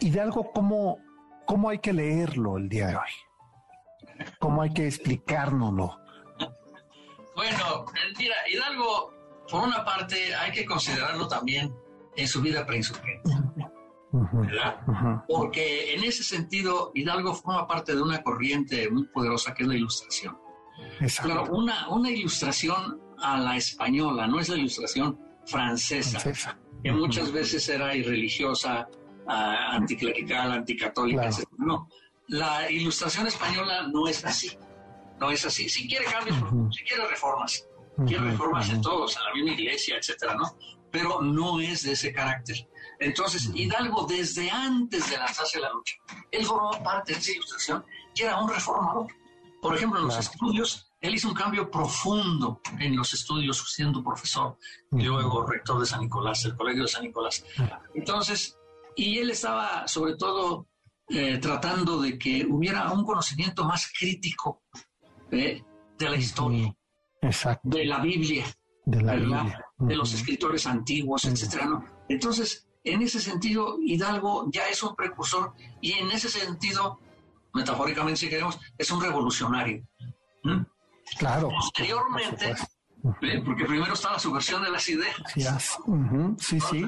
Hidalgo, 0.00 0.52
¿cómo, 0.52 0.98
¿cómo 1.46 1.68
hay 1.68 1.78
que 1.78 1.92
leerlo 1.92 2.58
el 2.58 2.68
día 2.68 2.88
de 2.88 2.96
hoy? 2.96 4.26
¿Cómo 4.38 4.62
hay 4.62 4.72
que 4.72 4.86
explicárnoslo? 4.86 5.98
Bueno, 7.34 7.86
mira, 8.18 8.34
Hidalgo, 8.50 9.12
por 9.50 9.64
una 9.64 9.84
parte, 9.84 10.34
hay 10.34 10.52
que 10.52 10.64
considerarlo 10.64 11.28
también 11.28 11.72
en 12.16 12.28
su 12.28 12.40
vida 12.40 12.66
preinsurgente. 12.66 13.30
¿verdad? 14.12 15.24
Porque 15.26 15.94
en 15.94 16.04
ese 16.04 16.22
sentido, 16.22 16.92
Hidalgo 16.94 17.34
forma 17.34 17.66
parte 17.66 17.94
de 17.94 18.02
una 18.02 18.22
corriente 18.22 18.90
muy 18.90 19.04
poderosa 19.08 19.54
que 19.54 19.62
es 19.62 19.68
la 19.68 19.76
ilustración. 19.76 20.38
Claro, 21.22 21.46
una, 21.50 21.88
una 21.88 22.10
ilustración 22.10 23.00
a 23.18 23.38
la 23.38 23.56
española, 23.56 24.26
no 24.26 24.40
es 24.40 24.48
la 24.48 24.56
ilustración 24.56 25.18
francesa, 25.46 26.20
que 26.82 26.92
muchas 26.92 27.32
veces 27.32 27.68
era 27.68 27.94
irreligiosa, 27.94 28.88
uh, 29.26 29.30
anticlerical, 29.30 30.52
anticatólica, 30.52 31.26
etc. 31.28 31.44
No, 31.58 31.88
la 32.28 32.70
ilustración 32.70 33.26
española 33.26 33.88
no 33.88 34.08
es 34.08 34.24
así, 34.24 34.56
no 35.20 35.30
es 35.30 35.44
así. 35.44 35.68
Si 35.68 35.88
quiere 35.88 36.04
cambios, 36.06 36.36
si 36.74 36.84
quiere 36.84 37.06
reformas, 37.08 37.66
quiere 38.06 38.24
reformas 38.24 38.70
en 38.70 38.80
todos, 38.80 39.16
en 39.16 39.24
la 39.24 39.34
misma 39.34 39.60
iglesia, 39.60 39.96
etcétera, 39.96 40.34
¿no? 40.34 40.56
Pero 40.92 41.20
no 41.22 41.60
es 41.60 41.82
de 41.82 41.92
ese 41.92 42.12
carácter. 42.12 42.68
Entonces, 43.00 43.50
Hidalgo, 43.54 44.06
desde 44.06 44.50
antes 44.50 45.10
de 45.10 45.16
lanzarse 45.16 45.58
a 45.58 45.62
la 45.62 45.72
lucha, 45.72 45.94
él 46.30 46.44
formó 46.44 46.70
parte 46.82 47.12
de 47.14 47.18
esa 47.18 47.32
ilustración 47.32 47.84
y 48.14 48.22
era 48.22 48.38
un 48.38 48.48
reformador. 48.48 49.06
Por 49.60 49.76
ejemplo, 49.76 50.00
en 50.00 50.06
los 50.06 50.18
estudios, 50.18 50.92
él 51.00 51.14
hizo 51.14 51.28
un 51.28 51.34
cambio 51.34 51.70
profundo 51.70 52.60
en 52.78 52.96
los 52.96 53.12
estudios 53.14 53.64
siendo 53.72 54.02
profesor 54.02 54.56
y 54.90 55.02
luego 55.02 55.46
rector 55.46 55.80
de 55.80 55.86
San 55.86 56.00
Nicolás, 56.00 56.44
el 56.44 56.56
Colegio 56.56 56.82
de 56.82 56.88
San 56.88 57.04
Nicolás. 57.04 57.44
Entonces, 57.94 58.58
y 58.96 59.18
él 59.18 59.30
estaba 59.30 59.86
sobre 59.88 60.16
todo 60.16 60.68
eh, 61.08 61.38
tratando 61.38 62.00
de 62.00 62.18
que 62.18 62.46
hubiera 62.48 62.90
un 62.90 63.04
conocimiento 63.04 63.64
más 63.64 63.90
crítico 63.98 64.62
de 65.30 65.64
la 65.98 66.16
historia, 66.16 66.74
de 67.62 67.84
la 67.84 68.00
Biblia, 68.00 68.44
de, 68.84 69.02
la 69.02 69.14
Biblia. 69.14 69.64
de 69.78 69.96
los 69.96 70.12
escritores 70.14 70.66
antiguos, 70.66 71.24
etcétera. 71.24 71.82
Entonces, 72.08 72.66
en 72.84 73.02
ese 73.02 73.20
sentido, 73.20 73.78
Hidalgo 73.80 74.50
ya 74.50 74.68
es 74.68 74.82
un 74.82 74.94
precursor 74.94 75.52
y 75.80 75.92
en 75.92 76.10
ese 76.10 76.28
sentido, 76.28 76.98
metafóricamente 77.54 78.20
si 78.20 78.28
queremos, 78.28 78.58
es 78.76 78.90
un 78.90 79.00
revolucionario. 79.00 79.86
Claro. 81.18 81.48
Posteriormente, 81.48 82.54
eh, 83.22 83.42
porque 83.44 83.64
primero 83.64 83.94
está 83.94 84.12
la 84.12 84.18
subversión 84.18 84.62
de 84.62 84.70
las 84.70 84.88
ideas. 84.88 85.16
Sí, 86.38 86.60
sí. 86.60 86.84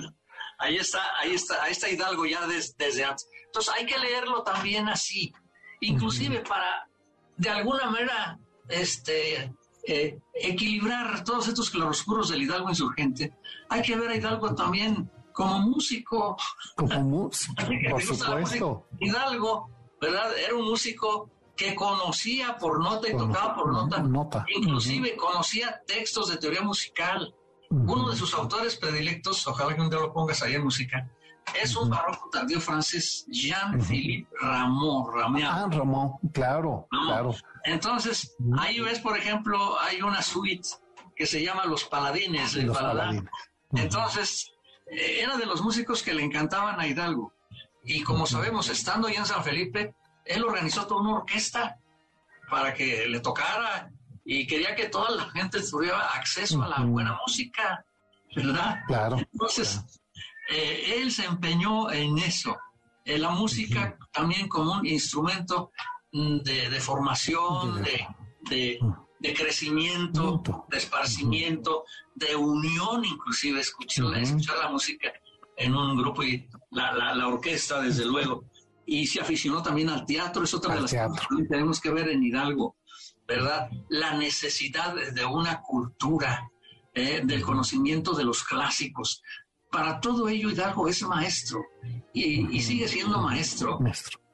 Ahí 0.58 0.76
está, 0.76 1.00
ahí 1.18 1.34
está, 1.34 1.62
ahí 1.62 1.72
está 1.72 1.88
Hidalgo 1.88 2.26
ya 2.26 2.46
desde 2.46 3.04
antes. 3.04 3.28
Entonces 3.46 3.72
hay 3.74 3.86
que 3.86 3.98
leerlo 3.98 4.42
también 4.42 4.88
así, 4.88 5.32
inclusive 5.80 6.40
para 6.40 6.88
de 7.36 7.50
alguna 7.50 7.90
manera 7.90 8.38
este, 8.68 9.52
eh, 9.86 10.18
equilibrar 10.32 11.24
todos 11.24 11.48
estos 11.48 11.70
claroscuros 11.70 12.30
del 12.30 12.42
Hidalgo 12.42 12.68
insurgente. 12.70 13.34
Hay 13.68 13.82
que 13.82 13.96
ver 13.96 14.10
a 14.10 14.16
Hidalgo 14.16 14.54
también 14.54 15.10
como 15.32 15.58
músico. 15.60 16.36
Como 16.76 17.00
músico, 17.02 17.54
por 17.90 18.02
supuesto. 18.02 18.86
Hidalgo, 19.00 19.68
¿verdad? 20.00 20.36
Era 20.38 20.54
un 20.54 20.64
músico 20.64 21.30
que 21.56 21.74
conocía 21.74 22.56
por 22.56 22.82
nota 22.82 23.08
y 23.08 23.16
tocaba 23.16 23.54
por 23.54 23.72
nota. 23.72 24.44
Inclusive 24.56 25.16
conocía 25.16 25.82
textos 25.86 26.28
de 26.28 26.36
teoría 26.38 26.62
musical. 26.62 27.34
Uno 27.70 28.10
de 28.10 28.16
sus 28.16 28.32
autores 28.34 28.76
predilectos, 28.76 29.46
ojalá 29.48 29.74
que 29.74 29.80
un 29.80 29.90
día 29.90 29.98
lo 29.98 30.12
pongas 30.12 30.42
ahí 30.42 30.54
en 30.54 30.62
música, 30.62 31.10
es 31.62 31.76
un 31.76 31.90
barroco 31.90 32.28
tardío 32.30 32.60
francés, 32.60 33.26
Jean-Philippe 33.28 34.28
Rameau. 34.40 35.10
Ah, 35.44 35.68
Rameau, 35.70 36.18
claro, 36.32 36.86
claro. 36.90 37.34
Entonces, 37.64 38.36
ahí 38.58 38.80
ves, 38.80 39.00
por 39.00 39.16
ejemplo, 39.16 39.78
hay 39.80 40.02
una 40.02 40.22
suite 40.22 40.68
que 41.14 41.26
se 41.26 41.42
llama 41.42 41.64
Los 41.66 41.84
Paladines 41.84 42.54
del 42.54 42.70
Paladín. 42.70 43.28
Entonces, 43.72 44.52
eh, 44.86 45.20
era 45.22 45.36
de 45.36 45.46
los 45.46 45.62
músicos 45.62 46.02
que 46.02 46.14
le 46.14 46.22
encantaban 46.22 46.78
a 46.80 46.86
Hidalgo. 46.86 47.32
Y 47.84 48.02
como 48.02 48.26
sabemos, 48.26 48.68
estando 48.68 49.08
ya 49.08 49.20
en 49.20 49.26
San 49.26 49.44
Felipe, 49.44 49.94
él 50.24 50.44
organizó 50.44 50.86
toda 50.86 51.02
una 51.02 51.18
orquesta 51.18 51.78
para 52.50 52.72
que 52.72 53.06
le 53.06 53.20
tocara 53.20 53.90
y 54.24 54.46
quería 54.46 54.74
que 54.74 54.88
toda 54.88 55.10
la 55.10 55.24
gente 55.30 55.60
tuviera 55.62 55.98
acceso 56.14 56.62
a 56.62 56.68
la 56.68 56.80
buena 56.80 57.18
música, 57.26 57.84
¿verdad? 58.34 58.80
Claro. 58.86 59.18
Entonces, 59.32 60.02
eh, 60.50 60.96
él 60.98 61.10
se 61.10 61.24
empeñó 61.24 61.90
en 61.90 62.18
eso, 62.18 62.56
en 63.04 63.22
la 63.22 63.30
música 63.30 63.96
también 64.12 64.48
como 64.48 64.74
un 64.74 64.86
instrumento 64.86 65.70
mm, 66.12 66.38
de, 66.38 66.80
formación, 66.80 67.82
de, 67.82 68.78
de, 69.20 69.34
crecimiento, 69.34 70.42
de 70.70 70.78
esparcimiento, 70.78 71.84
de 72.14 72.36
unión, 72.36 73.04
inclusive 73.04 73.60
escuchar, 73.60 74.16
escuchar 74.18 74.58
la 74.58 74.70
música 74.70 75.12
en 75.56 75.74
un 75.74 75.96
grupo 75.96 76.22
y 76.22 76.48
la, 76.70 77.14
la, 77.14 77.28
orquesta, 77.28 77.80
desde 77.80 78.04
luego. 78.04 78.44
Y 78.86 79.06
se 79.06 79.20
aficionó 79.20 79.62
también 79.62 79.88
al 79.88 80.04
teatro, 80.04 80.44
es 80.44 80.52
otra 80.52 80.74
de 80.74 80.82
las 80.82 80.92
cosas 80.92 81.26
que 81.28 81.44
tenemos 81.44 81.80
que 81.80 81.90
ver 81.90 82.08
en 82.08 82.22
Hidalgo, 82.22 82.76
¿verdad? 83.26 83.70
La 83.88 84.14
necesidad 84.14 84.94
de 84.94 85.24
una 85.24 85.62
cultura, 85.62 86.50
eh, 86.92 87.22
del 87.24 87.42
conocimiento 87.42 88.12
de 88.12 88.24
los 88.24 88.44
clásicos, 88.44 89.22
para 89.74 90.00
todo 90.00 90.28
ello 90.28 90.50
Hidalgo 90.50 90.86
es 90.86 91.02
maestro 91.02 91.66
y, 92.12 92.60
sigue 92.60 92.86
siendo 92.86 93.20
maestro. 93.20 93.80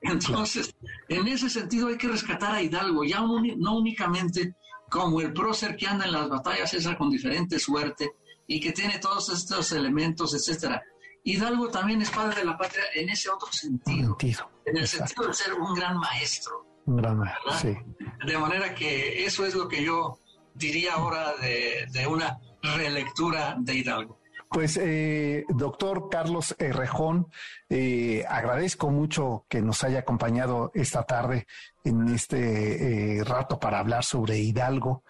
Entonces, 0.03 0.75
en 1.09 1.27
ese 1.27 1.49
sentido 1.49 1.89
hay 1.89 1.97
que 1.97 2.09
rescatar 2.09 2.55
a 2.55 2.63
Hidalgo, 2.63 3.05
ya 3.05 3.21
no 3.21 3.79
únicamente 3.79 4.55
como 4.91 5.19
el 5.23 5.33
prócer 5.33 5.77
que 5.77 5.87
anda 5.87 6.05
en 6.05 6.13
las 6.13 6.29
batallas 6.29 6.75
esa 6.75 6.95
con 6.99 7.09
diferente 7.09 7.59
suerte 7.59 8.13
y 8.47 8.61
que 8.61 8.73
tiene 8.73 8.99
todos 8.99 9.31
estos 9.31 9.73
elementos, 9.73 10.35
etcétera. 10.35 10.83
Hidalgo 11.25 11.69
también 11.69 12.03
es 12.03 12.11
padre 12.11 12.41
de 12.41 12.45
la 12.45 12.59
patria 12.59 12.85
en 12.95 13.09
ese 13.09 13.31
otro 13.31 13.51
sentido, 13.51 14.19
en 14.67 14.77
el 14.77 14.87
sentido 14.87 15.27
de 15.27 15.35
ser 15.35 15.55
un 15.55 15.75
gran 15.75 15.97
maestro. 15.97 16.67
Un 16.85 16.97
gran 16.97 17.19
maestro, 17.19 17.53
sí. 17.63 17.79
De 18.27 18.37
manera 18.37 18.75
que 18.75 19.25
eso 19.25 19.47
es 19.47 19.55
lo 19.55 19.69
que 19.69 19.83
yo 19.83 20.19
diría 20.55 20.95
ahora 20.95 21.35
de, 21.37 21.87
de 21.93 22.07
una 22.07 22.39
relectura 22.63 23.57
de 23.59 23.75
Hidalgo. 23.75 24.20
Pues, 24.51 24.77
eh, 24.83 25.45
doctor 25.49 26.09
Carlos 26.11 26.57
Rejón, 26.59 27.29
eh, 27.69 28.25
agradezco 28.29 28.91
mucho 28.91 29.45
que 29.49 29.63
nos 29.63 29.85
haya 29.85 30.01
acompañado 30.01 30.73
esta 30.75 31.05
tarde 31.05 31.47
en 31.85 32.09
este 32.09 33.19
eh, 33.21 33.23
rato 33.23 33.61
para 33.61 33.79
hablar 33.79 34.03
sobre 34.03 34.39
Hidalgo. 34.39 35.05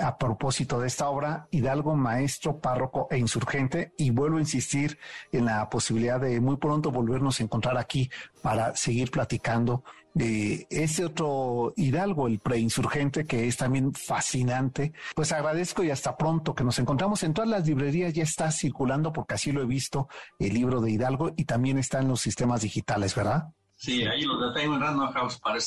a 0.00 0.16
propósito 0.18 0.80
de 0.80 0.88
esta 0.88 1.08
obra, 1.08 1.46
Hidalgo, 1.50 1.94
maestro, 1.96 2.58
párroco 2.58 3.08
e 3.10 3.18
insurgente, 3.18 3.92
y 3.98 4.10
vuelvo 4.10 4.36
a 4.36 4.40
insistir 4.40 4.98
en 5.30 5.46
la 5.46 5.68
posibilidad 5.70 6.20
de 6.20 6.40
muy 6.40 6.56
pronto 6.56 6.90
volvernos 6.90 7.40
a 7.40 7.44
encontrar 7.44 7.78
aquí 7.78 8.10
para 8.42 8.76
seguir 8.76 9.10
platicando 9.10 9.82
de 10.14 10.66
ese 10.70 11.04
otro 11.04 11.72
Hidalgo, 11.76 12.28
el 12.28 12.38
preinsurgente, 12.38 13.24
que 13.24 13.48
es 13.48 13.56
también 13.56 13.94
fascinante. 13.94 14.92
Pues 15.14 15.32
agradezco 15.32 15.82
y 15.82 15.90
hasta 15.90 16.16
pronto 16.16 16.54
que 16.54 16.64
nos 16.64 16.78
encontramos 16.78 17.22
en 17.22 17.34
todas 17.34 17.50
las 17.50 17.66
librerías, 17.66 18.12
ya 18.12 18.22
está 18.22 18.50
circulando 18.50 19.12
porque 19.12 19.34
así 19.34 19.52
lo 19.52 19.62
he 19.62 19.66
visto, 19.66 20.08
el 20.38 20.54
libro 20.54 20.80
de 20.80 20.90
Hidalgo 20.90 21.32
y 21.36 21.44
también 21.44 21.78
está 21.78 22.00
en 22.00 22.08
los 22.08 22.20
sistemas 22.20 22.62
digitales, 22.62 23.14
¿verdad? 23.14 23.48
Sí, 23.76 24.04
ahí 24.04 24.22
lo 24.22 24.52
tengo 24.52 24.74
en 24.74 24.80
Random 24.80 25.12
House 25.12 25.38
para 25.40 25.58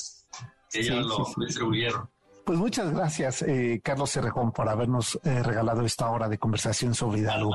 que 0.71 0.83
ya 0.83 0.95
lo 0.95 1.25
distribuyeron. 1.37 2.09
Pues 2.45 2.59
muchas 2.59 2.91
gracias, 2.93 3.41
eh, 3.41 3.81
Carlos 3.83 4.11
Cerrejón, 4.11 4.51
por 4.51 4.69
habernos 4.69 5.19
eh, 5.23 5.41
regalado 5.41 5.83
esta 5.83 6.09
hora 6.09 6.29
de 6.29 6.37
conversación 6.37 6.93
sobre 6.93 7.21
Hidalgo. 7.21 7.51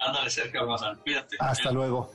Ándale, 0.00 0.30
ándale 0.50 1.00
cuídate. 1.04 1.36
Hasta 1.38 1.70
luego. 1.70 2.10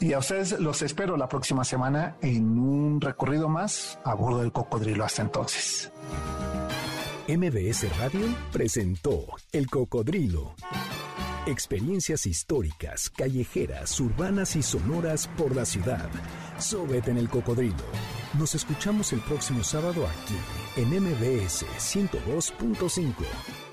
Y 0.00 0.12
a 0.12 0.18
ustedes 0.18 0.58
los 0.60 0.82
espero 0.82 1.16
la 1.16 1.28
próxima 1.28 1.64
semana 1.64 2.16
en 2.20 2.58
un 2.58 3.00
recorrido 3.00 3.48
más 3.48 3.98
a 4.04 4.14
bordo 4.14 4.40
del 4.40 4.52
cocodrilo. 4.52 5.04
Hasta 5.04 5.22
entonces. 5.22 5.90
MBS 7.26 7.96
Radio 7.98 8.26
presentó 8.52 9.24
El 9.50 9.68
Cocodrilo. 9.70 10.54
Experiencias 11.46 12.26
históricas, 12.26 13.10
callejeras, 13.10 13.98
urbanas 14.00 14.56
y 14.56 14.62
sonoras 14.62 15.28
por 15.28 15.54
la 15.54 15.64
ciudad. 15.64 16.08
Sóbete 16.58 17.10
en 17.10 17.18
el 17.18 17.28
cocodrilo. 17.28 17.84
Nos 18.38 18.54
escuchamos 18.54 19.12
el 19.12 19.20
próximo 19.20 19.62
sábado 19.62 20.06
aquí 20.06 20.36
en 20.76 20.88
MBS 21.02 21.66
102.5. 21.78 23.63